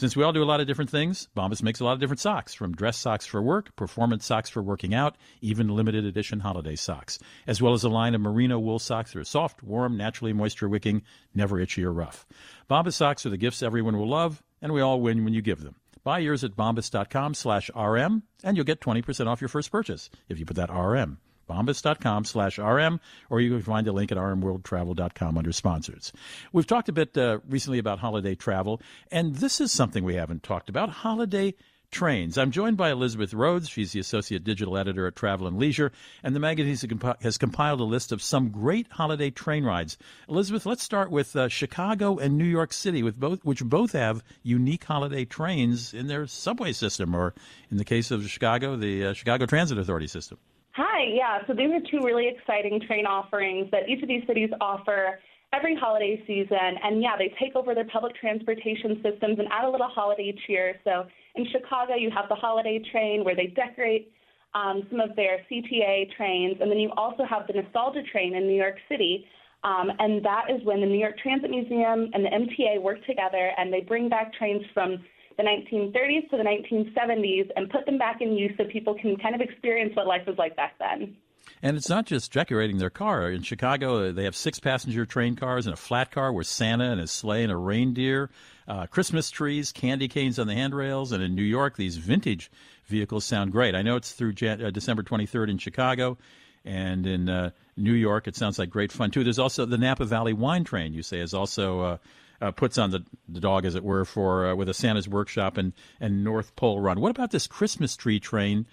Since 0.00 0.16
we 0.16 0.24
all 0.24 0.32
do 0.32 0.42
a 0.42 0.44
lot 0.44 0.62
of 0.62 0.66
different 0.66 0.88
things, 0.88 1.28
Bombas 1.36 1.62
makes 1.62 1.78
a 1.78 1.84
lot 1.84 1.92
of 1.92 2.00
different 2.00 2.20
socks, 2.20 2.54
from 2.54 2.74
dress 2.74 2.96
socks 2.96 3.26
for 3.26 3.42
work, 3.42 3.76
performance 3.76 4.24
socks 4.24 4.48
for 4.48 4.62
working 4.62 4.94
out, 4.94 5.14
even 5.42 5.68
limited 5.68 6.06
edition 6.06 6.40
holiday 6.40 6.74
socks, 6.74 7.18
as 7.46 7.60
well 7.60 7.74
as 7.74 7.84
a 7.84 7.90
line 7.90 8.14
of 8.14 8.22
merino 8.22 8.58
wool 8.58 8.78
socks 8.78 9.12
that 9.12 9.18
are 9.18 9.24
soft, 9.24 9.62
warm, 9.62 9.98
naturally 9.98 10.32
moisture 10.32 10.70
wicking, 10.70 11.02
never 11.34 11.60
itchy 11.60 11.84
or 11.84 11.92
rough. 11.92 12.24
Bombas 12.70 12.94
socks 12.94 13.26
are 13.26 13.28
the 13.28 13.36
gifts 13.36 13.62
everyone 13.62 13.98
will 13.98 14.08
love, 14.08 14.42
and 14.62 14.72
we 14.72 14.80
all 14.80 15.02
win 15.02 15.22
when 15.22 15.34
you 15.34 15.42
give 15.42 15.60
them. 15.60 15.74
Buy 16.02 16.20
yours 16.20 16.44
at 16.44 16.56
bombas.com 16.56 17.34
slash 17.34 17.70
RM, 17.76 18.22
and 18.42 18.56
you'll 18.56 18.64
get 18.64 18.80
20% 18.80 19.26
off 19.26 19.42
your 19.42 19.48
first 19.48 19.70
purchase 19.70 20.08
if 20.30 20.38
you 20.38 20.46
put 20.46 20.56
that 20.56 20.72
RM 20.72 21.18
bombas.com 21.50 22.24
slash 22.24 22.58
RM, 22.58 23.00
or 23.28 23.40
you 23.40 23.50
can 23.50 23.62
find 23.62 23.88
a 23.88 23.92
link 23.92 24.12
at 24.12 24.18
rmworldtravel.com 24.18 25.36
under 25.36 25.52
sponsors. 25.52 26.12
We've 26.52 26.66
talked 26.66 26.88
a 26.88 26.92
bit 26.92 27.16
uh, 27.18 27.40
recently 27.48 27.78
about 27.78 27.98
holiday 27.98 28.34
travel, 28.34 28.80
and 29.10 29.34
this 29.34 29.60
is 29.60 29.72
something 29.72 30.04
we 30.04 30.14
haven't 30.14 30.42
talked 30.42 30.68
about, 30.68 30.90
holiday 30.90 31.54
trains. 31.90 32.38
I'm 32.38 32.50
joined 32.50 32.76
by 32.76 32.90
Elizabeth 32.90 33.34
Rhodes. 33.34 33.68
She's 33.68 33.92
the 33.92 34.00
associate 34.00 34.44
digital 34.44 34.78
editor 34.78 35.06
at 35.06 35.16
Travel 35.16 35.46
and 35.46 35.58
Leisure, 35.58 35.92
and 36.22 36.34
the 36.34 36.40
magazine 36.40 36.98
has 37.20 37.38
compiled 37.38 37.80
a 37.80 37.84
list 37.84 38.12
of 38.12 38.22
some 38.22 38.50
great 38.50 38.86
holiday 38.90 39.30
train 39.30 39.64
rides. 39.64 39.98
Elizabeth, 40.28 40.66
let's 40.66 40.82
start 40.82 41.10
with 41.10 41.34
uh, 41.34 41.48
Chicago 41.48 42.18
and 42.18 42.38
New 42.38 42.44
York 42.44 42.72
City, 42.72 43.02
with 43.02 43.18
both 43.18 43.44
which 43.44 43.64
both 43.64 43.92
have 43.92 44.22
unique 44.42 44.84
holiday 44.84 45.24
trains 45.24 45.92
in 45.92 46.06
their 46.06 46.26
subway 46.26 46.72
system, 46.72 47.14
or 47.14 47.34
in 47.70 47.76
the 47.76 47.84
case 47.84 48.10
of 48.10 48.28
Chicago, 48.28 48.76
the 48.76 49.06
uh, 49.06 49.12
Chicago 49.12 49.46
Transit 49.46 49.78
Authority 49.78 50.06
system. 50.06 50.38
Hi, 50.80 51.04
yeah. 51.12 51.40
So 51.46 51.52
these 51.52 51.68
are 51.68 51.84
two 51.90 52.02
really 52.02 52.26
exciting 52.26 52.80
train 52.86 53.04
offerings 53.04 53.70
that 53.70 53.86
each 53.86 54.00
of 54.02 54.08
these 54.08 54.22
cities 54.26 54.48
offer 54.62 55.20
every 55.52 55.76
holiday 55.76 56.24
season. 56.26 56.80
And 56.82 57.02
yeah, 57.02 57.18
they 57.18 57.34
take 57.38 57.54
over 57.54 57.74
their 57.74 57.84
public 57.84 58.16
transportation 58.16 58.96
systems 59.04 59.38
and 59.38 59.46
add 59.52 59.66
a 59.66 59.68
little 59.68 59.90
holiday 59.92 60.34
cheer. 60.46 60.76
So 60.84 61.04
in 61.34 61.44
Chicago, 61.52 61.96
you 61.96 62.10
have 62.10 62.30
the 62.30 62.34
holiday 62.34 62.80
train 62.90 63.24
where 63.24 63.36
they 63.36 63.48
decorate 63.48 64.10
um, 64.54 64.86
some 64.90 65.00
of 65.00 65.14
their 65.16 65.44
CTA 65.52 66.16
trains. 66.16 66.56
And 66.62 66.70
then 66.70 66.78
you 66.78 66.90
also 66.96 67.24
have 67.28 67.46
the 67.46 67.60
nostalgia 67.60 68.00
train 68.10 68.34
in 68.34 68.46
New 68.46 68.56
York 68.56 68.76
City. 68.88 69.26
Um, 69.64 69.92
and 69.98 70.24
that 70.24 70.46
is 70.48 70.64
when 70.64 70.80
the 70.80 70.86
New 70.86 70.98
York 70.98 71.18
Transit 71.18 71.50
Museum 71.50 72.08
and 72.14 72.24
the 72.24 72.30
MTA 72.30 72.80
work 72.80 73.04
together 73.04 73.50
and 73.58 73.70
they 73.70 73.82
bring 73.82 74.08
back 74.08 74.32
trains 74.32 74.62
from 74.72 75.04
the 75.40 75.48
1930s 75.48 76.28
to 76.30 76.36
the 76.36 76.42
1970s 76.42 77.50
and 77.56 77.70
put 77.70 77.86
them 77.86 77.98
back 77.98 78.20
in 78.20 78.32
use 78.32 78.52
so 78.58 78.64
people 78.64 78.94
can 78.94 79.16
kind 79.16 79.34
of 79.34 79.40
experience 79.40 79.96
what 79.96 80.06
life 80.06 80.26
was 80.26 80.36
like 80.36 80.54
back 80.56 80.74
then. 80.78 81.16
And 81.62 81.76
it's 81.76 81.88
not 81.88 82.06
just 82.06 82.32
decorating 82.32 82.78
their 82.78 82.90
car. 82.90 83.30
In 83.30 83.42
Chicago, 83.42 84.08
uh, 84.08 84.12
they 84.12 84.24
have 84.24 84.36
six 84.36 84.60
passenger 84.60 85.06
train 85.06 85.36
cars 85.36 85.66
and 85.66 85.72
a 85.72 85.76
flat 85.76 86.10
car 86.10 86.32
with 86.32 86.46
Santa 86.46 86.90
and 86.90 87.00
his 87.00 87.10
sleigh 87.10 87.42
and 87.42 87.52
a 87.52 87.56
reindeer, 87.56 88.30
uh, 88.68 88.86
Christmas 88.86 89.30
trees, 89.30 89.72
candy 89.72 90.08
canes 90.08 90.38
on 90.38 90.46
the 90.46 90.54
handrails. 90.54 91.12
And 91.12 91.22
in 91.22 91.34
New 91.34 91.42
York, 91.42 91.76
these 91.76 91.96
vintage 91.96 92.50
vehicles 92.86 93.24
sound 93.24 93.52
great. 93.52 93.74
I 93.74 93.82
know 93.82 93.96
it's 93.96 94.12
through 94.12 94.34
Jan- 94.34 94.62
uh, 94.62 94.70
December 94.70 95.02
23rd 95.02 95.50
in 95.50 95.58
Chicago. 95.58 96.18
And 96.64 97.06
in 97.06 97.28
uh, 97.28 97.50
New 97.76 97.94
York, 97.94 98.28
it 98.28 98.36
sounds 98.36 98.58
like 98.58 98.68
great 98.68 98.92
fun, 98.92 99.10
too. 99.10 99.24
There's 99.24 99.38
also 99.38 99.64
the 99.64 99.78
Napa 99.78 100.04
Valley 100.04 100.34
Wine 100.34 100.64
Train, 100.64 100.92
you 100.92 101.02
say, 101.02 101.20
is 101.20 101.32
also. 101.32 101.98
Uh, 102.40 102.50
puts 102.50 102.78
on 102.78 102.90
the, 102.90 103.04
the 103.28 103.38
dog, 103.38 103.66
as 103.66 103.74
it 103.74 103.84
were, 103.84 104.04
for 104.04 104.46
uh, 104.46 104.54
with 104.54 104.66
a 104.66 104.72
Santa's 104.72 105.06
Workshop 105.06 105.58
and, 105.58 105.74
and 106.00 106.24
North 106.24 106.56
Pole 106.56 106.80
Run. 106.80 106.98
What 106.98 107.10
about 107.10 107.32
this 107.32 107.46
Christmas 107.46 107.96
tree 107.96 108.18
train 108.18 108.66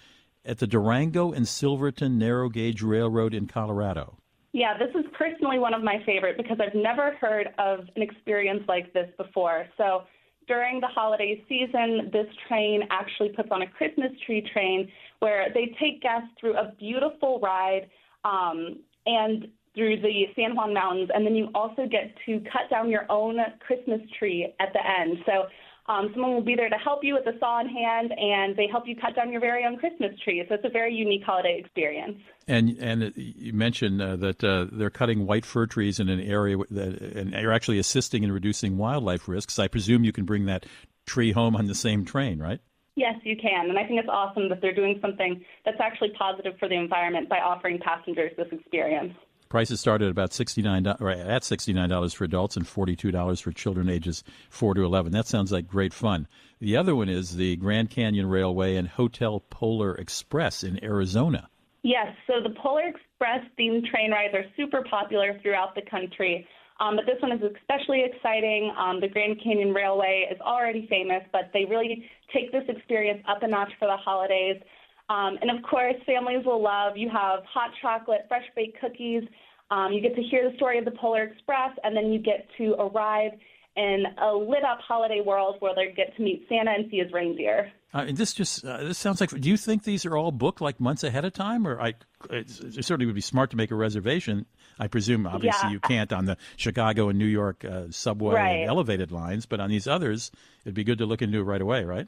at 0.45 0.59
the 0.59 0.68
Durango 0.68 1.34
and 1.34 1.45
Silverton 1.45 2.18
Narrow 2.18 2.47
Gauge 2.47 2.82
Railroad 2.82 3.34
in 3.34 3.45
Colorado? 3.47 4.18
Yeah, 4.53 4.78
this 4.78 4.89
is 4.95 5.05
personally 5.11 5.59
one 5.59 5.74
of 5.74 5.84
my 5.84 6.01
favorite 6.05 6.38
because 6.38 6.57
I've 6.59 6.74
never 6.74 7.15
heard 7.20 7.49
of 7.59 7.82
an 7.95 8.01
experience 8.01 8.63
like 8.68 8.93
this 8.93 9.09
before. 9.18 9.68
So 9.78 10.03
during 10.47 10.80
the 10.80 10.88
holiday 10.88 11.43
season, 11.49 12.09
this 12.11 12.28
train 12.47 12.84
actually 12.89 13.30
puts 13.30 13.49
on 13.51 13.61
a 13.61 13.68
Christmas 13.68 14.11
tree 14.26 14.47
train 14.53 14.89
where 15.20 15.47
they 15.53 15.76
take 15.80 16.01
guests 16.01 16.30
through 16.39 16.55
a 16.57 16.72
beautiful 16.80 17.39
ride 17.39 17.89
um, 18.24 18.80
and 19.05 19.47
through 19.78 20.01
the 20.01 20.25
San 20.36 20.55
Juan 20.55 20.73
Mountains, 20.73 21.09
and 21.13 21.25
then 21.25 21.36
you 21.36 21.49
also 21.53 21.86
get 21.89 22.15
to 22.25 22.39
cut 22.51 22.67
down 22.71 22.89
your 22.89 23.05
own 23.11 23.38
Christmas 23.59 24.01
tree 24.17 24.51
at 24.59 24.73
the 24.73 24.80
end. 24.80 25.19
So 25.25 25.45
um, 25.86 26.09
someone 26.13 26.34
will 26.34 26.43
be 26.43 26.55
there 26.55 26.67
to 26.67 26.75
help 26.75 27.03
you 27.03 27.13
with 27.13 27.25
the 27.25 27.39
saw 27.39 27.61
in 27.61 27.69
hand, 27.69 28.11
and 28.11 28.57
they 28.57 28.67
help 28.69 28.88
you 28.88 28.95
cut 28.95 29.15
down 29.15 29.32
your 29.32 29.39
very 29.39 29.63
own 29.65 29.78
Christmas 29.78 30.11
tree. 30.23 30.43
So 30.49 30.55
it's 30.55 30.65
a 30.65 30.69
very 30.69 30.93
unique 30.93 31.21
holiday 31.23 31.61
experience. 31.63 32.17
And 32.47 32.78
and 32.80 33.13
you 33.15 33.53
mentioned 33.53 34.01
uh, 34.01 34.15
that 34.17 34.43
uh, 34.43 34.65
they're 34.71 34.89
cutting 34.89 35.28
white 35.28 35.45
fir 35.45 35.67
trees 35.67 35.99
in 35.99 36.09
an 36.09 36.19
area 36.19 36.57
that, 36.71 36.99
and 37.01 37.32
you're 37.32 37.53
actually 37.53 37.80
assisting 37.80 38.23
in 38.23 38.32
reducing 38.32 38.78
wildlife 38.78 39.28
risks. 39.28 39.59
I 39.59 39.67
presume 39.67 40.03
you 40.03 40.11
can 40.11 40.25
bring 40.25 40.47
that 40.47 40.65
tree 41.05 41.32
home 41.32 41.55
on 41.55 41.67
the 41.67 41.75
same 41.75 42.03
train, 42.03 42.39
right? 42.39 42.59
Yes, 42.95 43.13
you 43.23 43.38
can. 43.38 43.69
And 43.69 43.78
I 43.78 43.86
think 43.86 43.99
it's 43.99 44.09
awesome 44.09 44.49
that 44.49 44.59
they're 44.59 44.73
doing 44.73 44.97
something 45.01 45.45
that's 45.63 45.80
actually 45.80 46.09
positive 46.17 46.53
for 46.59 46.67
the 46.67 46.75
environment 46.75 47.30
by 47.30 47.38
offering 47.38 47.78
passengers 47.78 48.32
this 48.36 48.47
experience. 48.51 49.13
Prices 49.49 49.79
start 49.79 50.01
at 50.01 50.09
about 50.09 50.33
sixty 50.33 50.61
nine 50.61 50.85
or 50.99 51.09
at 51.09 51.43
sixty 51.43 51.73
nine 51.73 51.89
dollars 51.89 52.13
for 52.13 52.25
adults 52.25 52.57
and 52.57 52.67
forty 52.67 52.95
two 52.95 53.11
dollars 53.11 53.39
for 53.39 53.51
children 53.51 53.89
ages 53.89 54.23
four 54.49 54.73
to 54.73 54.83
eleven. 54.83 55.11
That 55.11 55.27
sounds 55.27 55.51
like 55.51 55.67
great 55.67 55.93
fun. 55.93 56.27
The 56.59 56.75
other 56.75 56.95
one 56.95 57.09
is 57.09 57.35
the 57.35 57.55
Grand 57.55 57.89
Canyon 57.89 58.27
Railway 58.27 58.75
and 58.75 58.87
Hotel 58.87 59.39
Polar 59.49 59.95
Express 59.95 60.63
in 60.63 60.83
Arizona. 60.83 61.49
Yes, 61.83 62.07
so 62.25 62.41
the 62.43 62.53
Polar 62.61 62.87
Express 62.87 63.45
themed 63.57 63.89
train 63.89 64.11
rides 64.11 64.33
are 64.33 64.43
super 64.57 64.83
popular 64.89 65.39
throughout 65.41 65.75
the 65.75 65.83
country. 65.89 66.45
Um, 66.79 66.95
but 66.95 67.05
this 67.05 67.19
one 67.21 67.31
is 67.31 67.41
especially 67.41 68.03
exciting. 68.03 68.71
Um, 68.77 68.99
the 68.99 69.07
Grand 69.07 69.41
Canyon 69.43 69.73
Railway 69.73 70.27
is 70.31 70.39
already 70.41 70.85
famous, 70.87 71.23
but 71.31 71.49
they 71.53 71.65
really 71.65 72.05
take 72.33 72.51
this 72.51 72.65
experience 72.67 73.23
up 73.27 73.41
a 73.41 73.47
notch 73.47 73.71
for 73.79 73.87
the 73.87 73.97
holidays. 73.97 74.61
Um, 75.10 75.38
and 75.41 75.49
of 75.55 75.64
course, 75.64 75.95
families 76.05 76.45
will 76.45 76.62
love. 76.62 76.97
You 76.97 77.10
have 77.10 77.39
hot 77.45 77.72
chocolate, 77.82 78.26
fresh 78.28 78.45
baked 78.55 78.80
cookies. 78.82 79.24
Um, 79.72 79.91
you 79.93 80.01
get 80.01 80.16
to 80.16 80.22
hear 80.24 80.49
the 80.49 80.55
story 80.58 80.78
of 80.80 80.86
the 80.86 80.91
Polar 80.91 81.24
Express, 81.24 81.72
and 81.84 81.95
then 81.95 82.12
you 82.12 82.20
get 82.20 82.47
to 82.58 82.74
arrive 82.80 83.32
in 83.76 84.05
a 84.22 84.34
lit 84.34 84.64
up 84.64 84.80
holiday 84.88 85.22
world 85.24 85.58
where 85.60 85.76
they 85.76 85.93
get 85.95 86.16
to 86.18 86.22
meet 86.24 86.45
Santa 86.49 86.72
and 86.72 86.89
see 86.89 86.97
his 86.97 87.12
reindeer. 87.14 87.72
Uh, 87.93 87.99
and 88.08 88.18
this 88.18 88.34
just 88.34 88.66
uh, 88.66 88.78
this 88.84 88.97
sounds 88.97 89.22
like. 89.22 89.30
Do 89.30 89.49
you 89.49 89.55
think 89.55 89.84
these 89.84 90.05
are 90.05 90.18
all 90.18 90.32
booked 90.32 90.60
like 90.62 90.80
months 90.80 91.03
ahead 91.03 91.24
of 91.26 91.34
time, 91.34 91.66
or 91.68 91.80
I? 91.80 91.89
It, 92.30 92.49
it 92.62 92.86
certainly 92.86 93.05
would 93.05 93.16
be 93.16 93.22
smart 93.22 93.51
to 93.51 93.58
make 93.58 93.72
a 93.72 93.76
reservation. 93.76 94.45
I 94.80 94.88
presume, 94.88 95.26
obviously, 95.28 95.70
Yeah. 95.70 95.74
you 95.74 95.80
can't 95.80 96.12
on 96.12 96.26
the 96.26 96.38
Chicago 96.58 97.10
and 97.10 97.18
New 97.20 97.26
York 97.26 97.64
uh, 97.64 97.84
subway 97.91 98.36
Right. 98.36 98.51
and 98.62 98.70
elevated 98.70 99.12
lines, 99.12 99.45
but 99.45 99.60
on 99.60 99.70
these 99.70 99.88
others, 99.88 100.32
it'd 100.66 100.74
be 100.76 100.84
good 100.84 100.97
to 100.97 101.05
look 101.05 101.22
into 101.22 101.39
it 101.39 101.43
right 101.43 101.62
away, 101.62 101.84
right? 101.84 102.08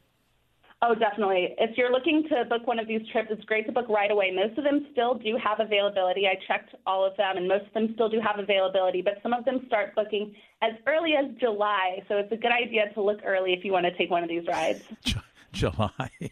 Oh, 0.81 0.95
definitely. 0.95 1.55
If 1.57 1.77
you're 1.77 1.91
looking 1.91 2.23
to 2.29 2.45
book 2.45 2.65
one 2.65 2.79
of 2.79 2.87
these 2.87 3.01
trips, 3.11 3.27
it's 3.31 3.43
great 3.43 3.65
to 3.65 3.71
book 3.73 3.89
right 3.89 4.09
away. 4.09 4.31
Most 4.33 4.57
of 4.57 4.63
them 4.63 4.87
still 4.93 5.15
do 5.15 5.37
have 5.43 5.59
availability. 5.59 6.25
I 6.25 6.35
checked 6.47 6.73
all 6.85 7.05
of 7.05 7.17
them, 7.17 7.35
and 7.35 7.49
most 7.49 7.65
of 7.67 7.73
them 7.73 7.89
still 7.95 8.07
do 8.07 8.21
have 8.21 8.39
availability, 8.39 9.01
but 9.01 9.15
some 9.21 9.33
of 9.33 9.43
them 9.43 9.63
start 9.67 9.93
booking 9.93 10.33
as 10.61 10.71
early 10.87 11.15
as 11.15 11.25
July. 11.37 12.01
So 12.07 12.15
it's 12.15 12.31
a 12.31 12.37
good 12.37 12.53
idea 12.53 12.93
to 12.93 13.01
look 13.01 13.19
early 13.25 13.51
if 13.51 13.65
you 13.65 13.73
want 13.73 13.87
to 13.87 13.97
take 13.97 14.09
one 14.09 14.23
of 14.23 14.29
these 14.29 14.47
rides. 14.47 14.81
July. 15.51 15.89
we 16.21 16.29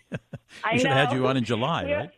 I 0.64 0.78
should 0.78 0.88
have 0.88 1.10
had 1.10 1.18
you 1.18 1.28
on 1.28 1.36
in 1.36 1.44
July, 1.44 1.84
right? 1.84 2.12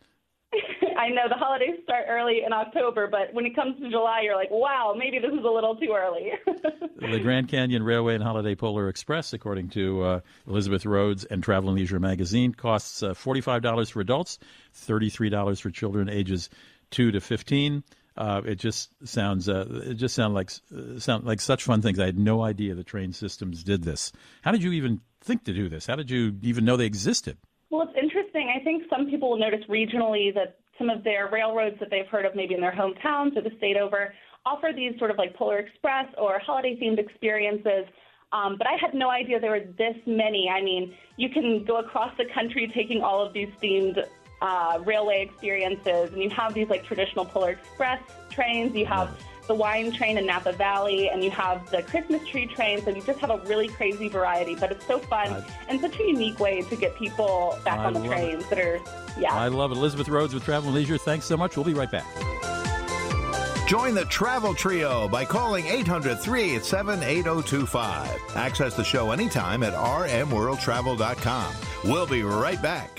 I 0.97 1.09
know 1.09 1.29
the 1.29 1.35
holidays 1.35 1.79
start 1.83 2.05
early 2.09 2.41
in 2.45 2.53
October, 2.53 3.07
but 3.07 3.33
when 3.33 3.45
it 3.45 3.55
comes 3.55 3.79
to 3.79 3.89
July, 3.89 4.21
you're 4.23 4.35
like, 4.35 4.49
wow, 4.51 4.95
maybe 4.97 5.19
this 5.19 5.31
is 5.31 5.45
a 5.45 5.49
little 5.49 5.75
too 5.75 5.95
early. 5.95 6.31
the 7.11 7.19
Grand 7.19 7.49
Canyon 7.49 7.83
Railway 7.83 8.15
and 8.15 8.23
Holiday 8.23 8.55
Polar 8.55 8.89
Express, 8.89 9.33
according 9.33 9.69
to 9.69 10.03
uh, 10.03 10.19
Elizabeth 10.47 10.85
Rhodes 10.85 11.23
and 11.25 11.43
Travel 11.43 11.69
and 11.69 11.77
Leisure 11.77 11.99
magazine, 11.99 12.53
costs 12.53 13.03
uh, 13.03 13.13
$45 13.13 13.91
for 13.91 14.01
adults, 14.01 14.39
$33 14.87 15.61
for 15.61 15.69
children 15.69 16.09
ages 16.09 16.49
2 16.91 17.11
to 17.11 17.21
15. 17.21 17.83
Uh, 18.17 18.41
it 18.43 18.55
just 18.55 18.89
sounds 19.07 19.47
uh, 19.47 19.65
it 19.85 19.93
just 19.93 20.13
sound 20.13 20.33
like 20.33 20.51
uh, 20.75 20.99
sound 20.99 21.23
like 21.23 21.39
such 21.39 21.63
fun 21.63 21.81
things. 21.81 21.99
I 21.99 22.05
had 22.05 22.19
no 22.19 22.43
idea 22.43 22.75
the 22.75 22.83
train 22.83 23.13
systems 23.13 23.63
did 23.63 23.83
this. 23.83 24.11
How 24.41 24.51
did 24.51 24.61
you 24.61 24.73
even 24.73 24.99
think 25.21 25.45
to 25.45 25.53
do 25.53 25.69
this? 25.69 25.85
How 25.85 25.95
did 25.95 26.11
you 26.11 26.35
even 26.41 26.65
know 26.65 26.75
they 26.75 26.85
existed? 26.85 27.37
Well, 27.69 27.83
it's 27.83 27.97
interesting. 28.29 28.53
I 28.55 28.63
think 28.63 28.83
some 28.89 29.09
people 29.09 29.29
will 29.29 29.39
notice 29.39 29.65
regionally 29.69 30.33
that 30.33 30.57
some 30.77 30.89
of 30.89 31.03
their 31.03 31.29
railroads 31.31 31.77
that 31.79 31.89
they've 31.89 32.07
heard 32.07 32.25
of 32.25 32.35
maybe 32.35 32.53
in 32.53 32.61
their 32.61 32.71
hometowns 32.71 33.35
or 33.35 33.41
the 33.41 33.51
state 33.57 33.77
over 33.77 34.13
offer 34.45 34.69
these 34.75 34.97
sort 34.97 35.11
of 35.11 35.17
like 35.17 35.35
Polar 35.35 35.59
Express 35.59 36.05
or 36.17 36.39
holiday 36.39 36.77
themed 36.81 36.99
experiences. 36.99 37.85
Um, 38.31 38.57
but 38.57 38.67
I 38.67 38.73
had 38.79 38.93
no 38.93 39.09
idea 39.09 39.39
there 39.39 39.51
were 39.51 39.65
this 39.77 39.95
many. 40.05 40.49
I 40.49 40.61
mean, 40.61 40.93
you 41.17 41.29
can 41.29 41.65
go 41.65 41.77
across 41.77 42.15
the 42.17 42.25
country 42.33 42.71
taking 42.73 43.01
all 43.01 43.25
of 43.25 43.33
these 43.33 43.49
themed 43.61 44.05
uh, 44.41 44.79
railway 44.85 45.23
experiences, 45.23 46.13
and 46.13 46.21
you 46.21 46.29
have 46.29 46.53
these 46.53 46.69
like 46.69 46.85
traditional 46.85 47.25
Polar 47.25 47.51
Express 47.51 48.01
trains. 48.29 48.75
You 48.75 48.85
have 48.85 49.09
the 49.49 49.55
wine 49.55 49.91
train 49.91 50.17
in 50.17 50.27
Napa 50.27 50.53
Valley, 50.53 51.09
and 51.09 51.23
you 51.23 51.31
have 51.31 51.69
the 51.71 51.81
Christmas 51.81 52.25
tree 52.25 52.45
train. 52.45 52.81
So 52.81 52.91
you 52.91 53.01
just 53.01 53.19
have 53.19 53.31
a 53.31 53.39
really 53.47 53.67
crazy 53.67 54.07
variety. 54.07 54.55
But 54.55 54.71
it's 54.71 54.85
so 54.85 54.99
fun 54.99 55.43
and 55.67 55.81
such 55.81 55.99
a 55.99 56.03
unique 56.03 56.39
way 56.39 56.61
to 56.61 56.75
get 56.77 56.95
people 56.95 57.57
back 57.65 57.79
I 57.79 57.85
on 57.85 57.93
the 57.93 57.99
love 57.99 58.09
trains 58.09 58.47
that 58.49 58.59
are, 58.59 58.79
yeah. 59.19 59.33
I 59.33 59.47
love 59.47 59.71
it. 59.71 59.77
Elizabeth 59.77 60.07
Rhodes 60.07 60.33
with 60.33 60.45
Travel 60.45 60.69
and 60.69 60.75
Leisure. 60.75 60.97
Thanks 60.97 61.25
so 61.25 61.35
much. 61.35 61.57
We'll 61.57 61.65
be 61.65 61.73
right 61.73 61.91
back. 61.91 62.05
Join 63.67 63.93
the 63.93 64.05
Travel 64.05 64.53
Trio 64.53 65.07
by 65.07 65.25
calling 65.25 65.65
800 65.65 66.19
387 66.19 67.03
Access 68.35 68.75
the 68.75 68.83
show 68.83 69.11
anytime 69.11 69.63
at 69.63 69.73
rmworldtravel.com. 69.73 71.53
We'll 71.85 72.07
be 72.07 72.23
right 72.23 72.61
back. 72.61 72.98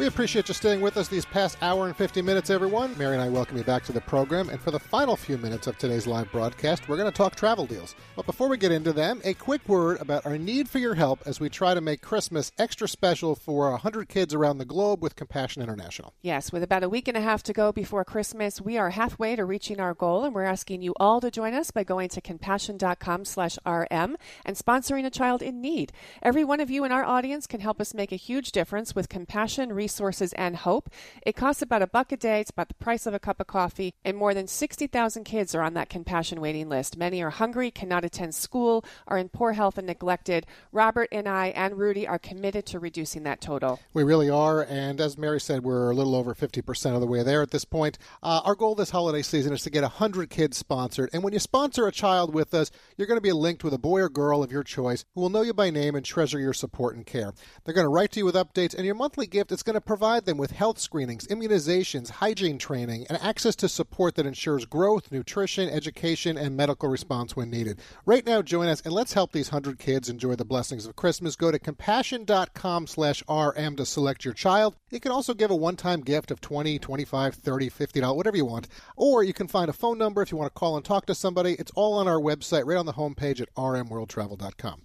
We 0.00 0.06
appreciate 0.06 0.48
you 0.48 0.54
staying 0.54 0.80
with 0.80 0.96
us 0.96 1.08
these 1.08 1.26
past 1.26 1.58
hour 1.60 1.86
and 1.86 1.94
50 1.94 2.22
minutes, 2.22 2.48
everyone. 2.48 2.96
Mary 2.96 3.12
and 3.12 3.22
I 3.22 3.28
welcome 3.28 3.58
you 3.58 3.64
back 3.64 3.84
to 3.84 3.92
the 3.92 4.00
program. 4.00 4.48
And 4.48 4.58
for 4.58 4.70
the 4.70 4.78
final 4.78 5.14
few 5.14 5.36
minutes 5.36 5.66
of 5.66 5.76
today's 5.76 6.06
live 6.06 6.32
broadcast, 6.32 6.88
we're 6.88 6.96
going 6.96 7.12
to 7.12 7.14
talk 7.14 7.36
travel 7.36 7.66
deals. 7.66 7.94
But 8.16 8.24
before 8.24 8.48
we 8.48 8.56
get 8.56 8.72
into 8.72 8.94
them, 8.94 9.20
a 9.24 9.34
quick 9.34 9.68
word 9.68 10.00
about 10.00 10.24
our 10.24 10.38
need 10.38 10.70
for 10.70 10.78
your 10.78 10.94
help 10.94 11.20
as 11.26 11.38
we 11.38 11.50
try 11.50 11.74
to 11.74 11.82
make 11.82 12.00
Christmas 12.00 12.50
extra 12.58 12.88
special 12.88 13.34
for 13.34 13.72
100 13.72 14.08
kids 14.08 14.32
around 14.32 14.56
the 14.56 14.64
globe 14.64 15.02
with 15.02 15.16
Compassion 15.16 15.60
International. 15.60 16.14
Yes, 16.22 16.50
with 16.50 16.62
about 16.62 16.82
a 16.82 16.88
week 16.88 17.06
and 17.06 17.18
a 17.18 17.20
half 17.20 17.42
to 17.42 17.52
go 17.52 17.70
before 17.70 18.02
Christmas, 18.02 18.58
we 18.58 18.78
are 18.78 18.88
halfway 18.88 19.36
to 19.36 19.44
reaching 19.44 19.80
our 19.80 19.92
goal, 19.92 20.24
and 20.24 20.34
we're 20.34 20.44
asking 20.44 20.80
you 20.80 20.94
all 20.98 21.20
to 21.20 21.30
join 21.30 21.52
us 21.52 21.70
by 21.70 21.84
going 21.84 22.08
to 22.08 22.22
compassion.com 22.22 23.26
slash 23.26 23.58
RM 23.66 24.16
and 24.46 24.56
sponsoring 24.56 25.04
a 25.04 25.10
child 25.10 25.42
in 25.42 25.60
need. 25.60 25.92
Every 26.22 26.42
one 26.42 26.60
of 26.60 26.70
you 26.70 26.84
in 26.84 26.90
our 26.90 27.04
audience 27.04 27.46
can 27.46 27.60
help 27.60 27.82
us 27.82 27.92
make 27.92 28.12
a 28.12 28.16
huge 28.16 28.50
difference 28.50 28.94
with 28.94 29.10
compassion, 29.10 29.74
resources, 29.90 30.32
and 30.34 30.54
hope. 30.54 30.88
It 31.26 31.34
costs 31.34 31.62
about 31.62 31.82
a 31.82 31.86
buck 31.86 32.12
a 32.12 32.16
day. 32.16 32.40
It's 32.40 32.50
about 32.50 32.68
the 32.68 32.74
price 32.74 33.06
of 33.06 33.14
a 33.14 33.18
cup 33.18 33.40
of 33.40 33.48
coffee, 33.48 33.92
and 34.04 34.16
more 34.16 34.34
than 34.34 34.46
60,000 34.46 35.24
kids 35.24 35.52
are 35.54 35.62
on 35.62 35.74
that 35.74 35.88
compassion 35.88 36.40
waiting 36.40 36.68
list. 36.68 36.96
Many 36.96 37.20
are 37.22 37.30
hungry, 37.30 37.72
cannot 37.72 38.04
attend 38.04 38.36
school, 38.36 38.84
are 39.08 39.18
in 39.18 39.28
poor 39.28 39.52
health 39.52 39.78
and 39.78 39.88
neglected. 39.88 40.46
Robert 40.70 41.08
and 41.10 41.28
I 41.28 41.48
and 41.48 41.76
Rudy 41.76 42.06
are 42.06 42.20
committed 42.20 42.66
to 42.66 42.78
reducing 42.78 43.24
that 43.24 43.40
total. 43.40 43.80
We 43.92 44.04
really 44.04 44.30
are, 44.30 44.62
and 44.62 45.00
as 45.00 45.18
Mary 45.18 45.40
said, 45.40 45.64
we're 45.64 45.90
a 45.90 45.94
little 45.94 46.14
over 46.14 46.34
50% 46.34 46.94
of 46.94 47.00
the 47.00 47.06
way 47.08 47.24
there 47.24 47.42
at 47.42 47.50
this 47.50 47.64
point. 47.64 47.98
Uh, 48.22 48.40
our 48.44 48.54
goal 48.54 48.76
this 48.76 48.90
holiday 48.90 49.22
season 49.22 49.52
is 49.52 49.62
to 49.62 49.70
get 49.70 49.82
100 49.82 50.30
kids 50.30 50.56
sponsored, 50.56 51.10
and 51.12 51.24
when 51.24 51.32
you 51.32 51.40
sponsor 51.40 51.88
a 51.88 51.92
child 51.92 52.32
with 52.32 52.54
us, 52.54 52.70
you're 52.96 53.08
going 53.08 53.16
to 53.16 53.22
be 53.22 53.32
linked 53.32 53.64
with 53.64 53.74
a 53.74 53.78
boy 53.78 54.00
or 54.00 54.08
girl 54.08 54.42
of 54.42 54.52
your 54.52 54.62
choice 54.62 55.04
who 55.14 55.20
will 55.20 55.30
know 55.30 55.42
you 55.42 55.52
by 55.52 55.70
name 55.70 55.96
and 55.96 56.04
treasure 56.04 56.38
your 56.38 56.52
support 56.52 56.94
and 56.94 57.06
care. 57.06 57.32
They're 57.64 57.74
going 57.74 57.84
to 57.84 57.88
write 57.88 58.12
to 58.12 58.20
you 58.20 58.24
with 58.24 58.36
updates, 58.36 58.74
and 58.74 58.86
your 58.86 58.94
monthly 58.94 59.26
gift 59.26 59.50
is 59.50 59.62
going 59.70 59.76
to 59.76 59.80
provide 59.80 60.24
them 60.24 60.36
with 60.36 60.50
health 60.50 60.80
screenings, 60.80 61.28
immunizations, 61.28 62.10
hygiene 62.10 62.58
training, 62.58 63.06
and 63.08 63.16
access 63.22 63.54
to 63.54 63.68
support 63.68 64.16
that 64.16 64.26
ensures 64.26 64.64
growth, 64.64 65.12
nutrition, 65.12 65.68
education, 65.68 66.36
and 66.36 66.56
medical 66.56 66.88
response 66.88 67.36
when 67.36 67.48
needed. 67.48 67.78
Right 68.04 68.26
now, 68.26 68.42
join 68.42 68.66
us 68.66 68.80
and 68.80 68.92
let's 68.92 69.12
help 69.12 69.30
these 69.30 69.52
100 69.52 69.78
kids 69.78 70.08
enjoy 70.08 70.34
the 70.34 70.44
blessings 70.44 70.86
of 70.86 70.96
Christmas. 70.96 71.36
Go 71.36 71.52
to 71.52 71.58
compassion.com 71.60 72.88
slash 72.88 73.22
RM 73.28 73.76
to 73.76 73.86
select 73.86 74.24
your 74.24 74.34
child. 74.34 74.74
You 74.90 74.98
can 74.98 75.12
also 75.12 75.34
give 75.34 75.52
a 75.52 75.56
one-time 75.56 76.00
gift 76.00 76.32
of 76.32 76.40
20 76.40 76.80
25 76.80 77.34
30 77.36 77.70
$50, 77.70 78.16
whatever 78.16 78.36
you 78.36 78.44
want. 78.44 78.66
Or 78.96 79.22
you 79.22 79.32
can 79.32 79.46
find 79.46 79.70
a 79.70 79.72
phone 79.72 79.98
number 79.98 80.20
if 80.20 80.32
you 80.32 80.36
want 80.36 80.52
to 80.52 80.58
call 80.58 80.74
and 80.74 80.84
talk 80.84 81.06
to 81.06 81.14
somebody. 81.14 81.52
It's 81.60 81.70
all 81.76 81.94
on 81.94 82.08
our 82.08 82.18
website, 82.18 82.66
right 82.66 82.76
on 82.76 82.86
the 82.86 82.94
homepage 82.94 83.40
at 83.40 83.54
rmworldtravel.com. 83.54 84.82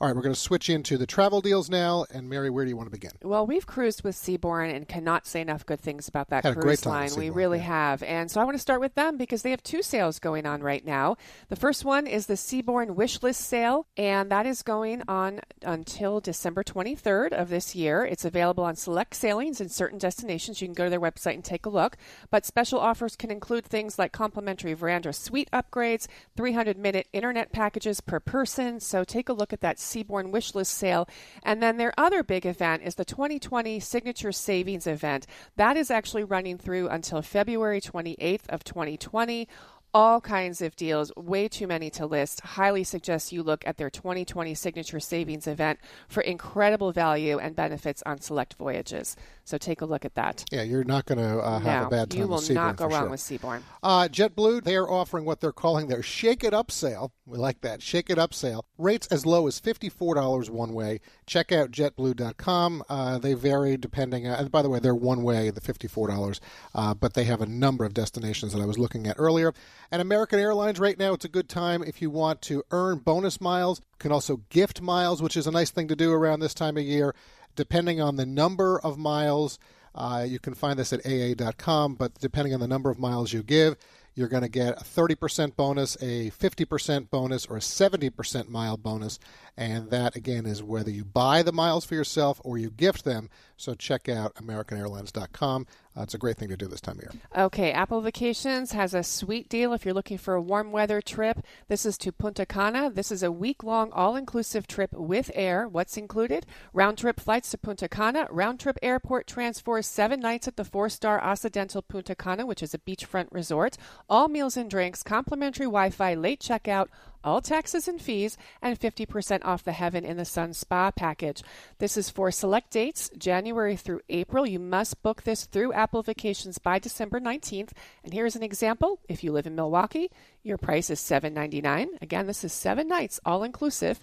All 0.00 0.06
right, 0.06 0.14
we're 0.14 0.22
going 0.22 0.34
to 0.34 0.40
switch 0.40 0.70
into 0.70 0.96
the 0.96 1.06
travel 1.08 1.40
deals 1.40 1.68
now. 1.68 2.06
And 2.12 2.28
Mary, 2.28 2.50
where 2.50 2.64
do 2.64 2.68
you 2.70 2.76
want 2.76 2.86
to 2.86 2.92
begin? 2.92 3.10
Well, 3.20 3.44
we've 3.48 3.66
cruised 3.66 4.04
with 4.04 4.14
Seabourn 4.14 4.72
and 4.72 4.86
cannot 4.86 5.26
say 5.26 5.40
enough 5.40 5.66
good 5.66 5.80
things 5.80 6.06
about 6.06 6.28
that 6.28 6.44
Had 6.44 6.54
cruise 6.54 6.86
line. 6.86 7.06
with 7.06 7.16
We 7.16 7.30
Seabourn, 7.30 7.34
really 7.34 7.58
have. 7.58 8.04
And 8.04 8.30
so 8.30 8.40
I 8.40 8.44
want 8.44 8.54
to 8.54 8.60
start 8.60 8.80
with 8.80 8.94
them 8.94 9.16
because 9.16 9.42
they 9.42 9.50
have 9.50 9.60
two 9.64 9.82
sales 9.82 10.20
going 10.20 10.46
on 10.46 10.62
right 10.62 10.84
now. 10.86 11.16
The 11.48 11.56
first 11.56 11.84
one 11.84 12.06
is 12.06 12.26
the 12.26 12.34
Seabourn 12.34 12.94
Wish 12.94 13.24
List 13.24 13.40
sale, 13.40 13.88
and 13.96 14.30
that 14.30 14.46
is 14.46 14.62
going 14.62 15.02
on 15.08 15.40
until 15.64 16.20
December 16.20 16.62
23rd 16.62 17.32
of 17.32 17.48
this 17.48 17.74
year. 17.74 18.04
It's 18.04 18.24
available 18.24 18.62
on 18.62 18.76
select 18.76 19.16
sailings 19.16 19.60
in 19.60 19.68
certain 19.68 19.98
destinations. 19.98 20.62
You 20.62 20.68
can 20.68 20.74
go 20.74 20.84
to 20.84 20.90
their 20.90 21.00
website 21.00 21.34
and 21.34 21.44
take 21.44 21.66
a 21.66 21.70
look. 21.70 21.96
But 22.30 22.46
special 22.46 22.78
offers 22.78 23.16
can 23.16 23.32
include 23.32 23.64
things 23.64 23.98
like 23.98 24.12
complimentary 24.12 24.74
veranda 24.74 25.12
suite 25.12 25.50
upgrades, 25.52 26.06
300 26.36 26.78
minute 26.78 27.08
internet 27.12 27.50
packages 27.50 28.00
per 28.00 28.20
person. 28.20 28.78
So 28.78 29.02
take 29.02 29.28
a 29.28 29.32
look 29.32 29.52
at 29.52 29.60
that 29.62 29.80
Seabourn 29.88 30.30
Wish 30.30 30.54
List 30.54 30.74
sale. 30.74 31.08
And 31.42 31.62
then 31.62 31.76
their 31.76 31.92
other 31.98 32.22
big 32.22 32.46
event 32.46 32.82
is 32.84 32.96
the 32.96 33.04
2020 33.04 33.80
Signature 33.80 34.32
Savings 34.32 34.86
event. 34.86 35.26
That 35.56 35.76
is 35.76 35.90
actually 35.90 36.24
running 36.24 36.58
through 36.58 36.88
until 36.88 37.22
February 37.22 37.80
28th 37.80 38.48
of 38.48 38.64
2020 38.64 39.48
all 39.94 40.20
kinds 40.20 40.60
of 40.60 40.76
deals, 40.76 41.12
way 41.16 41.48
too 41.48 41.66
many 41.66 41.90
to 41.90 42.06
list. 42.06 42.40
Highly 42.40 42.84
suggest 42.84 43.32
you 43.32 43.42
look 43.42 43.66
at 43.66 43.78
their 43.78 43.90
2020 43.90 44.54
Signature 44.54 45.00
Savings 45.00 45.46
event 45.46 45.78
for 46.08 46.20
incredible 46.20 46.92
value 46.92 47.38
and 47.38 47.56
benefits 47.56 48.02
on 48.04 48.20
select 48.20 48.54
voyages. 48.54 49.16
So 49.44 49.56
take 49.56 49.80
a 49.80 49.86
look 49.86 50.04
at 50.04 50.14
that. 50.14 50.44
Yeah, 50.52 50.62
you're 50.62 50.84
not 50.84 51.06
going 51.06 51.18
to 51.18 51.38
uh, 51.38 51.58
have 51.60 51.82
no, 51.82 51.86
a 51.86 51.90
bad 51.90 52.10
time 52.10 52.20
you 52.20 52.28
will 52.28 52.42
not 52.50 52.76
go 52.76 52.86
wrong 52.86 53.02
sure. 53.02 53.10
with 53.10 53.20
Seabourn. 53.20 53.62
Uh, 53.82 54.08
JetBlue, 54.08 54.62
they 54.62 54.76
are 54.76 54.88
offering 54.88 55.24
what 55.24 55.40
they're 55.40 55.52
calling 55.52 55.88
their 55.88 56.02
Shake 56.02 56.44
It 56.44 56.52
Up 56.52 56.70
sale. 56.70 57.12
We 57.24 57.38
like 57.38 57.62
that. 57.62 57.82
Shake 57.82 58.10
It 58.10 58.18
Up 58.18 58.34
sale. 58.34 58.66
Rates 58.78 59.08
as 59.08 59.26
low 59.26 59.46
as 59.48 59.60
$54 59.60 60.48
one 60.50 60.72
way. 60.72 61.00
Check 61.26 61.50
out 61.50 61.72
jetblue.com. 61.72 62.84
Uh, 62.88 63.18
they 63.18 63.34
vary 63.34 63.76
depending, 63.76 64.26
uh, 64.26 64.36
and 64.38 64.50
by 64.50 64.62
the 64.62 64.70
way, 64.70 64.78
they're 64.78 64.94
one 64.94 65.24
way, 65.24 65.50
the 65.50 65.60
$54, 65.60 66.40
uh, 66.74 66.94
but 66.94 67.14
they 67.14 67.24
have 67.24 67.40
a 67.40 67.46
number 67.46 67.84
of 67.84 67.92
destinations 67.92 68.52
that 68.52 68.62
I 68.62 68.66
was 68.66 68.78
looking 68.78 69.06
at 69.06 69.16
earlier. 69.18 69.52
And 69.90 70.00
American 70.00 70.38
Airlines, 70.38 70.78
right 70.78 70.98
now, 70.98 71.12
it's 71.12 71.24
a 71.24 71.28
good 71.28 71.48
time 71.48 71.82
if 71.82 72.00
you 72.00 72.08
want 72.08 72.40
to 72.42 72.62
earn 72.70 72.98
bonus 72.98 73.40
miles. 73.40 73.80
You 73.80 73.96
can 73.98 74.12
also 74.12 74.42
gift 74.48 74.80
miles, 74.80 75.20
which 75.20 75.36
is 75.36 75.46
a 75.46 75.52
nice 75.52 75.70
thing 75.70 75.88
to 75.88 75.96
do 75.96 76.12
around 76.12 76.40
this 76.40 76.54
time 76.54 76.76
of 76.76 76.84
year. 76.84 77.14
Depending 77.56 78.00
on 78.00 78.14
the 78.14 78.26
number 78.26 78.78
of 78.80 78.96
miles, 78.96 79.58
uh, 79.94 80.24
you 80.26 80.38
can 80.38 80.54
find 80.54 80.78
this 80.78 80.92
at 80.92 81.04
AA.com, 81.04 81.96
but 81.96 82.14
depending 82.20 82.54
on 82.54 82.60
the 82.60 82.68
number 82.68 82.90
of 82.90 83.00
miles 83.00 83.32
you 83.32 83.42
give, 83.42 83.76
you're 84.14 84.28
going 84.28 84.42
to 84.42 84.48
get 84.48 84.80
a 84.80 84.84
30% 84.84 85.56
bonus, 85.56 85.96
a 85.96 86.30
50% 86.30 87.10
bonus, 87.10 87.46
or 87.46 87.56
a 87.56 87.60
70% 87.60 88.48
mile 88.48 88.76
bonus. 88.76 89.18
And 89.56 89.90
that, 89.90 90.16
again, 90.16 90.46
is 90.46 90.62
whether 90.62 90.90
you 90.90 91.04
buy 91.04 91.42
the 91.42 91.52
miles 91.52 91.84
for 91.84 91.94
yourself 91.94 92.40
or 92.44 92.58
you 92.58 92.70
gift 92.70 93.04
them. 93.04 93.30
So 93.56 93.74
check 93.74 94.08
out 94.08 94.34
AmericanAirlines.com. 94.36 95.66
Uh, 95.98 96.02
it's 96.02 96.14
a 96.14 96.18
great 96.18 96.36
thing 96.36 96.48
to 96.48 96.56
do 96.56 96.66
this 96.68 96.80
time 96.80 96.96
of 96.98 97.02
year. 97.02 97.12
Okay, 97.36 97.72
Apple 97.72 98.00
Vacations 98.00 98.72
has 98.72 98.94
a 98.94 99.02
sweet 99.02 99.48
deal 99.48 99.72
if 99.72 99.84
you're 99.84 99.94
looking 99.94 100.18
for 100.18 100.34
a 100.34 100.40
warm 100.40 100.70
weather 100.70 101.00
trip. 101.00 101.40
This 101.66 101.84
is 101.84 101.98
to 101.98 102.12
Punta 102.12 102.46
Cana. 102.46 102.88
This 102.88 103.10
is 103.10 103.24
a 103.24 103.32
week 103.32 103.64
long 103.64 103.90
all 103.90 104.14
inclusive 104.14 104.68
trip 104.68 104.92
with 104.92 105.30
air. 105.34 105.66
What's 105.66 105.96
included? 105.96 106.46
Round 106.72 106.98
trip 106.98 107.18
flights 107.18 107.50
to 107.50 107.58
Punta 107.58 107.88
Cana, 107.88 108.28
round 108.30 108.60
trip 108.60 108.78
airport 108.80 109.26
transfers, 109.26 109.86
seven 109.86 110.20
nights 110.20 110.46
at 110.46 110.56
the 110.56 110.64
four 110.64 110.88
star 110.88 111.20
Occidental 111.20 111.82
Punta 111.82 112.14
Cana, 112.14 112.46
which 112.46 112.62
is 112.62 112.74
a 112.74 112.78
beachfront 112.78 113.28
resort, 113.32 113.76
all 114.08 114.28
meals 114.28 114.56
and 114.56 114.70
drinks, 114.70 115.02
complimentary 115.02 115.66
Wi 115.66 115.90
Fi, 115.90 116.14
late 116.14 116.40
checkout, 116.40 116.86
all 117.22 117.40
taxes 117.40 117.88
and 117.88 118.00
fees, 118.00 118.36
and 118.62 118.78
50% 118.78 119.44
off 119.44 119.64
the 119.64 119.72
Heaven 119.72 120.04
in 120.04 120.16
the 120.16 120.24
Sun 120.24 120.54
spa 120.54 120.90
package. 120.90 121.42
This 121.78 121.96
is 121.96 122.10
for 122.10 122.30
select 122.30 122.70
dates, 122.70 123.10
January 123.16 123.76
through 123.76 124.00
April. 124.08 124.46
You 124.46 124.58
must 124.58 125.02
book 125.02 125.22
this 125.22 125.44
through 125.44 125.72
Apple 125.72 126.02
Vacations 126.02 126.58
by 126.58 126.78
December 126.78 127.20
19th. 127.20 127.70
And 128.04 128.12
here's 128.12 128.36
an 128.36 128.42
example. 128.42 129.00
If 129.08 129.22
you 129.24 129.32
live 129.32 129.46
in 129.46 129.56
Milwaukee, 129.56 130.10
your 130.42 130.58
price 130.58 130.90
is 130.90 131.00
$7.99. 131.00 131.88
Again, 132.00 132.26
this 132.26 132.44
is 132.44 132.52
seven 132.52 132.88
nights, 132.88 133.20
all 133.24 133.42
inclusive. 133.42 134.02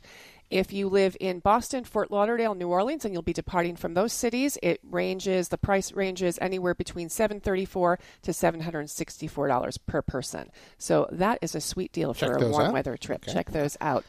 If 0.55 0.71
you 0.71 0.87
live 0.87 1.17
in 1.19 1.39
Boston, 1.39 1.83
Fort 1.83 2.11
Lauderdale, 2.11 2.55
New 2.55 2.69
Orleans, 2.69 3.03
and 3.03 3.13
you'll 3.13 3.21
be 3.21 3.33
departing 3.33 3.75
from 3.75 3.93
those 3.93 4.13
cities, 4.13 4.57
it 4.63 4.79
ranges 4.89 5.49
the 5.49 5.57
price 5.57 5.91
ranges 5.91 6.39
anywhere 6.41 6.73
between 6.73 7.09
seven 7.09 7.41
thirty 7.41 7.65
four 7.65 7.99
to 8.21 8.31
seven 8.31 8.61
hundred 8.61 8.79
and 8.79 8.89
sixty 8.89 9.27
four 9.27 9.49
dollars 9.49 9.77
per 9.77 10.01
person. 10.01 10.49
So 10.77 11.09
that 11.11 11.39
is 11.41 11.55
a 11.55 11.61
sweet 11.61 11.91
deal 11.91 12.13
Check 12.13 12.29
for 12.29 12.37
a 12.37 12.49
warm 12.49 12.67
out. 12.67 12.73
weather 12.73 12.95
trip. 12.95 13.25
Okay. 13.25 13.33
Check 13.33 13.51
those 13.51 13.75
out. 13.81 14.05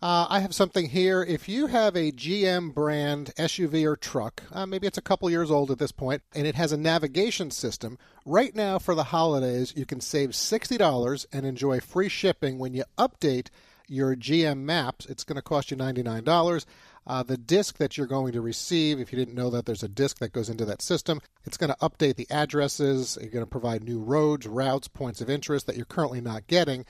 Uh, 0.00 0.26
I 0.30 0.38
have 0.38 0.54
something 0.54 0.88
here. 0.88 1.24
If 1.24 1.48
you 1.48 1.66
have 1.66 1.96
a 1.96 2.12
GM 2.12 2.72
brand 2.72 3.32
SUV 3.36 3.84
or 3.84 3.96
truck, 3.96 4.44
uh, 4.52 4.64
maybe 4.66 4.86
it's 4.86 4.98
a 4.98 5.02
couple 5.02 5.28
years 5.28 5.50
old 5.50 5.72
at 5.72 5.80
this 5.80 5.90
point, 5.90 6.22
and 6.32 6.46
it 6.46 6.54
has 6.54 6.70
a 6.70 6.76
navigation 6.76 7.50
system, 7.50 7.98
right 8.24 8.54
now 8.54 8.78
for 8.78 8.94
the 8.94 9.02
holidays, 9.02 9.72
you 9.74 9.84
can 9.84 10.00
save 10.00 10.30
$60 10.30 11.26
and 11.32 11.44
enjoy 11.44 11.80
free 11.80 12.08
shipping 12.08 12.60
when 12.60 12.74
you 12.74 12.84
update 12.96 13.48
your 13.88 14.14
GM 14.14 14.58
maps. 14.58 15.06
It's 15.06 15.24
going 15.24 15.36
to 15.36 15.42
cost 15.42 15.70
you 15.70 15.76
$99. 15.76 16.64
Uh, 17.06 17.22
the 17.22 17.38
disc 17.38 17.78
that 17.78 17.96
you're 17.96 18.06
going 18.06 18.32
to 18.32 18.40
receive, 18.40 19.00
if 19.00 19.12
you 19.12 19.18
didn't 19.18 19.34
know 19.34 19.48
that 19.48 19.64
there's 19.64 19.82
a 19.82 19.88
disc 19.88 20.18
that 20.18 20.32
goes 20.32 20.50
into 20.50 20.66
that 20.66 20.82
system, 20.82 21.20
it's 21.44 21.56
going 21.56 21.70
to 21.70 21.78
update 21.78 22.16
the 22.16 22.30
addresses. 22.30 23.16
You're 23.20 23.30
going 23.30 23.44
to 23.44 23.50
provide 23.50 23.82
new 23.82 23.98
roads, 23.98 24.46
routes, 24.46 24.88
points 24.88 25.20
of 25.22 25.30
interest 25.30 25.66
that 25.66 25.76
you're 25.76 25.86
currently 25.86 26.20
not 26.20 26.46
getting. 26.46 26.84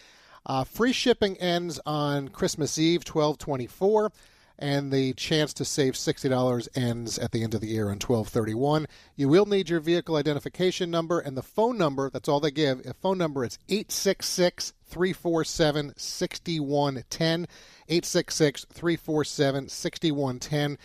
Uh, 0.45 0.65
free 0.65 0.93
shipping 0.93 1.37
ends 1.39 1.79
on 1.87 2.29
Christmas 2.29 2.79
Eve, 2.79 3.01
1224, 3.01 4.11
and 4.59 4.91
the 4.91 5.13
chance 5.13 5.53
to 5.55 5.65
save 5.65 5.95
$60 5.95 6.69
ends 6.75 7.19
at 7.19 7.31
the 7.31 7.45
end 7.45 7.55
of 7.55 7.61
the 7.61 7.69
year 7.69 7.85
on 7.85 8.01
1231. 8.01 8.87
You 9.15 9.29
will 9.29 9.47
need 9.47 9.69
your 9.69 9.79
vehicle 9.79 10.17
identification 10.17 10.91
number 10.91 11.21
and 11.21 11.37
the 11.37 11.43
phone 11.43 11.79
number. 11.79 12.11
That's 12.11 12.29
all 12.29 12.41
they 12.41 12.51
give. 12.51 12.85
A 12.85 12.95
phone 12.95 13.19
number 13.19 13.45
is 13.45 13.59
866 13.69 14.73
347 14.89 15.95
6110. 15.97 17.47
866 17.89 18.67
347 18.67 19.69
6110. 19.69 20.79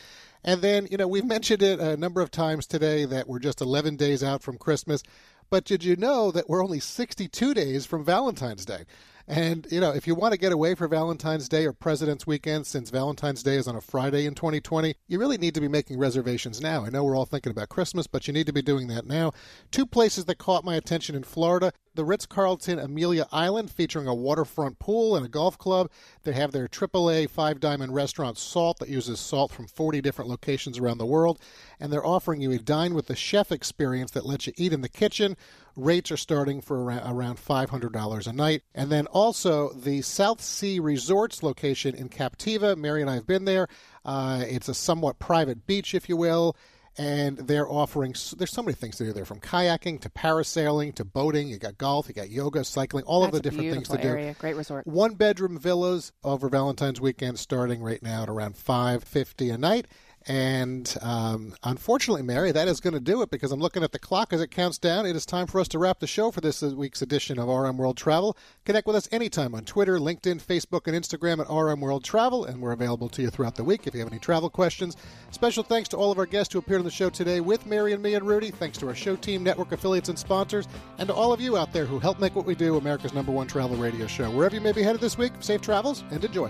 And 0.43 0.61
then, 0.61 0.87
you 0.91 0.97
know, 0.97 1.07
we've 1.07 1.25
mentioned 1.25 1.61
it 1.61 1.79
a 1.79 1.97
number 1.97 2.21
of 2.21 2.31
times 2.31 2.67
today 2.67 3.05
that 3.05 3.27
we're 3.27 3.39
just 3.39 3.61
11 3.61 3.95
days 3.95 4.23
out 4.23 4.43
from 4.43 4.57
Christmas. 4.57 5.03
But 5.49 5.65
did 5.65 5.83
you 5.83 5.95
know 5.95 6.31
that 6.31 6.49
we're 6.49 6.63
only 6.63 6.79
62 6.79 7.53
days 7.53 7.85
from 7.85 8.03
Valentine's 8.03 8.65
Day? 8.65 8.85
And, 9.25 9.65
you 9.71 9.79
know, 9.79 9.91
if 9.91 10.05
you 10.05 10.15
want 10.15 10.33
to 10.33 10.39
get 10.39 10.51
away 10.51 10.75
for 10.75 10.87
Valentine's 10.87 11.47
Day 11.47 11.65
or 11.65 11.71
President's 11.71 12.27
Weekend, 12.27 12.67
since 12.67 12.89
Valentine's 12.89 13.41
Day 13.41 13.55
is 13.55 13.69
on 13.69 13.75
a 13.75 13.81
Friday 13.81 14.25
in 14.25 14.35
2020, 14.35 14.95
you 15.07 15.17
really 15.17 15.37
need 15.37 15.53
to 15.53 15.61
be 15.61 15.69
making 15.69 15.97
reservations 15.97 16.59
now. 16.59 16.83
I 16.83 16.89
know 16.89 17.05
we're 17.05 17.15
all 17.15 17.25
thinking 17.25 17.51
about 17.51 17.69
Christmas, 17.69 18.05
but 18.05 18.27
you 18.27 18.33
need 18.33 18.47
to 18.47 18.53
be 18.53 18.61
doing 18.61 18.87
that 18.87 19.05
now. 19.05 19.31
Two 19.71 19.85
places 19.85 20.25
that 20.25 20.39
caught 20.39 20.65
my 20.65 20.75
attention 20.75 21.15
in 21.15 21.23
Florida 21.23 21.71
the 21.95 22.03
Ritz 22.03 22.25
Carlton 22.25 22.79
Amelia 22.79 23.27
Island, 23.31 23.69
featuring 23.69 24.07
a 24.07 24.15
waterfront 24.15 24.79
pool 24.79 25.15
and 25.15 25.25
a 25.25 25.29
golf 25.29 25.57
club. 25.57 25.89
They 26.23 26.33
have 26.33 26.51
their 26.51 26.67
AAA 26.67 27.29
Five 27.29 27.59
Diamond 27.59 27.93
restaurant 27.93 28.37
Salt 28.37 28.79
that 28.79 28.89
uses 28.89 29.19
salt 29.19 29.51
from 29.51 29.67
40 29.67 30.01
different 30.01 30.29
locations 30.29 30.77
around 30.77 30.97
the 30.97 31.05
world. 31.05 31.39
And 31.79 31.91
they're 31.91 32.05
offering 32.05 32.41
you 32.41 32.51
a 32.51 32.57
dine 32.57 32.93
with 32.93 33.07
the 33.07 33.15
chef 33.15 33.51
experience 33.51 34.11
that 34.11 34.25
lets 34.25 34.47
you 34.47 34.53
eat 34.57 34.73
in 34.73 34.81
the 34.81 34.89
kitchen. 34.89 35.37
Rates 35.75 36.11
are 36.11 36.17
starting 36.17 36.61
for 36.61 36.85
around 36.85 37.37
$500 37.37 38.27
a 38.27 38.33
night. 38.33 38.63
And 38.73 38.91
then 38.91 39.07
also 39.07 39.73
the 39.73 40.01
South 40.01 40.41
Sea 40.41 40.79
Resorts 40.79 41.43
location 41.43 41.95
in 41.95 42.09
Captiva. 42.09 42.75
Mary 42.75 43.01
and 43.01 43.09
I 43.09 43.15
have 43.15 43.27
been 43.27 43.45
there. 43.45 43.67
Uh, 44.05 44.43
it's 44.47 44.69
a 44.69 44.73
somewhat 44.73 45.19
private 45.19 45.65
beach, 45.65 45.93
if 45.93 46.09
you 46.09 46.17
will 46.17 46.55
and 46.97 47.37
they're 47.37 47.67
offering 47.67 48.13
there's 48.37 48.51
so 48.51 48.61
many 48.61 48.73
things 48.73 48.97
to 48.97 49.05
do 49.05 49.13
there 49.13 49.25
from 49.25 49.39
kayaking 49.39 49.99
to 50.01 50.09
parasailing 50.09 50.93
to 50.95 51.05
boating. 51.05 51.47
You 51.47 51.57
got 51.57 51.77
golf 51.77 52.07
you 52.07 52.13
got 52.13 52.29
yoga 52.29 52.63
cycling 52.63 53.03
all 53.05 53.21
That's 53.21 53.37
of 53.37 53.43
the 53.43 53.49
different 53.49 53.71
things 53.73 53.87
to 53.89 54.03
area. 54.03 54.33
do. 54.33 54.39
great 54.39 54.55
resort. 54.55 54.85
One 54.85 55.15
bedroom 55.15 55.57
villas 55.57 56.11
over 56.23 56.49
valentine's 56.49 57.01
weekend 57.01 57.39
starting 57.39 57.81
right 57.81 58.01
now 58.03 58.23
at 58.23 58.29
around 58.29 58.55
550 58.57 59.49
a 59.49 59.57
night 59.57 59.87
and 60.27 60.95
um, 61.01 61.53
unfortunately, 61.63 62.23
Mary, 62.23 62.51
that 62.51 62.67
is 62.67 62.79
going 62.79 62.93
to 62.93 62.99
do 62.99 63.21
it 63.21 63.29
because 63.29 63.51
I'm 63.51 63.59
looking 63.59 63.83
at 63.83 63.91
the 63.91 63.99
clock 63.99 64.33
as 64.33 64.41
it 64.41 64.51
counts 64.51 64.77
down. 64.77 65.05
It 65.05 65.15
is 65.15 65.25
time 65.25 65.47
for 65.47 65.59
us 65.59 65.67
to 65.69 65.79
wrap 65.79 65.99
the 65.99 66.07
show 66.07 66.31
for 66.31 66.41
this 66.41 66.61
week's 66.61 67.01
edition 67.01 67.39
of 67.39 67.47
RM 67.47 67.77
World 67.77 67.97
Travel. 67.97 68.37
Connect 68.65 68.87
with 68.87 68.95
us 68.95 69.09
anytime 69.11 69.53
on 69.53 69.65
Twitter, 69.65 69.97
LinkedIn, 69.99 70.41
Facebook, 70.41 70.87
and 70.87 70.95
Instagram 70.95 71.39
at 71.39 71.49
RM 71.49 71.81
World 71.81 72.03
Travel, 72.03 72.45
and 72.45 72.61
we're 72.61 72.71
available 72.71 73.09
to 73.09 73.21
you 73.21 73.29
throughout 73.29 73.55
the 73.55 73.63
week 73.63 73.87
if 73.87 73.93
you 73.93 73.99
have 73.99 74.09
any 74.09 74.19
travel 74.19 74.49
questions. 74.49 74.95
Special 75.31 75.63
thanks 75.63 75.89
to 75.89 75.97
all 75.97 76.11
of 76.11 76.17
our 76.17 76.25
guests 76.25 76.53
who 76.53 76.59
appeared 76.59 76.79
on 76.79 76.85
the 76.85 76.91
show 76.91 77.09
today 77.09 77.39
with 77.39 77.65
Mary 77.65 77.93
and 77.93 78.01
me 78.01 78.15
and 78.15 78.25
Rudy. 78.25 78.51
Thanks 78.51 78.77
to 78.79 78.87
our 78.87 78.95
show 78.95 79.15
team, 79.15 79.43
network 79.43 79.71
affiliates, 79.71 80.09
and 80.09 80.17
sponsors, 80.17 80.67
and 80.97 81.07
to 81.07 81.13
all 81.13 81.33
of 81.33 81.41
you 81.41 81.57
out 81.57 81.73
there 81.73 81.85
who 81.85 81.99
help 81.99 82.19
make 82.19 82.35
what 82.35 82.45
we 82.45 82.55
do 82.55 82.77
America's 82.77 83.13
number 83.13 83.31
one 83.31 83.47
travel 83.47 83.75
radio 83.77 84.07
show. 84.07 84.29
Wherever 84.31 84.55
you 84.55 84.61
may 84.61 84.71
be 84.71 84.83
headed 84.83 85.01
this 85.01 85.17
week, 85.17 85.33
safe 85.39 85.61
travels 85.61 86.03
and 86.11 86.23
enjoy. 86.23 86.49